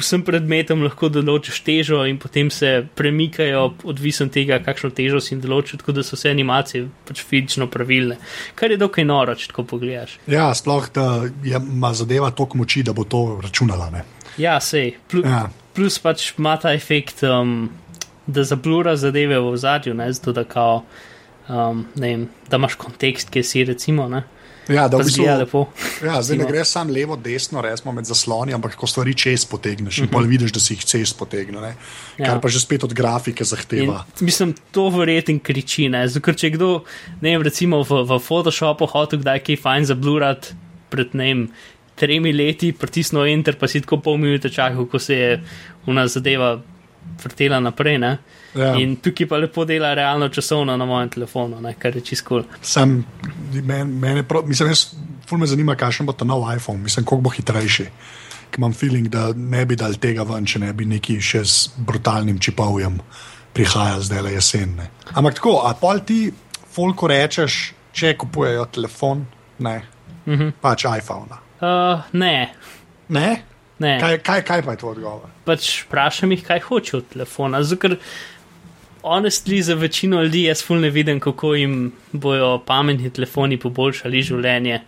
vsem 0.00 0.22
predmetom 0.24 0.82
lahko 0.82 1.10
določiš 1.12 1.60
težo 1.64 2.00
in 2.08 2.18
potem 2.18 2.50
se 2.50 2.86
premikajo, 2.94 3.66
odvisno 3.84 4.26
od 4.26 4.32
tega, 4.32 4.60
kakšno 4.64 4.90
težo 4.96 5.20
si 5.20 5.36
določil, 5.40 5.80
tako 5.82 5.96
da 5.98 6.04
so 6.06 6.16
vse 6.16 6.32
animacije 6.32 6.88
pač 7.08 7.22
fizično 7.26 7.68
pravilne. 7.72 8.16
Kar 8.56 8.72
je 8.72 8.80
dokaj 8.80 9.04
noro, 9.04 9.36
če 9.36 9.52
tako 9.52 9.66
pogledaš. 9.74 10.16
Ja, 10.30 10.50
sploh 10.56 10.88
da 10.94 11.06
ima 11.44 11.92
zadeva 11.96 12.32
toliko 12.32 12.62
moči, 12.62 12.84
da 12.86 12.96
bo 12.96 13.04
to 13.04 13.40
računala. 13.44 13.90
Ne? 13.92 14.04
Ja, 14.40 14.56
sej. 14.60 14.94
Plus, 15.10 15.28
ja. 15.28 15.50
plus 15.76 16.00
pač 16.00 16.32
ima 16.38 16.56
ta 16.60 16.72
efekt, 16.72 17.24
um, 17.28 17.68
da 18.26 18.44
zablura 18.46 18.96
zadeve 18.96 19.40
v 19.42 19.56
zadju, 19.58 19.96
zato 20.16 20.32
da 20.32 20.44
kao 20.48 20.84
um, 21.50 21.86
vem, 21.98 22.28
da 22.48 22.60
imaš 22.60 22.78
kontekst, 22.80 23.30
ki 23.30 23.42
si 23.42 23.64
recimo. 23.66 24.08
Ne? 24.08 24.22
Ja, 24.70 24.88
da 24.88 24.98
bi 24.98 25.10
se 25.10 25.22
lepo. 25.22 25.64
Ja, 26.04 26.20
zdaj 26.22 26.38
ne 26.38 26.46
gre 26.46 26.62
samo 26.64 26.92
levo, 26.94 27.16
desno, 27.16 27.62
resmo 27.64 27.92
med 27.92 28.06
zasloni, 28.06 28.54
ampak 28.54 28.76
ko 28.78 28.86
stvari 28.86 29.14
čez 29.18 29.44
potegneš 29.50 29.98
uh 29.98 30.02
-huh. 30.02 30.06
in 30.06 30.12
pol 30.12 30.22
mhm. 30.22 30.30
vidiš, 30.30 30.52
da 30.52 30.60
si 30.60 30.74
jih 30.74 30.84
čez 30.84 31.12
potegne. 31.12 31.74
Ja. 32.18 32.26
Kar 32.26 32.40
pa 32.40 32.48
že 32.48 32.60
spet 32.60 32.84
od 32.84 32.94
grafike 32.94 33.44
zahteva. 33.44 34.04
In, 34.20 34.26
mislim, 34.26 34.54
to 34.70 34.88
verjetno 34.88 35.38
kriči. 35.42 35.90
Ker 36.22 36.36
če 36.36 36.50
kdo, 36.50 36.84
ne 37.20 37.30
vem, 37.30 37.42
recimo 37.42 37.82
v, 37.82 38.04
v 38.04 38.18
Photoshopu 38.18 38.86
hotel 38.86 39.18
kdaj 39.18 39.38
kaj 39.38 39.56
fajn 39.56 39.84
zablurat 39.84 40.54
pred 40.90 41.14
ne 41.14 41.24
vem. 41.24 41.48
Tremi 41.96 42.32
leti 42.32 42.72
pritisnil 42.72 43.26
enter, 43.26 43.56
pa 43.56 43.68
si 43.68 43.80
tako 43.80 43.96
pol 43.96 44.16
minute 44.16 44.48
čakal, 44.48 44.86
ko 44.86 44.98
se 44.98 45.14
je 45.14 45.40
una 45.86 46.06
zadeva 46.08 46.60
vrtela 47.24 47.60
naprej. 47.60 47.96
Uh, 47.96 48.16
Ja. 48.54 48.72
In 48.82 48.96
tukaj 49.02 49.28
pa 49.30 49.38
lepo 49.38 49.64
dela 49.64 49.92
realno 49.94 50.28
časovno 50.28 50.76
na 50.76 50.86
mojem 50.86 51.08
telefonu, 51.14 51.60
ne, 51.60 51.74
kar 51.78 51.96
je 51.96 52.02
čisto 52.02 52.28
kul. 52.28 52.44
Cool. 52.62 53.02
Men, 53.62 53.92
mene, 54.00 54.24
mislim, 54.46 54.72
jaz, 54.72 54.86
ful 55.28 55.38
me 55.38 55.46
zanima, 55.46 55.76
kakšen 55.78 56.06
bo 56.06 56.12
ta 56.12 56.26
nov 56.26 56.46
iPhone, 56.50 56.82
mislim, 56.82 57.06
koliko 57.06 57.28
bo 57.28 57.34
hitrejši. 57.34 57.86
Ker 58.50 58.58
imam 58.58 58.72
feeling, 58.74 59.08
da 59.08 59.30
ne 59.36 59.62
bi 59.66 59.76
dal 59.78 59.94
tega 60.02 60.26
ven, 60.26 60.46
če 60.46 60.64
ne 60.64 60.72
bi 60.74 60.88
neki 60.90 61.20
še 61.22 61.44
z 61.46 61.84
brutalnim 61.86 62.40
čipovjem 62.42 62.98
prihajal 63.54 64.02
zdaj 64.06 64.24
le 64.26 64.32
jesen. 64.34 64.74
Ne. 64.78 64.88
Ampak 65.14 65.38
tako, 65.38 65.60
a 65.66 65.74
pol 65.78 66.02
ti, 66.06 66.24
folko 66.74 67.10
rečeš, 67.10 67.60
če 67.94 68.16
kupujejo 68.18 68.66
telefon, 68.74 69.24
ne, 69.58 69.76
mm 70.26 70.34
-hmm. 70.34 70.52
pač 70.60 70.84
iPhone. 70.84 71.38
Uh, 71.60 72.02
ne. 72.12 72.54
Ne? 73.08 73.42
Ne. 73.78 73.96
Kaj, 74.00 74.18
kaj, 74.18 74.42
kaj 74.44 74.62
pa 74.62 74.70
je 74.70 74.76
to 74.76 74.88
odgovor? 74.88 75.30
Pač 75.44 75.84
vprašam 75.86 76.32
jih, 76.32 76.42
kaj 76.44 76.60
hoče 76.60 76.96
od 76.96 77.06
telefona. 77.12 77.62
Zato, 77.62 77.96
honestly, 79.02 79.60
za 79.62 79.74
večino 79.74 80.22
ljudi 80.22 80.42
jaz 80.42 80.64
ful 80.64 80.80
ne 80.80 80.90
vidim, 80.90 81.20
kako 81.20 81.54
jim 81.54 81.92
bojo 82.12 82.58
pametni 82.66 83.10
telefoni 83.10 83.58
poboljšali 83.58 84.22
življenje. 84.22 84.80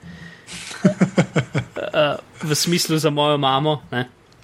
uh, 0.85 2.17
v 2.49 2.55
smislu 2.55 2.99
za 2.99 3.11
mojo 3.11 3.39
mamo, 3.39 3.83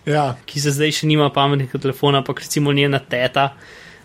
ja. 0.06 0.36
ki 0.46 0.60
se 0.60 0.70
zdaj 0.70 0.92
še 1.00 1.10
nima 1.10 1.30
pametnega 1.34 1.78
telefona, 1.78 2.22
ampak 2.22 2.40
recimo 2.40 2.72
njena 2.72 2.98
teta, 2.98 3.52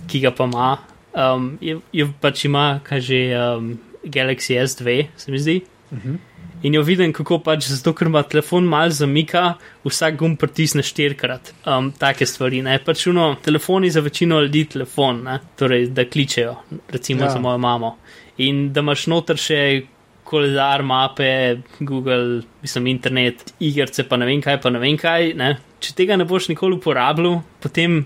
ki 0.08 0.19
ga 0.26 0.32
pa 0.32 0.49
ima, 0.49 0.78
um, 1.13 1.58
je, 1.62 1.78
je 1.93 2.10
pač 2.21 2.45
ima, 2.45 2.80
kaže 2.84 3.23
um, 3.38 3.73
Galaxy 4.04 4.58
S2, 4.60 5.08
se 5.17 5.32
mi 5.32 5.39
zdi. 5.39 5.62
Uh 5.91 5.97
mhm. 5.97 6.13
-huh 6.13 6.33
in 6.63 6.73
jo 6.78 6.84
vidim, 6.84 7.13
kako 7.13 7.39
pač 7.43 7.67
zato, 7.67 7.93
ker 7.93 8.08
ima 8.08 8.23
telefon 8.23 8.67
mal 8.69 8.91
zamika, 8.95 9.56
vsak 9.84 10.17
gum 10.19 10.36
pritisne 10.39 10.84
štirikrat. 10.84 11.54
Um, 11.67 11.91
take 11.99 12.26
stvari, 12.30 12.62
ne 12.63 12.78
pač 12.84 13.08
uno, 13.12 13.34
telefoni 13.43 13.91
za 13.91 14.04
večino 14.04 14.39
ljudi 14.41 14.65
telefon, 14.78 15.23
ne? 15.28 15.39
torej 15.60 15.89
da 15.91 16.08
kličejo, 16.08 16.56
recimo 16.95 17.28
ja. 17.28 17.34
za 17.36 17.39
mojo 17.43 17.58
mamo. 17.58 17.97
In 18.43 18.69
da 18.73 18.82
imaš 18.82 19.08
noter 19.12 19.38
še 19.38 19.60
koledar, 20.34 20.82
mape, 20.84 21.62
Google, 21.80 22.41
mislim, 22.62 22.88
internet, 22.88 23.54
igrice, 23.60 24.08
pa 24.08 24.17
ne 24.17 24.26
vem 24.26 24.41
kaj, 24.41 24.62
pa 24.63 24.71
ne 24.73 24.82
vem 24.82 24.97
kaj. 24.97 25.34
Ne? 25.38 25.54
Če 25.84 25.93
tega 25.99 26.17
ne 26.17 26.26
boš 26.26 26.49
nikoli 26.54 26.80
uporabljal, 26.80 27.41
potem. 27.63 28.04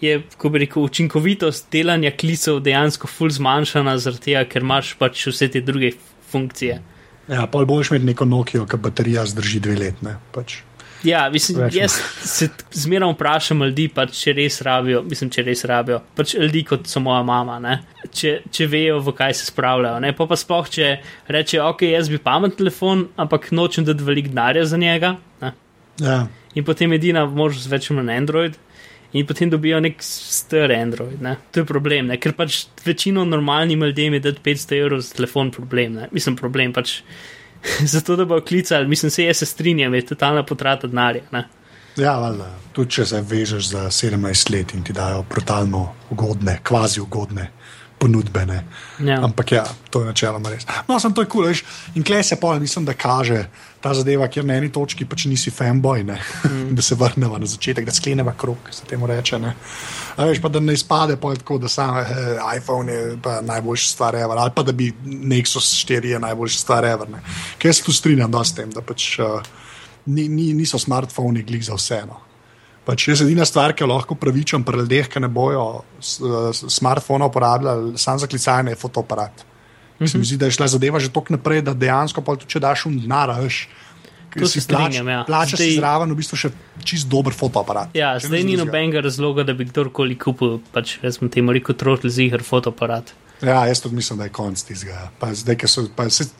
Je, 0.00 0.14
ko 0.40 0.48
bi 0.48 0.62
rekel, 0.62 0.86
učinkovitost 0.88 1.66
delanja 1.72 2.08
klicev 2.16 2.62
dejansko 2.64 3.08
fulj 3.08 3.34
zmanjšana, 3.36 3.98
zaradi 4.00 4.30
tega, 4.30 4.46
ker 4.48 4.64
imaš 4.64 4.94
pač 4.96 5.26
vse 5.28 5.50
te 5.52 5.60
druge 5.60 5.90
funkcije. 6.32 6.78
Ja, 7.30 7.46
pa 7.46 7.62
boš 7.64 7.92
imel 7.92 8.10
neko 8.10 8.26
Nokijo, 8.26 8.66
ki 8.66 8.80
baterija 8.82 9.24
zdrži 9.26 9.60
dve 9.62 9.76
leti. 9.78 10.14
Pač. 10.34 10.60
Ja, 11.04 11.30
mislim, 11.32 11.68
jaz 11.72 11.94
se 12.24 12.48
zmeraj 12.72 13.12
vprašam 13.14 13.62
ljudi, 13.62 13.86
pa 13.94 14.04
če 14.06 14.34
res 14.36 14.60
rabijo, 14.66 15.00
mislim, 15.06 15.30
če 15.32 15.44
res 15.46 15.64
rabijo, 15.68 16.00
pač 16.16 16.34
ljudi 16.36 16.64
kot 16.68 16.90
so 16.90 17.00
moja 17.00 17.22
mama, 17.24 17.78
če, 18.12 18.34
če 18.52 18.66
vejo, 18.68 18.98
v 19.06 19.14
kaj 19.16 19.38
se 19.38 19.46
spravljajo. 19.48 20.02
Ne? 20.04 20.12
Pa 20.16 20.26
pa 20.28 20.36
sploh, 20.36 20.68
če 20.68 20.90
reče, 21.32 21.62
ok, 21.64 21.86
jaz 21.94 22.10
bi 22.12 22.20
pamet 22.20 22.58
telefon, 22.58 23.06
ampak 23.20 23.48
nočem 23.56 23.86
dati 23.88 24.04
velik 24.04 24.28
denarja 24.28 24.66
za 24.68 24.80
njega. 24.80 25.14
Ja. 26.00 26.24
In 26.56 26.66
potem 26.66 26.92
edina 26.96 27.24
možnost 27.24 27.70
več 27.70 27.88
na 27.94 28.04
Android. 28.16 28.58
In 29.12 29.26
potem 29.26 29.50
dobijo 29.50 29.80
nek 29.82 30.02
star 30.06 30.72
Android. 30.72 31.22
Ne? 31.22 31.36
To 31.50 31.60
je 31.60 31.66
problem, 31.66 32.12
ne? 32.12 32.18
ker 32.20 32.34
pač 32.38 32.64
večino 32.84 33.24
normalnim 33.26 33.82
ljudem 33.84 34.14
je 34.14 34.20
dati 34.28 34.42
500 34.44 34.78
evrov 34.78 35.00
za 35.02 35.14
telefon 35.14 35.50
problem. 35.50 35.98
Ne? 35.98 36.08
Mislim, 36.12 36.36
problem 36.36 36.72
pač. 36.72 37.00
Zato, 37.94 38.16
da 38.16 38.24
bo 38.24 38.40
klicali, 38.40 38.88
mislim, 38.88 39.10
se 39.10 39.24
jaz 39.24 39.42
se 39.42 39.46
strinjam, 39.46 39.94
je 39.94 40.06
totalna 40.14 40.42
potrata 40.46 40.88
denarja. 40.88 41.44
Ja, 41.96 42.14
valjda. 42.18 42.46
Tudi 42.72 42.94
če 42.96 43.04
se 43.06 43.20
vežeš 43.20 43.68
za 43.72 43.82
17 43.90 44.52
let 44.54 44.74
in 44.74 44.84
ti 44.86 44.94
dajo 44.96 45.24
brutalno 45.28 45.88
ugodne, 46.14 46.60
kvazi 46.64 47.02
ugodne 47.02 47.50
ponudbe. 48.00 48.46
Ja. 49.04 49.20
Ampak 49.24 49.52
ja, 49.52 49.64
to 49.90 50.00
je 50.00 50.08
načeloma 50.08 50.50
res. 50.50 50.64
No, 50.88 50.96
sem 51.00 51.12
to 51.12 51.24
kul, 51.28 51.50
cool, 51.50 51.98
in 51.98 52.04
klej 52.06 52.24
se 52.30 52.38
pa, 52.40 52.54
mislim, 52.58 52.86
da 52.88 52.94
kaže 52.96 53.44
ta 53.80 53.92
zadeva, 53.96 54.28
kjer 54.28 54.44
na 54.48 54.56
eni 54.60 54.70
točki 54.72 55.04
pač 55.08 55.26
nisi 55.28 55.52
fanboy, 55.52 56.04
mm. 56.04 56.72
da 56.76 56.84
se 56.84 56.96
vrnemo 56.96 57.38
na 57.38 57.48
začetek, 57.48 57.84
da 57.84 57.92
sklenemo 57.92 58.32
krok, 58.40 58.72
se 58.72 58.88
temu 58.88 59.08
reče. 59.08 59.38
Ne? 59.38 59.54
A 60.16 60.28
veš 60.28 60.40
pa, 60.40 60.48
da 60.48 60.60
ne 60.64 60.76
izpade 60.76 61.16
tako, 61.20 61.58
da 61.58 61.68
sam 61.68 61.98
eh, 61.98 62.40
iPhone 62.56 62.92
je 62.92 63.18
najboljša 63.42 63.88
stvar, 63.88 64.16
ever, 64.16 64.38
ali 64.38 64.52
pa 64.56 64.62
da 64.62 64.72
bi 64.72 64.92
Nexus 65.04 65.72
4 65.84 66.14
je 66.14 66.20
najboljša 66.20 66.58
stvar. 66.58 66.84
Ever, 66.84 67.08
Ker 67.58 67.74
se 67.74 67.84
tu 67.84 67.92
strinjam, 67.92 68.32
s 68.44 68.54
tem, 68.54 68.70
da 68.72 68.80
pač 68.80 69.18
uh, 69.18 69.40
ni, 70.06 70.28
ni, 70.28 70.52
niso 70.56 70.78
smartphoni 70.78 71.42
glik 71.42 71.62
za 71.64 71.76
vseeno. 71.76 72.29
Pač 72.90 73.06
jaz 73.06 73.20
edina 73.22 73.44
stvar, 73.46 73.70
ki 73.70 73.84
jo 73.84 73.88
lahko 73.92 74.16
pravičam 74.18 74.64
pri 74.66 74.80
ljudeh, 74.82 75.06
ki 75.06 75.22
ne 75.22 75.28
bojo 75.30 75.84
smartphone 76.00 77.28
uporabljali, 77.30 77.92
samo 77.98 78.18
za 78.18 78.26
klicanje, 78.26 78.74
je 78.74 78.80
fotoaparat. 78.80 79.44
Mm 79.44 80.04
-hmm. 80.04 80.10
Se 80.10 80.18
mi 80.18 80.24
zdi, 80.24 80.36
da 80.36 80.46
je 80.46 80.56
šla 80.58 80.66
zadeva 80.68 80.98
že 80.98 81.12
tako 81.12 81.36
naprej, 81.36 81.62
da 81.62 81.74
dejansko, 81.74 82.20
tudi, 82.20 82.46
če 82.46 82.60
daš 82.60 82.84
v 82.86 83.00
denar, 83.00 83.30
veš. 83.42 83.68
To 84.38 84.46
si 84.46 84.60
strinjam. 84.60 85.08
Ja. 85.08 85.24
Plača 85.26 85.56
zdaj, 85.56 85.74
zraven, 85.76 86.12
v 86.12 86.16
bistvu 86.16 86.36
še 86.36 86.50
čist 86.84 87.08
dober 87.10 87.34
fotoaparat. 87.34 87.94
Ja, 87.94 88.18
zdaj 88.18 88.44
ni 88.46 88.56
nobenega 88.56 89.00
razloga, 89.00 89.42
da 89.42 89.54
bi 89.54 89.64
kdorkoli 89.64 90.18
kupil, 90.18 90.60
pač, 90.72 90.98
sem 91.10 91.28
temu 91.28 91.52
rekel, 91.52 91.74
trotl 91.74 92.08
ziger 92.08 92.42
fotoaparat. 92.42 93.14
Ja, 93.42 93.66
jaz 93.66 93.80
tudi 93.80 93.94
mislim, 93.94 94.18
da 94.18 94.24
je 94.24 94.32
konc 94.32 94.62
tistega. 94.62 95.08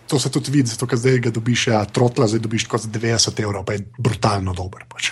To 0.06 0.18
se 0.18 0.30
tudi 0.30 0.50
vidi, 0.50 0.68
zato 0.68 0.96
zdaj 0.96 1.18
ga 1.18 1.30
dobiš, 1.30 1.66
ja, 1.66 1.84
trotla, 1.84 2.26
zdaj 2.28 2.40
dobiš 2.40 2.66
kot 2.68 2.82
90 2.82 3.42
evrov, 3.42 3.64
pa 3.64 3.72
je 3.72 3.86
brutalno 3.98 4.52
dober. 4.54 4.84
Pač, 4.88 5.10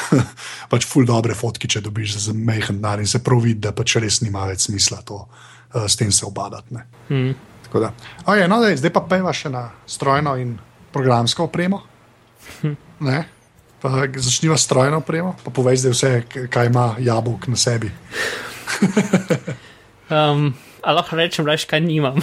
pač 0.70 0.86
ful 0.86 1.06
dobre 1.06 1.34
fotke, 1.34 1.68
če 1.68 1.82
dobiš 1.82 2.18
za 2.28 2.34
mehen 2.34 2.78
denar 2.78 3.02
in 3.02 3.10
se 3.10 3.18
prav 3.18 3.42
vidi, 3.42 3.60
da 3.66 3.74
pač 3.74 3.96
res 3.98 4.20
nima 4.22 4.46
več 4.46 4.68
smisla 4.68 5.02
to, 5.06 5.24
uh, 5.26 5.86
s 5.86 5.98
tem 5.98 6.12
se 6.12 6.26
obadati. 6.26 6.78
Mm. 7.10 7.34
Oje, 8.30 8.46
no, 8.48 8.60
daj, 8.62 8.76
zdaj 8.78 8.92
pa 8.94 9.02
peva 9.10 9.32
še 9.34 9.50
na 9.50 9.66
strojno 9.86 10.36
in 10.38 10.54
programsko 10.94 11.50
opremo. 11.50 11.82
Hm. 12.62 12.76
Začniva 14.16 14.54
s 14.56 14.64
strojno 14.64 15.00
opremo, 15.02 15.32
pa 15.42 15.50
povej 15.50 15.82
zdaj 15.82 15.92
vse, 15.92 16.10
kaj 16.52 16.70
ima 16.70 16.84
jabolk 17.02 17.48
na 17.50 17.58
sebi. 17.58 17.90
um 20.14 20.54
ali 20.86 21.00
lahko 21.00 21.16
rečem, 21.18 21.44
da 21.44 21.56
kaj 21.58 21.80
nimam. 21.82 22.22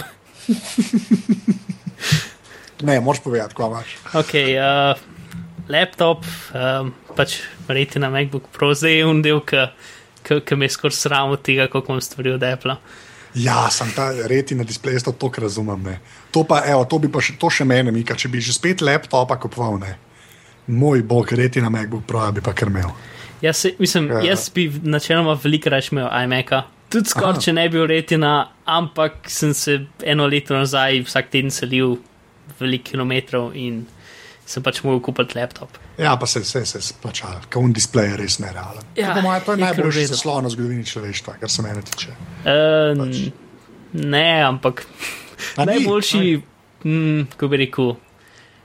ne, 2.88 3.00
moš 3.00 3.20
povedati, 3.20 3.54
kaj 3.54 3.66
imaš. 3.66 3.96
Ok, 4.16 4.32
uh, 4.56 4.96
laptop, 5.68 6.24
um, 6.54 6.94
pač 7.16 7.42
verjeti 7.68 8.00
na 8.00 8.10
MacBook 8.10 8.48
Pro, 8.52 8.72
zdaj 8.74 8.98
je 8.98 9.06
un 9.06 9.22
del, 9.22 9.42
ki 10.24 10.56
me 10.56 10.68
skoraj 10.68 10.96
sram 10.96 11.36
od 11.36 11.44
tega, 11.44 11.68
kako 11.68 11.92
imam 11.92 12.00
stvari 12.00 12.32
od 12.38 12.42
Apple. 12.42 12.76
Ja, 13.34 13.66
sem 13.70 13.90
ta 13.96 14.12
reti 14.30 14.54
na 14.54 14.64
displeju, 14.64 15.00
to 15.04 15.12
tako 15.12 15.42
razumem. 15.44 15.82
Ne. 15.82 15.98
To 16.30 16.44
pa, 16.46 16.62
evo, 16.70 16.84
to 16.86 17.00
bi 17.02 17.10
pa 17.10 17.20
še, 17.20 17.34
to 17.38 17.50
še 17.50 17.66
meni, 17.66 17.92
Mika, 17.92 18.14
če 18.16 18.30
bi 18.30 18.40
že 18.40 18.54
spet 18.54 18.80
laptopa 18.80 19.36
kupoval, 19.42 19.80
ne. 19.82 19.96
Moj 20.70 21.02
bog, 21.04 21.32
reti 21.34 21.60
na 21.60 21.68
MacBook 21.68 22.06
Pro, 22.08 22.22
bi 22.32 22.40
pa 22.40 22.54
krmel. 22.56 22.94
Jaz, 23.42 23.58
se, 23.60 23.74
mislim, 23.78 24.08
ja. 24.08 24.22
jaz 24.30 24.48
bi 24.54 24.70
načeloma 24.82 25.34
veliko 25.42 25.68
raje 25.74 25.90
imel 25.92 26.08
iMac-a. 26.08 26.62
Tudi 26.94 27.10
skoraj, 27.10 27.40
če 27.42 27.52
ne 27.56 27.64
bi 27.68 27.74
bil 27.78 27.88
retina, 27.90 28.34
ampak 28.70 29.26
sem 29.32 29.54
se 29.56 29.80
eno 30.06 30.28
leto 30.30 30.54
nazaj 30.54 31.00
vsak 31.08 31.32
teden 31.32 31.50
selil 31.50 31.96
veliko 32.60 32.92
kilometrov 32.92 33.54
in 33.58 33.82
sem 34.46 34.62
pač 34.62 34.82
mogel 34.84 35.00
kupiti 35.02 35.38
laptop. 35.38 35.78
Ja, 35.98 36.14
pa 36.20 36.26
se 36.28 36.42
je 36.42 36.62
vse 36.62 36.82
splačalo, 36.84 37.40
ker 37.48 37.62
un 37.64 37.72
displej 37.74 38.12
je 38.12 38.16
res 38.20 38.38
nerealen. 38.42 38.86
Ja, 38.98 39.14
to, 39.16 39.22
moje, 39.24 39.40
to 39.46 39.56
je 39.56 39.62
najboljši 39.64 40.06
zaslon 40.12 40.46
v 40.46 40.54
zgodovini 40.54 40.86
človeštva, 40.90 41.36
kar 41.40 41.50
se 41.50 41.64
mene 41.64 41.82
tiče. 41.86 42.14
Uh, 42.44 42.94
Pač. 42.98 43.20
Ne, 43.94 44.26
ampak 44.44 44.84
A 45.56 45.64
ni? 45.64 45.72
najboljši, 45.72 46.42
mm, 46.84 47.22
ko 47.40 47.48
bi 47.48 47.62
rekel, 47.64 47.94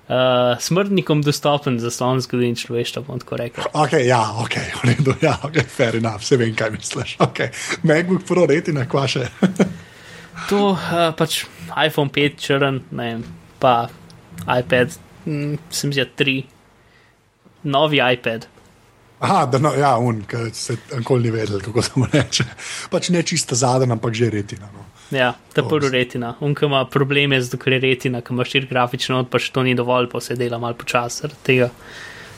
uh, 0.10 0.60
smrtnikom 0.60 1.22
dostopen 1.26 1.80
zaslon 1.80 2.22
zgodovine 2.22 2.58
človeštva, 2.60 3.04
bom 3.08 3.22
tako 3.22 3.40
rekel. 3.40 3.70
Ok, 3.74 3.96
ja, 4.06 4.22
ok, 4.42 4.58
v 4.82 4.92
redu, 4.92 5.16
ja, 5.22 5.38
ok, 5.46 5.62
fair 5.70 6.00
enough, 6.02 6.24
vse 6.24 6.40
vem, 6.42 6.56
kaj 6.58 6.74
misliš. 6.76 7.16
Ok, 7.24 7.46
MacBook 7.84 8.26
Pro 8.28 8.48
retina, 8.50 8.88
kva 8.90 9.08
še. 9.10 9.30
To 10.50 10.72
uh, 10.72 11.12
pač 11.20 11.44
iPhone 11.76 12.10
5 12.16 12.38
črn, 12.40 12.78
ne 12.96 13.06
vem, 13.06 13.24
pa 13.60 13.90
iPad, 14.48 14.96
mm, 15.28 15.60
sem 15.70 15.92
zjel 15.94 16.08
3, 16.18 16.38
novi 17.70 18.00
iPad. 18.00 18.48
Aha, 19.20 19.44
da 19.52 19.60
no, 19.60 19.74
ja, 19.76 19.98
un, 20.00 20.24
ki 20.24 20.48
se 20.56 20.78
nikoli 20.96 21.28
ni 21.28 21.34
vedel, 21.36 21.60
kako 21.62 21.84
se 21.84 21.92
mu 22.00 22.08
reče. 22.08 22.46
Pač 22.90 23.12
ne 23.12 23.24
čista 23.28 23.56
zadnja, 23.60 23.92
ampak 23.94 24.16
že 24.16 24.32
retina. 24.32 24.72
No. 24.72 24.89
Ja, 25.12 25.34
ta 25.54 25.62
To 25.62 25.68
prvi 25.70 25.80
mislim. 25.80 26.02
retina. 26.02 26.36
Unka 26.40 26.66
ima 26.66 26.86
probleme 26.86 27.42
z 27.42 27.50
dokler 27.50 27.82
retina, 27.82 28.22
ki 28.22 28.34
ima 28.34 28.46
šir 28.46 28.68
grafično, 28.70 29.24
pač 29.26 29.50
to 29.50 29.64
ni 29.64 29.76
dovolj, 29.76 30.10
pa 30.10 30.22
se 30.22 30.36
dela 30.36 30.58
malo 30.58 30.78
počasi 30.78 31.22
zaradi 31.22 31.44
tega. 31.44 31.70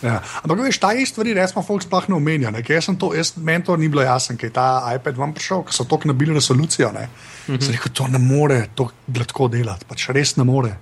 Ja. 0.01 0.21
Ampak 0.41 0.63
veš, 0.65 0.79
ta 0.81 0.89
stvari 1.05 1.33
res 1.37 1.51
smo 1.53 1.61
folk 1.61 1.83
sploh 1.85 2.07
ne 2.09 2.15
omenja. 2.17 2.49
Ne? 2.51 2.63
ker 2.65 2.79
Jaz 2.79 2.89
sem 2.89 2.97
to, 2.97 3.11
jaz, 3.13 3.35
meni 3.37 3.63
to 3.63 3.75
ni 3.77 3.89
bilo 3.91 4.01
jasno, 4.01 4.35
ker 4.37 4.49
je 4.49 4.55
ta 4.55 4.95
iPad 4.95 5.17
vam 5.17 5.33
prišel, 5.33 5.61
ker 5.67 5.75
so 5.77 5.85
tako 5.85 6.09
nabili 6.09 6.33
resolucijo. 6.33 6.91
Ne? 6.91 7.07
Mm 7.07 7.55
-hmm. 7.55 7.61
Sem 7.61 7.73
rekel, 7.73 7.91
to 7.93 8.07
ne 8.07 8.17
more 8.17 8.67
to 8.75 8.89
gladko 9.07 9.47
delati, 9.47 9.85
pač 9.85 10.09
res 10.09 10.37
ne 10.37 10.43
more. 10.43 10.73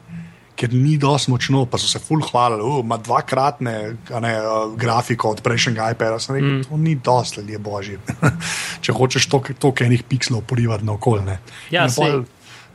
Ker 0.59 0.73
ni 0.75 0.97
dosti 0.99 1.31
močno, 1.31 1.63
pa 1.71 1.79
so 1.79 1.87
se 1.87 2.01
full 2.03 2.23
hvalili, 2.25 2.65
uh, 2.65 2.81
ima 2.83 2.97
dvakratne 2.99 3.75
ne, 4.19 4.33
uh, 4.43 4.73
grafiko 4.79 5.31
od 5.31 5.43
prejšnjega 5.45 5.93
iPada. 5.93 6.17
Sem 6.19 6.35
rekel, 6.35 6.49
mm. 6.49 6.65
to 6.67 6.79
ni 6.81 6.95
dosti, 6.95 7.39
ljudje 7.39 7.59
božji. 7.63 7.99
Če 8.83 8.95
hočeš 8.97 9.29
toliko 9.31 9.85
enih 9.85 10.03
pikslov 10.03 10.43
porivati 10.49 10.87
na 10.87 10.97
okolje. 10.99 11.37
Ja, 11.71 11.87
sej. 11.89 12.19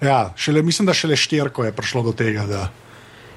ja, 0.01 0.33
šele, 0.37 0.65
mislim, 0.65 0.89
da 0.89 0.97
šele 0.97 1.17
štirko 1.17 1.69
je 1.69 1.77
prišlo 1.77 2.07
do 2.09 2.17
tega. 2.17 2.47
Da, 2.49 2.65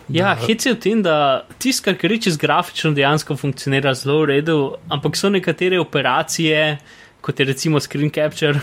Ja, 0.08 0.32
hec 0.40 0.64
je 0.64 0.72
v 0.72 0.80
tem, 0.80 1.00
da 1.04 1.44
tisto, 1.60 1.92
kar 1.92 2.12
reče 2.12 2.32
z 2.32 2.40
grafično, 2.40 2.94
dejansko 2.96 3.36
funkcionira 3.36 3.92
zelo 3.98 4.22
v 4.22 4.30
redu, 4.38 4.60
ampak 4.88 5.20
so 5.20 5.28
nekatere 5.30 5.80
operacije, 5.84 6.78
kot 7.22 7.40
je 7.40 7.46
recimo 7.46 7.82
screen 7.84 8.12
capture, 8.16 8.62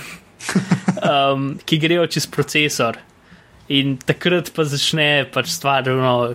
um, 1.11 1.51
ki 1.65 1.79
grejo 1.83 2.07
čez 2.09 2.27
procesor. 2.27 2.97
In 3.73 3.97
takrat 3.97 4.51
pa 4.53 4.67
začne 4.69 5.25
pač 5.33 5.49
stvar 5.55 5.87
no, 5.89 6.35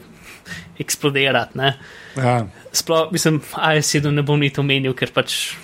eksplodirati. 0.80 1.58
Ne? 1.58 1.74
ja. 2.18 2.48
Sploh, 2.72 3.12
mislim, 3.12 3.42
AS7 3.54 4.12
ne 4.14 4.24
bom 4.26 4.40
niti 4.40 4.62
omenil, 4.62 4.96
ker 4.98 5.14
pač. 5.14 5.58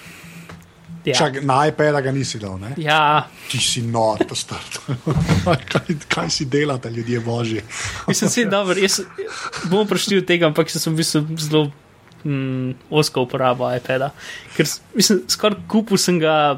Ja, 1.05 1.13
Čak, 1.13 1.43
na 1.45 1.59
iPada 1.69 2.01
ga 2.01 2.09
nisi 2.09 2.39
dal. 2.41 2.57
Ne? 2.57 2.71
ja 2.81 3.27
Ti 3.45 3.59
si 3.61 3.83
nor, 3.85 4.23
to 4.25 4.33
star. 4.33 4.61
kaj, 5.71 5.93
kaj 6.09 6.31
si 6.33 6.47
delate, 6.49 6.89
ljudje 6.89 7.19
božji? 7.21 7.61
mislim, 8.09 8.29
da 8.29 8.41
je 8.41 8.45
dobro. 8.49 8.77
Jaz 8.81 9.01
bom 9.69 9.85
prišel 9.87 10.23
od 10.23 10.29
tega, 10.29 10.49
ampak 10.49 10.73
sem 10.73 10.93
v 10.93 10.97
bistvu 10.97 11.21
zelo 11.37 11.61
mm, 12.25 12.89
osko 12.89 13.21
uporabo 13.21 13.69
iPada. 13.69 14.09
Ker 14.57 14.65
mislim, 14.97 15.21
skoraj 15.29 15.61
kupil 15.69 16.01
sem 16.01 16.17
ga 16.19 16.57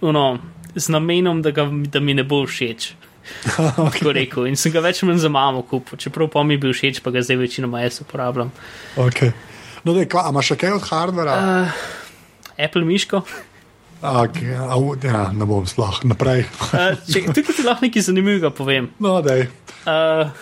ono, 0.00 0.38
z 0.74 0.88
namenom, 0.88 1.42
da, 1.44 1.52
ga, 1.52 1.68
da 1.68 2.00
mi 2.00 2.16
ne 2.16 2.24
bo 2.24 2.46
všeč. 2.48 2.94
Tako 3.76 4.14
rekel. 4.16 4.48
In 4.50 4.58
sem 4.60 4.72
ga 4.74 4.82
več 4.84 5.02
ali 5.02 5.12
manj 5.12 5.22
za 5.24 5.30
mamo 5.32 5.62
kupil, 5.68 6.00
čeprav 6.00 6.30
pa 6.32 6.42
mi 6.46 6.56
je 6.56 6.64
bil 6.64 6.74
všeč, 6.76 7.02
pa 7.04 7.12
ga 7.14 7.22
zdaj 7.24 7.40
večinoma 7.40 7.84
jaz 7.84 8.00
uporabljam. 8.04 8.52
Okay. 9.00 9.32
No, 9.84 9.94
dej, 9.96 10.08
kva, 10.12 10.26
imaš 10.28 10.52
še 10.52 10.58
kaj 10.60 10.76
od 10.76 10.88
hardvera? 10.90 11.36
Uh, 11.40 11.86
Apple 12.60 12.84
miško. 12.84 13.22
Okay, 14.00 14.54
a, 14.56 14.76
ja, 15.04 15.26
ne 15.36 15.44
bom 15.48 15.66
sploh 15.68 15.98
naprej. 16.08 16.46
Uh, 16.70 16.94
če, 17.04 17.26
tukaj 17.36 17.52
ti 17.52 17.64
lahko 17.66 17.84
nekaj 17.84 18.06
zanimivega 18.08 18.52
povem. 18.52 18.88
no, 19.00 19.18
dej. 19.24 19.48
Uh, 19.84 20.32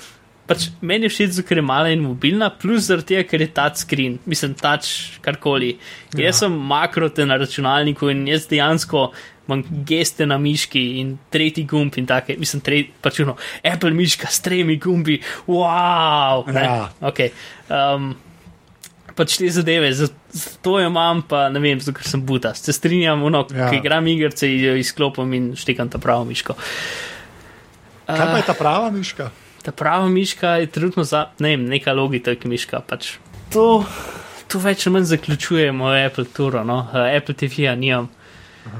pač 0.49 0.69
meni 0.81 1.07
je 1.09 1.13
všeč, 1.13 1.41
ker 1.47 1.61
je 1.61 1.65
mala 1.67 1.91
in 1.95 2.05
mobilna, 2.07 2.51
plus 2.55 2.87
zaradi 2.89 3.17
tega, 3.17 3.27
ker 3.31 3.45
je 3.45 3.51
touchscreen, 3.55 4.19
mislim, 4.31 4.55
touch 4.59 5.19
karkoli. 5.25 5.75
Ja. 6.15 6.29
Jaz 6.29 6.45
sem 6.45 6.55
makrote 6.71 7.27
na 7.27 7.39
računalniku 7.41 8.13
in 8.15 8.25
jaz 8.31 8.47
dejansko 8.51 9.11
imam 9.49 9.63
geste 9.85 10.27
na 10.27 10.37
miški 10.39 11.01
in 11.01 11.19
tretji 11.31 11.65
gumb 11.65 11.97
in 11.97 12.07
take, 12.07 12.37
mislim, 12.37 12.61
tre, 12.61 12.83
pač 13.03 13.21
uno, 13.21 13.35
Apple 13.65 13.91
miška 13.91 14.29
s 14.29 14.41
tremi 14.41 14.77
gumbi, 14.77 15.19
wow! 15.49 16.45
ne, 16.47 16.63
Ja. 16.63 16.89
Okay. 17.03 17.31
Um, 17.69 18.13
pač 19.17 19.35
te 19.37 19.49
zadeve, 19.51 19.89
za- 19.93 20.07
zato 20.31 20.77
jo 20.79 20.87
imam, 20.87 21.23
pa 21.23 21.49
ne 21.49 21.59
vem, 21.59 21.81
zato 21.81 21.97
ker 21.97 22.07
sem 22.07 22.21
buta. 22.23 22.53
Se 22.55 22.73
strinjam, 22.73 23.23
uno, 23.23 23.47
Ja. 23.51 23.71
ki 23.71 23.77
igram 23.77 24.07
igrice, 24.07 24.47
jo 24.47 24.77
izklopim 24.77 25.33
in 25.35 25.57
štekam 25.57 25.89
ta 25.89 25.99
pravo 25.99 26.25
miško. 26.25 26.55
Kaj 28.07 28.27
pa 28.27 28.37
je 28.37 28.47
ta 28.47 28.55
prava 28.55 28.91
miška? 28.91 29.31
Ta 29.63 29.73
prava 29.73 30.07
miška 30.09 30.49
je 30.57 30.67
trenutno 30.67 31.05
za, 31.05 31.27
ne 31.39 31.49
vem, 31.49 31.67
neka 31.67 31.93
logika, 31.93 32.35
ki 32.35 32.49
miška. 32.49 32.81
Pač. 32.81 33.17
To, 33.53 33.85
to 34.47 34.59
več 34.59 34.87
ali 34.87 34.95
manj 34.95 35.05
zaključuje 35.07 35.73
mojo 35.73 36.07
Apple 36.07 36.25
turo, 36.27 36.63
no? 36.65 36.79
Uh, 36.85 37.09
Apple 37.11 37.35
TV-ja 37.35 37.75
nimam. 37.75 38.07
E, 38.65 38.71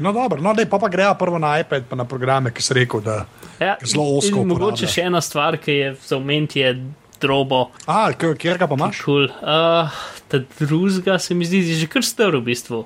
No, 0.00 0.12
dobro, 0.12 0.40
no, 0.42 0.54
dej, 0.54 0.68
pa, 0.70 0.78
pa 0.78 0.88
greja 0.92 1.12
prvo 1.18 1.38
na 1.38 1.56
iPad, 1.60 1.88
pa 1.90 1.98
na 1.98 2.06
programe, 2.08 2.52
ki 2.54 2.62
si 2.62 2.76
rekel, 2.76 3.02
da. 3.04 3.24
Ja, 3.58 3.76
Zelo 3.82 4.06
ozko 4.18 4.44
in 4.44 4.50
Mogoče 4.52 4.88
še 4.90 5.06
ena 5.08 5.22
stvar, 5.24 5.58
ki 5.62 5.76
je 5.76 5.92
za 6.06 6.18
oment 6.18 6.56
je 6.56 6.72
drobo. 7.20 7.68
A, 7.90 8.08
kjer 8.14 8.58
ga 8.60 8.68
pa 8.70 8.78
imaš? 8.78 9.02
Cool. 9.02 9.28
Uh, 9.42 9.94
ta 10.30 10.42
drugega 10.60 11.18
se 11.18 11.34
mi 11.34 11.48
zdi 11.48 11.62
že 11.66 11.88
kar 11.90 12.06
str 12.06 12.38
v 12.38 12.44
bistvu. 12.50 12.84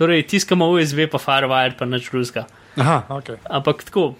Torej, 0.00 0.24
tiskamo 0.28 0.68
USB, 0.72 1.06
pa 1.12 1.20
Firewire, 1.20 1.76
pa 1.76 1.88
nič 1.88 2.10
drugega. 2.12 2.46
Aha, 2.80 3.04
ok. 3.08 3.36
Ampak 3.48 3.84
tako, 3.88 4.14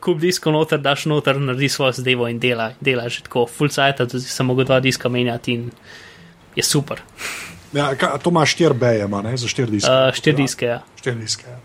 kup 0.00 0.20
disko 0.20 0.52
noter, 0.54 0.80
daš 0.80 1.06
noter, 1.10 1.40
naredi 1.40 1.68
svojo 1.68 1.92
zadevo 2.00 2.28
in 2.28 2.40
dela, 2.40 2.72
dela 2.80 3.08
že 3.08 3.24
tako, 3.26 3.46
full 3.46 3.68
da 3.68 4.08
si 4.08 4.28
samo 4.28 4.54
dva 4.64 4.80
diska 4.80 5.08
menjati 5.08 5.52
in 5.52 5.70
je 6.56 6.62
super. 6.62 7.02
Ja, 7.72 7.94
ka, 7.94 8.18
to 8.18 8.30
ima 8.30 8.46
štiri 8.46 8.74
beje, 8.74 9.04
ima, 9.04 9.22
ne, 9.22 9.36
za 9.36 9.48
štiri 9.48 9.70
diske. 9.70 9.90
Uh, 9.90 10.14
štiri 10.14 10.36
diske, 10.42 10.66
ja. 10.66 10.80
Štiri 10.98 11.20
diske. 11.20 11.46
Ja, 11.46 11.58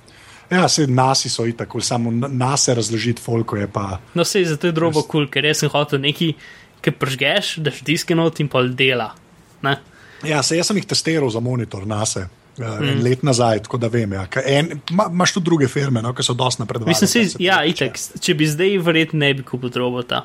ja 0.51 0.67
se 0.69 0.87
nasi 0.87 1.29
so 1.29 1.45
itak, 1.45 1.73
samo 1.81 2.11
na- 2.11 2.27
nas 2.27 2.67
razložiti, 2.67 3.21
folko 3.21 3.57
je 3.57 3.67
pa. 3.67 3.99
No, 4.13 4.23
zato 4.23 4.67
je 4.67 4.71
drobo 4.71 5.01
kul, 5.01 5.09
cool, 5.11 5.27
ker 5.31 5.45
jaz 5.45 5.63
sem 5.63 5.69
hotel 5.69 5.99
neki, 5.99 6.33
ki 6.81 6.91
pržgeš, 6.91 7.57
daš 7.65 7.81
diske 7.81 8.15
not 8.15 8.39
in 8.39 8.47
pol 8.47 8.69
dela. 8.69 9.13
Ne? 9.61 9.77
Ja, 10.23 10.43
se 10.43 10.57
jaz 10.57 10.67
sem 10.67 10.77
jih 10.77 10.85
testiral 10.85 11.29
za 11.29 11.39
monitor 11.39 11.87
nase. 11.87 12.27
Uh, 12.55 12.79
mm. 12.79 13.01
Let 13.03 13.23
nazaj, 13.23 13.59
tako 13.65 13.77
da 13.77 13.87
vem. 13.91 14.13
Ja. 14.13 14.27
En, 14.45 14.79
ma, 14.95 15.09
imaš 15.11 15.33
tudi 15.35 15.49
druge 15.49 15.67
firme, 15.67 16.01
no, 16.01 16.13
ki 16.15 16.23
so 16.23 16.33
dosti 16.33 16.61
napredovale. 16.61 16.93
Mislim, 16.93 17.09
si, 17.11 17.29
se 17.33 17.41
ja, 17.43 17.57
itek, 17.67 17.97
če 18.23 18.33
bi 18.33 18.47
zdaj 18.47 18.77
verjetno 18.85 19.19
ne 19.19 19.33
bi 19.35 19.43
kupil 19.43 19.73
robota. 19.75 20.21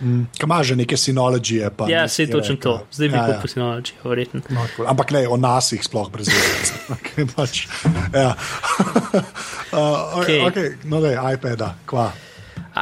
Ki 0.00 0.42
ima 0.44 0.62
že 0.62 0.76
neke 0.76 0.96
sinologije. 0.96 1.70
Pa 1.70 1.86
Ja, 1.88 2.08
sej 2.08 2.26
točno 2.30 2.56
to. 2.56 2.86
Zdaj 2.92 3.08
bi 3.08 3.16
ja, 3.16 3.26
kupil 3.26 3.50
Synology, 3.50 3.92
verjetno. 4.04 4.40
Ja. 4.48 4.54
No, 4.54 4.66
cool. 4.76 4.88
Ampak 4.90 5.10
ne, 5.14 5.28
o 5.28 5.36
nas 5.36 5.72
jih 5.72 5.84
sploh 5.84 6.10
brez 6.10 6.28
veze. 6.28 6.74
okay, 6.96 7.26
pač, 7.36 7.66
ja. 8.12 8.34
uh, 9.78 10.18
okay. 10.18 10.42
Okej. 10.42 10.42
Okay, 10.50 10.68
no, 10.90 11.00
da 11.00 11.14
je 11.14 11.18
iPad, 11.34 11.62
kva. 11.86 12.10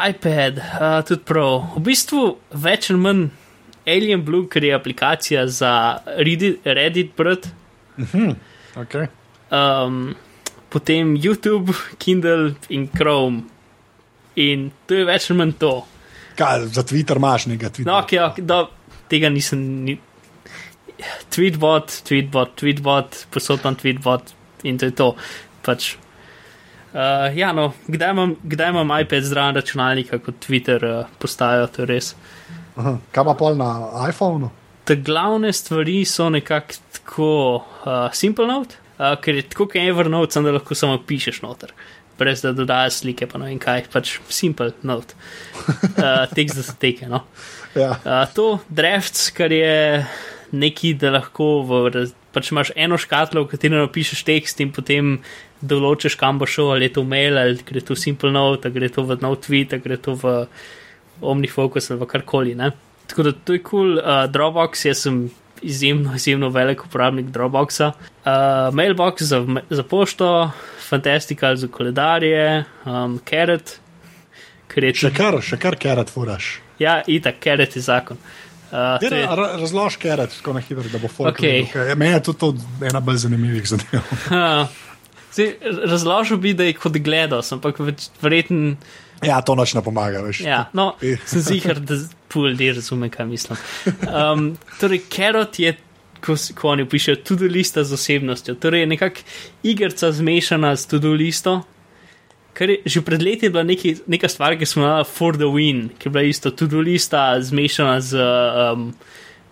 iPad, 0.09 0.59
uh, 0.59 0.99
tudi 1.05 1.21
prav. 1.29 1.77
V 1.77 1.85
bistvu 1.93 2.25
več 2.57 2.91
ali 2.91 3.01
manj 3.01 3.29
Alien 3.87 4.25
Blue, 4.25 4.49
ker 4.49 4.65
je 4.65 4.75
aplikacija 4.75 5.47
za 5.47 5.99
Reddit, 6.17 6.65
Reddit 6.65 7.17
brd, 7.17 7.49
Okay. 8.73 9.07
um, 9.53 10.15
potem 10.73 11.17
YouTube, 11.17 11.75
Kindle 11.99 12.55
in 12.69 12.89
Chrome. 12.89 13.43
In 14.37 14.71
to 14.89 14.95
je 14.95 15.05
več 15.05 15.29
ali 15.31 15.39
manj 15.43 15.59
to. 15.61 15.75
Kaj, 16.39 16.67
za 16.77 16.85
Twitter 16.87 17.21
imaš 17.21 17.47
nekaj 17.51 17.71
Twitter. 17.71 17.91
No, 17.91 17.99
okay, 18.01 18.21
okay, 18.23 18.47
da, 18.47 18.65
tega 19.11 19.31
nisem. 19.33 19.65
Ni... 19.87 19.99
Tweetbot, 21.35 21.91
tweetbot, 22.07 22.55
tweetbot, 22.61 23.25
posod 23.35 23.65
imam 23.65 23.77
tweetbot 23.77 24.33
in 24.69 24.79
to 24.79 24.87
je 24.91 24.95
to. 24.95 25.11
Pač. 25.67 25.97
Uh, 26.93 27.33
ja, 27.35 27.51
no, 27.57 27.73
kdaj 27.89 28.11
imam, 28.13 28.35
kdaj 28.45 28.75
imam 28.75 28.91
iPad 29.01 29.27
zraven 29.27 29.57
računalnika, 29.57 30.21
kot 30.23 30.43
Twitter 30.45 30.85
uh, 30.85 31.15
postajo, 31.19 31.67
to 31.73 31.83
je 31.83 31.91
res. 31.91 32.13
Aha. 32.77 32.99
Kaj 33.13 33.25
pa 33.31 33.37
pol 33.39 33.57
na 33.59 33.71
iPhonu? 34.09 34.53
te 34.85 34.97
glavne 34.97 35.53
stvari 35.53 36.05
so 36.05 36.29
nekako 36.31 36.75
tako 36.93 37.55
uh, 37.57 38.13
simple 38.13 38.47
note, 38.47 38.77
uh, 38.99 39.15
ker 39.21 39.39
je 39.39 39.49
tako 39.49 39.67
kot 39.67 39.77
Evernote, 39.77 40.33
samo 40.33 40.49
da 40.49 40.57
lahko 40.59 40.75
samo 40.75 40.99
pišeš 41.07 41.43
noter. 41.43 41.73
Brez 42.23 42.45
da 42.45 42.55
dodajaš 42.57 43.03
slike, 43.03 43.27
pa 43.27 43.41
ne 43.43 43.51
vem 43.51 43.61
kaj, 43.63 43.89
pač 43.93 44.17
simple 44.31 44.73
note. 44.87 45.19
Uh, 45.93 46.25
tekst 46.35 46.59
za 46.59 46.73
teke. 46.81 47.07
No. 47.07 47.21
Ja. 47.79 47.93
Uh, 48.03 48.23
to 48.35 48.47
drafts, 48.71 49.29
kar 49.35 49.53
je 49.53 50.03
neki, 50.53 50.95
da 50.99 51.13
lahko 51.15 51.63
v, 51.69 52.07
pač 52.35 52.51
imaš 52.53 52.73
eno 52.77 52.99
škatlo, 53.01 53.45
v 53.45 53.53
kateri 53.53 53.79
napišeš 53.79 54.25
tekst 54.29 54.61
in 54.65 54.73
potem 54.75 55.17
določiš, 55.63 56.17
kam 56.21 56.41
bo 56.41 56.49
šel, 56.49 56.73
ali 56.75 56.89
je 56.89 56.97
to 56.99 57.05
mail, 57.09 57.39
ali 57.39 57.61
gre 57.67 57.85
to 57.85 57.97
simple 57.97 58.33
note, 58.35 58.69
ali 58.69 58.81
gre 58.81 58.91
to 58.93 59.05
v 59.07 59.19
nov 59.23 59.39
tweet, 59.45 59.77
ali 59.77 59.85
gre 59.85 60.01
to 60.01 60.17
v 60.19 60.35
omnifocus 61.23 61.93
ali 61.93 62.03
v 62.03 62.11
karkoli. 62.11 62.57
Ne? 62.59 62.73
Tako 63.07 63.29
da 63.29 63.33
to 63.33 63.57
je 63.57 63.63
kul. 63.63 63.71
Cool. 63.71 63.93
Uh, 64.01 64.25
Dropbox, 64.33 64.87
jaz 64.89 65.05
sem 65.07 65.25
izjemno, 65.63 66.17
izjemno 66.17 66.51
velik 66.51 66.85
uporabnik 66.85 67.31
Dropboxa. 67.33 67.93
Uh, 68.25 68.75
Mailbox 68.75 69.23
za, 69.23 69.45
za 69.71 69.83
pošto, 69.83 70.51
Fantastical 70.93 71.57
za 71.57 71.69
koledarje, 71.69 72.45
um, 72.85 73.17
Carrot, 73.25 73.79
je 74.85 74.95
Še 74.95 75.11
kar, 75.11 75.41
še 75.41 75.57
kar 75.57 75.77
kerat 75.77 76.13
furaš. 76.13 76.59
Ja, 76.79 77.01
itak, 77.07 77.41
Carrot 77.41 77.73
je 77.73 77.83
zakon. 77.83 78.21
Uh, 78.73 78.97
to 79.01 79.09
je, 79.11 79.25
Razlož 79.61 79.97
kerat, 79.97 80.33
tako 80.33 80.53
na 80.53 80.61
hitro, 80.61 80.85
da 80.85 80.99
bo. 80.99 81.09
Okej. 81.29 81.59
vedel, 81.63 81.73
kaj- 81.73 81.97
Meni 81.97 82.13
je 82.13 82.23
to 82.33 82.53
ena 82.83 83.01
bolj 83.01 83.19
zanimivih 83.19 83.67
zadev. 83.69 84.01
uh, 84.31 84.65
zdaj, 85.31 85.51
razložil 85.87 86.37
bi, 86.39 86.53
da 86.55 86.65
je 86.65 86.73
kot 86.75 86.97
gledal, 86.99 87.41
ampak 87.53 87.81
verjetno. 88.21 88.77
Ja, 89.23 89.41
to 89.41 89.55
noč 89.55 89.75
ne 89.75 89.83
pomaga, 89.83 90.21
veš. 90.21 90.41
Ja, 90.43 90.65
no, 90.73 90.95
Eh. 91.01 91.21
sem 91.25 91.41
ziger, 91.43 91.81
da 91.81 91.95
pol 92.29 92.49
ljudi 92.49 92.73
razume, 92.73 93.09
kaj 93.09 93.29
mislim. 93.29 93.61
Um, 94.09 94.49
torej, 94.81 95.05
Carrot 95.09 95.59
je, 95.59 95.77
ko, 96.25 96.37
ko 96.55 96.73
oni 96.73 96.87
pišejo, 96.89 97.21
tudi 97.27 97.49
lista 97.51 97.85
z 97.85 97.97
osebnostjo. 97.99 98.55
Torej, 98.63 98.85
je 98.85 98.91
nekako 98.95 99.27
igrica 99.63 100.13
zmešana 100.13 100.77
s 100.77 100.87
tudi 100.87 101.09
listo. 101.09 101.63
Kar 102.53 102.71
je 102.71 102.83
že 102.85 103.01
pred 103.01 103.23
leti 103.23 103.49
bila 103.49 103.65
neki, 103.65 103.97
neka 104.07 104.29
stvar, 104.29 104.59
ki 104.61 104.67
smo 104.69 104.85
imeli 104.85 105.09
for 105.09 105.37
the 105.37 105.49
win, 105.49 105.89
ki 105.99 106.09
je 106.09 106.13
bila 106.13 106.25
isto 106.29 106.51
tudi 106.51 106.77
lista 106.77 107.41
zmešana 107.41 108.01
z 108.01 108.21
um, 108.21 108.91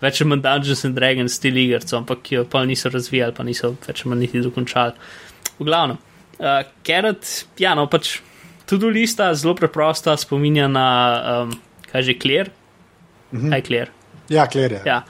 več 0.01 0.21
ali 0.21 0.29
manj 0.29 0.43
Dungeons 0.45 0.85
and 0.85 0.95
Dragons 0.95 1.33
stil 1.33 1.57
igrico, 1.57 1.97
ampak 1.97 2.31
jo 2.31 2.45
pa 2.45 2.61
niso 2.65 2.89
razvijali, 2.93 3.33
pa 3.33 3.43
niso 3.43 3.73
več 3.87 4.03
ali 4.03 4.13
manj 4.13 4.25
niti 4.25 4.43
dokončali. 4.45 4.93
V 5.57 5.65
glavnem, 5.65 5.97
uh, 6.37 6.61
Carrot, 6.85 7.25
ja, 7.61 7.73
no 7.77 7.87
pač 7.89 8.19
tudi 8.69 8.93
lista 8.93 9.31
zelo 9.33 9.55
preprosta, 9.57 10.13
spominja 10.17 10.69
na, 10.69 10.85
um, 11.41 11.57
kaj 11.89 12.05
že, 12.05 12.19
Clear. 12.21 12.53
Mhm. 13.33 13.49
Kaj 13.49 13.65
Clear. 13.65 13.97
Ja, 14.31 14.47
kler 14.47 14.71
je. 14.71 14.81
Ja, 14.85 15.01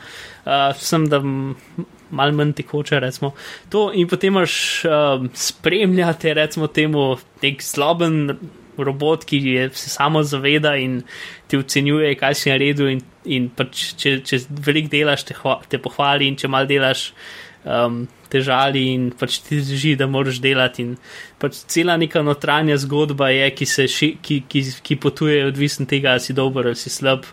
uh, 0.46 0.72
sem 0.78 1.08
da 1.10 1.22
malo 2.12 2.32
manj 2.36 2.54
tekoče, 2.60 3.00
recimo. 3.00 3.34
To 3.70 3.90
in 3.94 4.08
potem 4.08 4.34
imaš 4.34 4.86
um, 4.86 5.30
spremljate, 5.34 6.34
recimo, 6.34 6.68
temu 6.68 7.16
nek 7.44 7.64
zloben 7.64 8.38
robot, 8.78 9.26
ki 9.26 9.38
je, 9.46 9.70
se 9.74 9.90
samo 9.90 10.24
zaveda 10.24 10.76
in 10.76 11.02
ti 11.48 11.58
ocenjuje, 11.58 12.16
kaj 12.20 12.36
si 12.36 12.52
naredil. 12.52 12.92
In, 12.96 13.04
in 13.26 13.50
pač, 13.56 13.92
če, 14.00 14.18
če 14.26 14.42
veliko 14.66 14.92
delaš, 14.92 15.26
te, 15.30 15.38
te 15.70 15.80
pohvali, 15.82 16.28
in 16.28 16.40
če 16.40 16.50
malo 16.52 16.70
delaš, 16.70 17.12
um, 17.64 18.04
te 18.32 18.40
žali 18.44 18.86
in 18.94 19.10
pač 19.18 19.40
ti 19.44 19.60
drži, 19.60 19.96
da 20.00 20.08
moraš 20.08 20.40
delati. 20.44 20.86
In 20.86 20.94
pač 21.42 21.60
cela 21.72 21.98
neka 22.00 22.24
notranja 22.24 22.78
zgodba 22.82 23.30
je, 23.34 23.50
ki, 23.58 23.68
ši, 23.68 24.10
ki, 24.24 24.38
ki, 24.50 24.64
ki 24.88 24.98
potuje, 25.04 25.42
odvisno 25.50 25.86
tega, 25.90 26.16
ali 26.16 26.24
si 26.24 26.36
dober 26.38 26.72
ali 26.72 26.80
si 26.80 26.92
slab. 26.94 27.28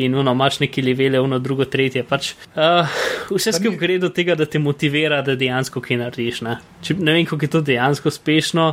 In 0.00 0.14
ono, 0.16 0.32
imaš 0.32 0.60
neki 0.62 0.84
levele, 0.84 1.20
ono, 1.20 1.38
drugo, 1.42 1.64
tretje. 1.68 2.04
Pač, 2.08 2.32
uh, 2.56 2.88
vse 3.32 3.52
skupaj 3.58 3.80
gre 3.80 3.98
do 4.00 4.08
tega, 4.12 4.36
da 4.38 4.46
te 4.48 4.60
motivira, 4.60 5.20
da 5.24 5.36
dejansko 5.36 5.82
kaj 5.84 6.00
narediš. 6.00 6.42
Ne, 6.46 6.58
Če, 6.84 6.96
ne 7.00 7.16
vem, 7.16 7.26
kako 7.28 7.48
je 7.48 7.52
to 7.52 7.60
dejansko 7.72 8.08
uspešno, 8.12 8.70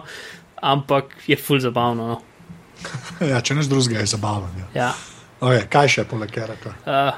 ampak 0.64 1.16
je 1.28 1.40
full 1.40 1.64
zabavno. 1.64 2.14
No. 2.16 2.20
Ja, 3.32 3.42
če 3.44 3.58
neš 3.58 3.68
drugega, 3.68 4.00
je 4.04 4.14
zabaven. 4.14 4.54
Ja. 4.62 4.70
Ja. 4.86 4.92
Okay, 5.40 5.66
kaj 5.72 5.92
še 5.92 6.04
poleg 6.08 6.32
kerata? 6.36 6.72
Uh, 6.88 7.16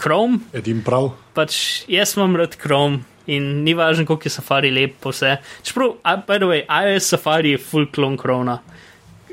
Chrome, 0.00 0.40
Edim 0.56 0.80
prav. 0.84 1.10
pač 1.36 1.84
jaz 1.88 2.14
imam 2.16 2.36
rad 2.40 2.56
Chrome. 2.60 3.02
In 3.30 3.62
ni 3.64 3.74
važno, 3.78 4.06
koliko 4.08 4.26
je 4.26 4.34
Safari 4.34 4.70
lep, 4.74 4.98
vse. 5.06 5.36
Čeprav, 5.66 5.96
a, 6.02 6.16
by 6.26 6.40
the 6.42 6.48
way, 6.50 6.62
iOS 6.66 7.12
Safari 7.14 7.54
je 7.54 7.62
full 7.62 7.86
klon 7.94 8.16
Chroma. 8.18 8.58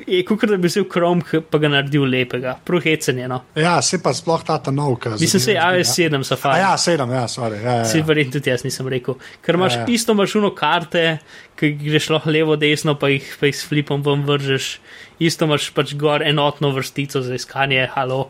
Je 0.07 0.19
kot 0.25 0.43
da 0.45 0.57
bi 0.61 0.69
vzel 0.69 0.85
Chrome, 0.91 1.23
pa 1.49 1.57
ga 1.57 1.71
naredil 1.73 2.03
lepega, 2.05 2.51
prohecen 2.65 3.17
je. 3.17 3.27
No. 3.31 3.39
Ja, 3.57 3.79
se 3.81 3.97
pa 4.03 4.13
sploh 4.13 4.43
ta 4.45 4.59
ta 4.61 4.71
nov, 4.71 4.99
ki 5.01 5.15
Mislim, 5.17 5.41
se 5.41 5.55
je 5.55 5.57
iOS 5.57 5.95
7 5.97 6.19
A 6.19 6.23
Safari. 6.23 6.59
ja, 6.61 6.75
sedem, 6.77 7.11
ja, 7.17 7.23
sorry. 7.31 7.57
Ja, 7.63 7.79
ja, 7.81 7.87
ja. 7.87 8.03
verjetno 8.05 8.37
tudi 8.37 8.53
jaz 8.53 8.63
nisem 8.63 8.87
rekel. 8.93 9.17
Ker 9.41 9.57
imaš 9.57 9.73
Ja, 9.73 9.79
ja, 9.79 9.85
ja. 9.87 9.93
isto 9.95 10.13
mašuno 10.13 10.53
karte, 10.55 11.17
ki 11.57 11.71
greš 11.81 12.11
lahko 12.13 12.29
levo, 12.29 12.55
desno, 12.55 12.93
pa 12.95 13.09
jih, 13.09 13.25
pa 13.39 13.49
jih 13.49 13.57
s 13.57 13.65
flipom 13.65 14.05
ven 14.05 14.21
vržeš. 14.27 14.77
Isto 15.19 15.49
imaš 15.49 15.71
pač 15.73 15.95
gor 15.97 16.21
enotno 16.21 16.69
vrstico 16.77 17.21
za 17.25 17.33
iskanje, 17.35 17.89
halo. 17.95 18.27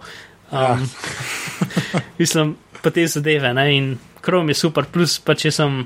Ja. 0.51 0.77
Um, 0.79 0.87
mislim, 2.21 2.55
pa 2.83 2.91
te 2.93 3.05
zadeve, 3.07 3.53
ne? 3.53 3.67
in 3.75 3.93
Chrome 4.21 4.51
je 4.51 4.61
super, 4.61 4.87
plus 4.91 5.17
pa 5.23 5.35
če 5.37 5.51
sem 5.53 5.79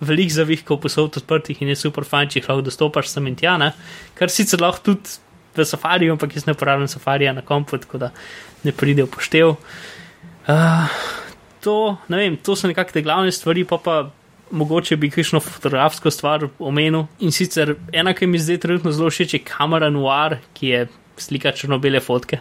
velik 0.00 0.32
zavihkov 0.32 0.80
posod 0.82 1.16
odprtih 1.20 1.62
in 1.64 1.72
je 1.72 1.78
super 1.80 2.04
fajn, 2.04 2.32
če 2.34 2.44
lahko 2.44 2.64
dostopaš 2.66 3.12
sem 3.12 3.30
in 3.30 3.38
tja, 3.38 3.56
ne? 3.60 3.72
kar 4.18 4.32
sicer 4.32 4.60
lahko 4.60 4.90
tudi 4.90 5.16
v 5.56 5.64
safariju, 5.64 6.16
ampak 6.16 6.36
jaz 6.36 6.44
ne 6.46 6.52
uporabljam 6.52 6.90
safarija 6.92 7.32
na 7.32 7.44
kompu, 7.44 7.78
tako 7.80 8.02
da 8.02 8.10
ne 8.64 8.74
pride 8.76 9.06
v 9.06 9.12
poštev. 9.12 9.54
Uh, 10.46 10.98
to, 11.64 11.96
ne 12.12 12.20
vem, 12.20 12.36
to 12.36 12.56
so 12.58 12.68
nekakšne 12.68 13.02
glavne 13.06 13.32
stvari, 13.32 13.64
pa 13.64 13.80
pa 13.80 13.96
mogoče 14.50 14.96
bi 14.96 15.10
kakšno 15.10 15.40
fotografsko 15.40 16.10
stvar 16.10 16.46
omenil. 16.58 17.06
In 17.24 17.32
sicer 17.34 17.74
ena, 17.92 18.14
ki 18.14 18.28
mi 18.30 18.38
zdaj 18.38 18.60
trenutno 18.62 18.92
zelo 18.94 19.10
všeč, 19.10 19.34
je 19.34 19.42
kamera 19.42 19.90
Noir, 19.90 20.38
ki 20.54 20.70
je 20.70 20.84
slika 21.16 21.52
črno-bele 21.56 22.00
fotke. 22.00 22.38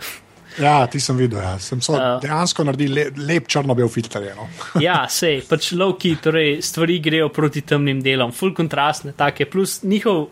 Ja, 0.61 0.87
ti 0.91 0.99
sem 0.99 1.17
videl. 1.17 1.41
Ja. 1.43 1.55
Sem 1.59 1.81
so, 1.81 1.95
Ja. 1.99 2.15
dejansko 2.23 2.63
naredil 2.67 2.93
le, 2.95 3.05
lep 3.17 3.47
črno-bel 3.47 3.89
filter. 3.89 4.27
No. 4.37 4.47
ja, 4.87 5.05
sej, 5.09 5.41
pač 5.49 5.71
lovki, 5.77 6.15
torej 6.21 6.59
stvari 6.65 6.99
grejo 6.99 7.29
proti 7.29 7.61
temnim 7.61 8.01
delom, 8.03 8.31
full 8.35 8.53
kontrastne, 8.53 9.13
take, 9.17 9.45
plus 9.45 9.81
njihov. 9.83 10.27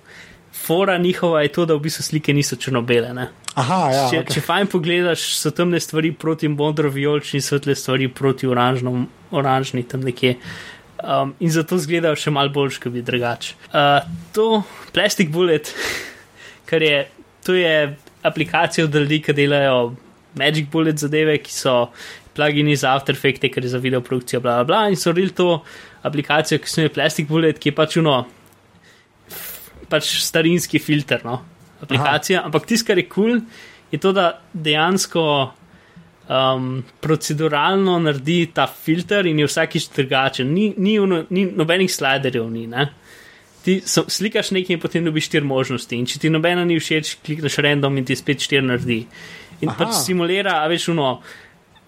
Fora 0.53 0.97
njihova 1.01 1.41
je 1.41 1.49
to, 1.49 1.65
da 1.65 1.73
v 1.75 1.81
bistvu 1.87 2.03
slike 2.05 2.33
niso 2.33 2.55
črno-bele. 2.55 3.13
ne. 3.13 3.31
Aha, 3.53 3.79
ja. 3.93 4.03
Če, 4.09 4.19
okay. 4.21 4.33
če 4.33 4.41
fajn 4.45 4.69
pogledaš, 4.71 5.23
so 5.37 5.51
temne 5.53 5.79
stvari 5.81 6.11
proti 6.13 6.47
modro-vijolični, 6.49 7.41
svetle 7.41 7.75
stvari 7.77 8.07
proti 8.09 8.47
oranžnom, 8.49 9.07
oranžni 9.31 9.83
tam 9.89 10.01
nekje. 10.05 10.35
Um, 11.03 11.33
in 11.43 11.51
zato 11.51 11.75
izgledajo 11.77 12.15
še 12.17 12.31
malo 12.33 12.53
bolj, 12.53 12.79
kot 12.81 12.93
bi 12.95 13.03
drugače. 13.05 13.57
Uh, 13.69 14.05
to 14.33 14.63
Plastic 14.95 15.29
Bullet, 15.33 15.73
kar 16.69 16.81
je, 16.85 17.03
to 17.45 17.57
je 17.57 17.75
aplikacija 18.23 18.85
od 18.87 18.95
ljudi, 18.95 19.19
ki 19.21 19.35
delajo 19.37 19.93
Magic 20.39 20.69
Bullet 20.71 20.99
zadeve, 20.99 21.37
ki 21.43 21.53
so 21.53 21.75
plugini 22.33 22.75
za 22.79 22.95
After 22.97 23.15
Effects, 23.15 23.53
ker 23.53 23.63
je 23.63 23.73
za 23.73 23.81
video 23.81 24.01
produkcijo, 24.01 24.41
bla, 24.41 24.59
bla, 24.61 24.63
bla. 24.63 24.83
In 24.89 24.97
so 24.99 25.11
rili 25.11 25.33
to 25.35 25.61
aplikacijo, 26.03 26.59
ki 26.59 26.69
se 26.69 26.81
imenuje 26.81 26.93
Plastic 26.93 27.27
Bullet, 27.27 27.59
ki 27.59 27.69
je 27.71 27.75
pač 27.77 27.97
uno, 28.01 28.15
pač 29.89 30.15
starinski 30.25 30.81
filter, 30.81 31.25
no, 31.25 31.41
aplikacija. 31.81 32.41
Aha. 32.41 32.49
Ampak 32.49 32.65
tisto, 32.69 32.89
kar 32.89 33.01
je 33.01 33.07
kul, 33.09 33.37
cool, 33.37 33.43
je 33.93 34.01
to, 34.01 34.11
da 34.15 34.31
dejansko 34.53 35.25
um, 36.29 36.83
proceduralno 37.01 37.99
naredi 37.99 38.47
ta 38.53 38.67
filter 38.67 39.27
in 39.29 39.39
je 39.39 39.47
vsakič 39.47 39.89
drugačen. 39.95 40.53
Ni, 40.53 40.73
ni, 40.77 40.97
uno, 40.99 41.23
ni 41.29 41.45
nobenih 41.45 41.91
sliderjev, 41.93 42.49
ni. 42.51 42.67
Ne? 42.67 42.89
Ti 43.63 43.79
so, 43.87 44.05
slikaš 44.09 44.51
nekaj 44.51 44.75
in 44.75 44.81
potem 44.81 45.05
dobiš 45.05 45.29
štiri 45.29 45.47
možnosti. 45.47 45.95
In 45.95 46.07
če 46.09 46.19
ti 46.19 46.31
nobena 46.33 46.65
ni 46.67 46.79
všeč, 46.79 47.17
klikneš 47.23 47.59
random 47.63 48.01
in 48.01 48.07
ti 48.09 48.17
spet 48.19 48.43
štiri 48.43 48.65
naredi. 48.65 49.03
In 49.63 49.71
Aha. 49.71 49.79
Pač 49.79 49.97
simulira, 50.03 50.59
a 50.61 50.69
veš, 50.71 50.89
uno. 50.93 51.15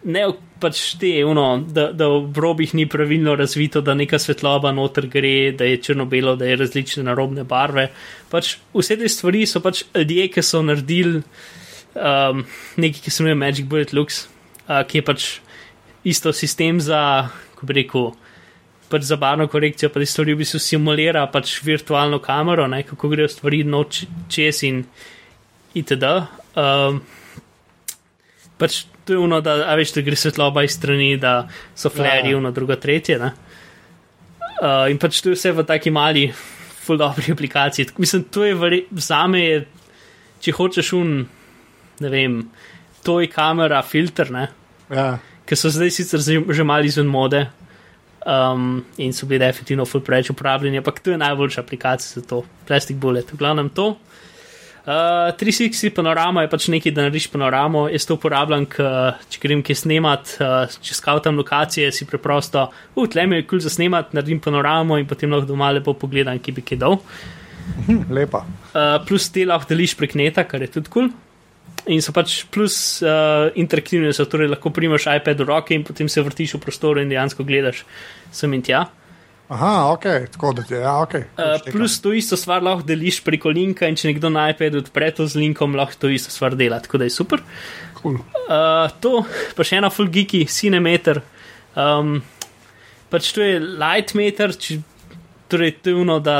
Ne 0.05 0.25
pač 0.61 0.81
te, 1.01 1.11
uno, 1.27 1.45
da, 1.59 1.89
da 1.95 2.07
v 2.13 2.41
robih 2.41 2.75
ni 2.77 2.85
pravilno 2.89 3.33
razvito, 3.35 3.81
da 3.83 3.95
neka 3.97 4.19
svetloba 4.21 4.71
noter 4.75 5.09
gre, 5.11 5.51
da 5.57 5.67
je 5.67 5.81
črno-belo, 5.87 6.35
da 6.39 6.47
je 6.47 6.59
različne 6.61 7.03
narobne 7.07 7.43
barve. 7.47 7.89
Pač 8.31 8.55
vse 8.75 8.99
te 9.01 9.09
stvari 9.11 9.43
so 9.49 9.61
pač 9.65 9.83
ljudje, 9.95 10.29
ki 10.35 10.43
so 10.45 10.61
naredili 10.63 11.23
um, 11.95 12.45
nekaj, 12.77 13.01
ki 13.01 13.11
se 13.11 13.23
imenuje 13.23 13.41
Magic 13.41 13.65
Bullet 13.71 13.95
Lux, 13.97 14.25
uh, 14.67 14.83
ki 14.87 15.01
je 15.01 15.07
pač 15.09 15.27
isto 16.05 16.33
sistem 16.33 16.79
za, 16.83 17.01
ko 17.57 17.67
bi 17.67 17.81
rekel, 17.81 18.13
pač 18.89 19.09
za 19.09 19.17
barno 19.19 19.47
korekcijo, 19.51 19.89
pa 19.89 19.99
te 19.99 20.07
stvari 20.07 20.35
v 20.35 20.43
bistvu 20.43 20.61
simulira 20.61 21.25
pač 21.33 21.57
virtualno 21.65 22.21
kamero, 22.23 22.67
ne, 22.71 22.83
kako 22.87 23.09
grejo 23.11 23.31
stvari 23.31 23.63
noč 23.67 24.05
čez 24.31 24.63
in 24.67 24.83
itd. 25.75 26.11
Um, 26.55 27.01
pač 28.57 28.83
to 29.05 29.13
je 29.13 29.19
ono, 29.21 29.41
da, 29.41 29.75
veš, 29.77 29.91
da 29.93 30.01
gre 30.01 30.17
svetloba 30.17 30.63
iz 30.65 30.73
strani, 30.77 31.17
da 31.21 31.47
so 31.77 31.89
flerji, 31.93 32.31
Ja. 32.33 32.37
ono 32.37 32.51
drugo, 32.51 32.75
tretje. 32.75 33.19
Ne? 33.21 33.31
Uh, 34.61 34.87
in 34.89 34.97
pač 34.97 35.19
to 35.21 35.29
je 35.33 35.35
vse 35.37 35.51
v 35.51 35.65
taki 35.67 35.91
mali, 35.91 36.29
full 36.85 36.97
dobri 36.97 37.31
aplikaciji. 37.33 37.91
Mislim, 37.97 38.23
to 38.31 38.45
je 38.45 38.55
vre, 38.55 38.79
za 38.91 39.25
me, 39.27 39.41
je, 39.43 39.59
če 40.41 40.53
hočeš 40.55 40.93
un, 40.97 41.11
ne 41.99 42.09
vem, 42.09 42.39
to 43.03 43.19
je 43.21 43.29
kamera 43.31 43.81
filter, 43.85 44.31
ne, 44.31 44.47
Ja. 44.89 45.17
ki 45.45 45.55
so 45.57 45.69
zdaj 45.73 45.89
sicer 45.91 46.21
že 46.21 46.63
mali 46.63 46.87
izven 46.89 47.07
mode 47.09 47.39
um, 48.25 48.83
in 48.97 49.13
so 49.13 49.25
bili 49.25 49.39
definitivno 49.41 49.85
full 49.85 50.01
preveč 50.05 50.29
uporabljeni, 50.29 50.77
ampak 50.77 50.99
to 51.01 51.11
je 51.13 51.17
najboljša 51.17 51.61
aplikacija 51.61 52.21
za 52.21 52.27
to, 52.27 52.43
Plastic 52.67 52.97
Bullet, 52.97 53.31
v 53.33 53.37
glavnem 53.37 53.69
to. 53.69 53.95
Uh, 54.85 55.33
360 55.33 55.95
panorama 55.97 56.43
je 56.43 56.49
pač 56.51 56.67
nekaj, 56.69 56.93
da 56.93 57.05
narediš 57.07 57.25
panoramo. 57.33 57.87
Jaz 57.89 58.05
to 58.05 58.19
uporabljam, 58.19 58.67
k, 58.69 58.85
če 59.33 59.41
grem 59.41 59.63
kje 59.65 59.79
snemat, 59.79 60.35
uh, 60.37 60.75
če 60.85 60.97
skavtam 60.97 61.39
lokacije, 61.41 61.89
si 61.89 62.05
preprosto, 62.05 62.67
uh, 62.93 63.07
tle 63.09 63.25
mi 63.25 63.39
je 63.39 63.47
kul 63.47 63.57
cool 63.57 63.65
za 63.65 63.73
snemat, 63.73 64.13
naredim 64.13 64.43
panoramo 64.45 64.99
in 65.01 65.09
potem 65.09 65.33
lahko 65.33 65.49
doma 65.49 65.71
lepo 65.73 65.95
pogledam, 65.97 66.37
ki 66.37 66.53
bi 66.53 66.77
dol. 66.77 66.99
Hm, 67.87 68.03
lepa. 68.17 68.43
Uh, 68.45 68.99
plus 69.09 69.31
te 69.33 69.47
lahko 69.49 69.73
deliš 69.73 69.97
prek 69.97 70.13
neta, 70.21 70.45
kar 70.45 70.61
je 70.61 70.69
tudi 70.77 70.93
kul. 70.93 71.09
Cool. 71.09 71.21
In 71.85 72.01
so 72.01 72.13
pač 72.13 72.39
plus 72.49 72.75
uh, 73.05 73.51
interaktivni, 73.61 74.13
so 74.13 74.25
torej 74.29 74.49
lahko 74.49 74.71
primaš 74.73 75.05
iPad 75.11 75.41
v 75.41 75.49
roke 75.49 75.73
in 75.73 75.83
potem 75.85 76.09
se 76.09 76.21
vrtiš 76.21 76.55
v 76.57 76.61
prostoru 76.63 77.01
in 77.01 77.09
dejansko 77.09 77.45
gledaš 77.45 77.83
sem 78.33 78.53
in 78.57 78.63
tja. 78.65 78.85
Aha, 79.47 79.91
ok, 79.93 80.05
tako 80.33 80.53
da 80.57 80.63
ti 80.65 80.73
je, 80.73 80.79
ja, 80.81 80.95
ok. 81.01 81.13
Uh, 81.13 81.71
plus 81.71 81.99
to 82.01 82.13
isto 82.17 82.37
stvar 82.37 82.63
lahko 82.65 82.81
deliš 82.87 83.19
preko 83.23 83.51
linka 83.53 83.85
in 83.85 83.97
če 83.99 84.09
nekdo 84.09 84.31
na 84.33 84.47
iPadu 84.49 84.81
odpre 84.81 85.11
to 85.13 85.27
z 85.29 85.37
linkom, 85.37 85.77
lahko 85.77 85.99
to 86.01 86.09
isto 86.09 86.33
stvar 86.33 86.57
dela, 86.57 86.79
tako 86.81 86.97
da 86.97 87.05
je 87.05 87.13
super. 87.13 87.43
Cool. 87.99 88.17
Uh, 88.47 88.89
to 89.03 89.21
pa 89.53 89.67
še 89.67 89.77
ena 89.77 89.93
full 89.93 90.09
geeky, 90.09 90.47
cinemeter. 90.49 91.21
Um, 91.77 92.23
pač 93.13 93.29
to 93.37 93.45
je 93.45 93.61
lightmeter, 93.61 94.57
če, 94.57 94.79
torej 95.53 95.77
to 95.77 95.93
je 95.93 96.01
uno, 96.01 96.17
da 96.25 96.39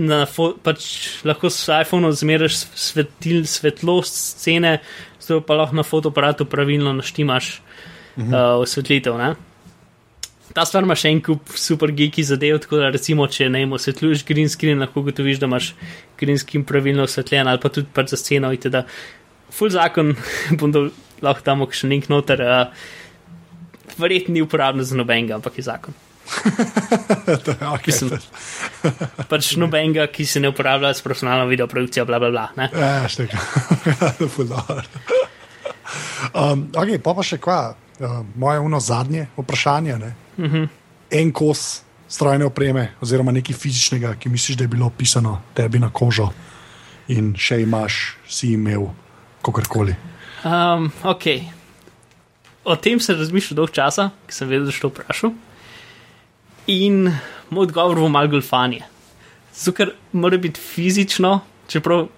na, 0.00 0.24
pač 0.64 0.86
lahko 1.28 1.52
s 1.52 1.68
iPhoneom 1.68 2.16
zmeriš 2.16 2.64
svetil, 2.72 3.44
svetlost 3.44 4.16
scene, 4.40 4.78
zato 5.20 5.44
pa 5.44 5.60
lahko 5.60 5.76
na 5.76 5.84
fotoaparatu 5.84 6.48
pravilno 6.48 6.96
naštimaš 6.96 7.58
uh, 7.60 8.56
osvetlitev. 8.64 9.20
Uh, 9.20 9.53
Ta 10.54 10.62
stvar 10.62 10.86
ima 10.86 10.94
še 10.94 11.10
en 11.10 11.18
kup 11.24 11.50
super 11.58 11.90
geeki 11.90 12.22
zadev, 12.22 12.60
tako 12.62 12.78
da 12.78 12.92
recimo, 12.94 13.26
če 13.26 13.48
ne 13.50 13.64
osvetljuješ 13.74 14.22
green 14.28 14.50
screen, 14.52 14.78
lahko 14.78 15.02
gotoviš, 15.02 15.40
da 15.42 15.48
imaš 15.50 15.72
green 16.20 16.38
screen 16.38 16.62
pravilno 16.68 17.08
osvetljen 17.08 17.50
ali 17.50 17.58
pa 17.62 17.72
tudi 17.74 17.90
pač 17.94 18.14
za 18.14 18.20
sceno. 18.20 18.52
Da, 18.70 18.84
full 19.50 19.74
zakon, 19.74 20.14
bom 20.60 20.70
da 20.74 20.86
lahko 21.26 21.42
damo 21.46 21.66
še 21.74 21.90
nek 21.90 22.06
noter, 22.12 22.44
uh, 22.46 22.86
verjetno 23.98 24.38
ni 24.38 24.46
uporaben 24.46 24.86
za 24.86 24.94
nobenega, 24.98 25.40
ampak 25.40 25.58
je 25.58 25.66
zakon. 25.66 25.98
to 27.44 27.52
je 27.52 27.66
ok. 27.68 27.90
Sem, 27.92 28.14
pač 29.28 29.52
nobenega, 29.58 30.06
ki 30.06 30.22
se 30.22 30.40
ne 30.40 30.54
uporablja 30.54 30.94
s 30.94 31.02
profesionalno 31.02 31.50
video 31.50 31.66
produkcijo, 31.66 32.06
bla 32.06 32.22
bla 32.22 32.30
bla. 32.30 32.48
Ne? 32.56 32.70
Ja, 32.70 33.08
šteka. 33.10 33.42
full 34.36 34.46
dobro. 34.54 34.86
Um, 36.30 36.68
ok, 36.70 36.94
pa 37.02 37.12
pa 37.18 37.26
še 37.26 37.42
kva 37.42 37.62
uh, 37.74 38.20
moje 38.38 38.62
uno 38.62 38.78
zadnje 38.78 39.32
vprašanje. 39.34 40.14
Uh 40.36 40.44
-huh. 40.44 40.68
En 41.10 41.32
kos 41.32 41.82
strojne 42.08 42.44
opreme, 42.44 42.92
oziroma 43.00 43.32
nekaj 43.32 43.56
fizičnega, 43.56 44.14
ki 44.14 44.28
misliš, 44.28 44.56
da 44.56 44.64
je 44.64 44.68
bilo 44.68 44.90
pisano 44.90 45.42
tebi 45.54 45.78
na 45.78 45.90
kožo, 45.90 46.30
in 47.08 47.34
še 47.36 47.60
imaš, 47.62 48.16
si 48.28 48.52
imel, 48.52 48.88
kakorkoli. 49.42 49.96
Um, 50.44 50.92
ok. 51.02 51.24
O 52.64 52.76
tem 52.76 53.00
sem 53.00 53.18
razmišljal 53.18 53.56
dolgo 53.56 53.72
časa, 53.72 54.10
ker 54.26 54.34
sem 54.34 54.48
vedel, 54.48 54.66
da 54.66 54.72
to 54.80 54.88
vprašal. 54.88 55.32
In 56.66 57.12
moj 57.50 57.68
odgovor 57.68 58.00
bo 58.00 58.08
malo 58.08 58.28
golfanje. 58.28 58.84
Zato, 59.54 59.76
ker 59.76 59.92
mora 60.12 60.38
biti 60.40 60.60
fizično, 60.60 61.40
čeprav 61.68 62.08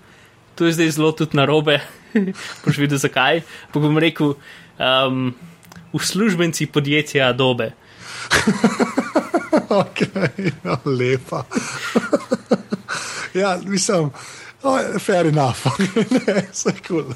to 0.57 0.67
je 0.67 0.73
zdaj 0.73 0.91
zelo 0.97 1.13
tudi 1.13 1.37
narobe, 1.37 1.81
boš 2.65 2.79
videl 2.79 2.99
zakaj. 2.99 3.43
Pa 3.73 3.81
bom 3.83 3.99
rekel, 3.99 4.37
um, 4.79 5.35
uslužbenci 5.93 6.71
podjetja 6.73 7.29
Adobe. 7.29 7.73
ok, 9.81 10.01
no, 10.65 10.79
lepa. 10.85 11.45
ja, 13.41 13.59
mislim, 13.65 14.11
no, 14.65 14.99
fair 14.99 15.27
enough, 15.27 15.67
vse 16.53 16.75
kul. 16.87 17.15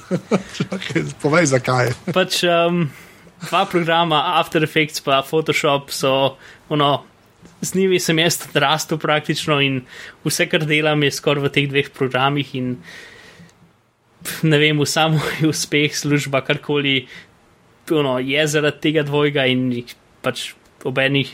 Cool. 0.57 1.13
Povej, 1.23 1.47
zakaj. 1.55 1.93
pač 2.13 2.43
um, 2.45 2.89
dva 3.49 3.65
programa, 3.67 4.39
After 4.41 4.63
Effects 4.65 5.01
pa 5.01 5.23
Photoshop, 5.23 5.91
so, 5.91 6.37
ono, 6.69 7.05
z 7.63 7.75
njimi 7.75 8.01
sem 8.01 8.19
jaz 8.19 8.41
odrastel 8.49 8.99
praktično 8.99 9.61
in 9.61 9.83
vse, 10.25 10.49
kar 10.49 10.67
delam, 10.69 11.03
je 11.05 11.13
skoraj 11.15 11.49
v 11.49 11.53
teh 11.55 11.71
dveh 11.71 11.91
programih 11.97 12.55
in 12.55 12.77
ne 14.43 14.59
vem, 14.61 14.81
samo 14.87 15.21
uspeh, 15.49 15.97
služba, 15.97 16.43
karkoli, 16.45 17.07
ono, 17.91 18.19
je 18.19 18.47
zaradi 18.47 18.81
tega 18.81 19.03
dvojega 19.03 19.47
in 19.51 19.71
pač 20.23 20.53
ob 20.85 20.99
enih 20.99 21.33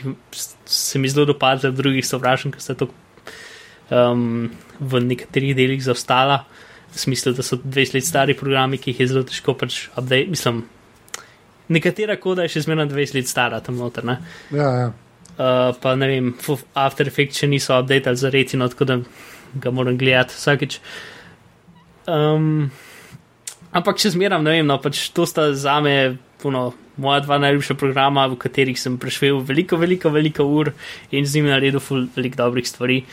se 0.66 0.98
mi 0.98 1.08
zelo 1.08 1.26
dopadlo, 1.26 1.70
v 1.70 1.76
drugih 1.76 2.06
sovražim, 2.06 2.52
ker 2.52 2.62
sta 2.62 2.74
to 2.74 2.88
um, 3.90 4.50
v 4.80 5.02
nekaterih 5.06 5.56
delih 5.56 5.82
zaostala. 5.82 6.44
V 6.92 6.98
smislu, 6.98 7.34
da 7.36 7.44
so 7.44 7.58
20 7.60 7.98
let 7.98 8.06
stari 8.06 8.34
programi, 8.34 8.78
ki 8.78 8.94
jih 8.94 9.00
je 9.00 9.08
zelo 9.10 9.24
težko 9.28 9.54
pač 9.58 9.86
update. 9.92 10.30
Mislim, 10.32 10.62
nekatera 11.68 12.16
koda 12.16 12.46
je 12.46 12.54
še 12.56 12.64
zmerno 12.66 12.86
20 12.88 13.18
let 13.18 13.28
stara 13.28 13.60
tam 13.60 13.76
noter. 13.80 14.06
Ne? 14.06 14.20
Ja, 14.54 14.70
ja. 14.80 14.88
Uh, 15.36 15.74
pa 15.82 15.92
ne 15.98 16.08
vem, 16.08 16.32
After 16.72 17.10
Effects 17.10 17.42
še 17.42 17.50
niso 17.50 17.76
updated 17.76 18.16
za 18.16 18.30
retino, 18.32 18.68
tako 18.72 18.88
da 18.88 18.96
ga 19.60 19.72
moram 19.74 19.98
gledati 20.00 20.32
vsakeč. 20.38 20.78
Um, 22.08 22.70
ampak 23.76 24.00
če 24.00 24.14
zmeram, 24.14 24.46
ne 24.46 24.56
vem, 24.56 24.66
no, 24.66 24.78
pač 24.80 25.10
to 25.12 25.26
sta 25.28 25.50
za 25.52 25.76
me 25.84 26.16
puno, 26.40 26.70
moja 26.96 27.20
dva 27.20 27.38
najljubša 27.38 27.74
programa, 27.74 28.26
v 28.26 28.36
katerih 28.36 28.80
sem 28.80 28.98
preživel 28.98 29.40
veliko, 29.44 29.76
veliko, 29.76 30.10
veliko 30.10 30.44
ur 30.44 30.72
in 31.10 31.26
z 31.26 31.34
njimi 31.36 31.50
naredil 31.50 31.80
veliko 32.16 32.36
dobrih 32.36 32.68
stvari. 32.68 33.04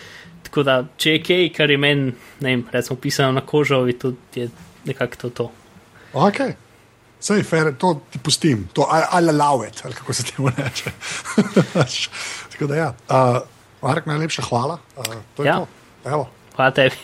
Tako 0.44 0.64
da, 0.64 0.84
če 0.98 1.12
je 1.18 1.24
kaj, 1.24 1.50
kar 1.56 1.72
je 1.72 1.78
meni, 1.78 2.14
ne 2.40 2.50
vem, 2.50 2.66
recimo 2.72 3.00
pisano 3.00 3.32
na 3.32 3.42
kožo, 3.42 3.86
je 3.88 3.98
to 4.00 4.14
je 4.36 4.50
nekako 4.86 5.16
to. 5.16 5.30
to. 5.30 5.52
Ok. 6.14 6.40
Sej, 7.24 7.44
fair, 7.44 7.72
to 7.80 8.02
ti 8.12 8.20
pustim, 8.20 8.68
to 8.74 8.84
ali 8.90 9.32
allow 9.32 9.64
it, 9.68 9.82
ali 9.86 9.94
kako 9.94 10.14
se 10.14 10.24
temu 10.24 10.50
reče. 10.58 10.92
Tako 12.52 12.68
da, 12.68 12.76
ja, 12.76 12.90
uh, 13.10 13.42
Mark, 13.82 14.06
najlepša 14.06 14.42
hvala. 14.42 14.78
Uh, 14.98 15.04
to 15.36 15.44
je 15.44 15.48
Ja. 15.48 15.58
to. 15.60 15.68
Evo, 16.10 16.30
Hvala 16.56 16.72
tebi. 16.72 16.96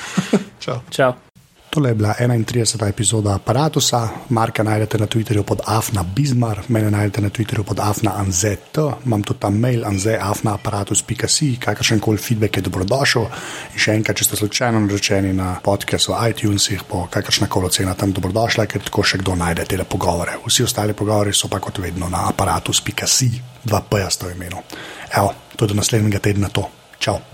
čau. 0.64 0.80
Čau. 0.90 1.33
Tole 1.74 1.90
je 1.90 1.94
bila 1.94 2.14
31. 2.20 2.88
epizoda 2.88 3.34
aparata. 3.34 4.08
Marka 4.28 4.62
najdete 4.62 4.98
na 4.98 5.06
Twitterju 5.06 5.42
pod 5.42 5.60
Afna 5.66 6.04
Bizmar, 6.16 6.60
mene 6.68 6.90
najdete 6.90 7.20
na 7.20 7.30
Twitterju 7.30 7.64
pod 7.64 7.80
Afna 7.80 8.12
Anzet, 8.16 8.78
imam 9.06 9.22
tudi 9.22 9.40
tam 9.40 9.58
mail 9.58 9.82
anzeafnaaparatus.si, 9.86 11.56
kakršen 11.60 12.00
koli 12.00 12.18
feedback 12.18 12.56
je 12.56 12.62
dobrodošel. 12.62 13.26
In 13.74 13.78
še 13.78 13.96
enkrat, 13.98 14.16
če 14.16 14.24
ste 14.24 14.36
slučajno 14.36 14.84
naročeni 14.86 15.32
na 15.34 15.56
podcast 15.64 16.08
v 16.08 16.20
iTunesih, 16.30 16.86
bo 16.90 17.08
kakršna 17.10 17.50
koli 17.50 17.66
ocena 17.66 17.98
tam 17.98 18.14
dobrodošla, 18.14 18.70
ker 18.70 18.86
tako 18.86 19.02
še 19.02 19.18
kdo 19.18 19.34
najde 19.34 19.66
te 19.66 19.82
pogovore. 19.84 20.38
Vsi 20.46 20.70
ostali 20.70 20.94
pogovori 20.94 21.34
so 21.34 21.50
pa 21.50 21.58
kot 21.58 21.82
vedno 21.82 22.06
na 22.08 22.28
aparatus.si, 22.30 23.32
dva 23.64 23.82
P-ja 23.82 24.10
sta 24.14 24.30
v 24.30 24.38
imenu. 24.38 24.62
Evo, 25.10 25.34
to 25.56 25.64
je 25.64 25.74
do 25.74 25.82
naslednjega 25.82 26.22
tedna 26.22 26.54
to. 26.54 26.70
Čau. 27.02 27.33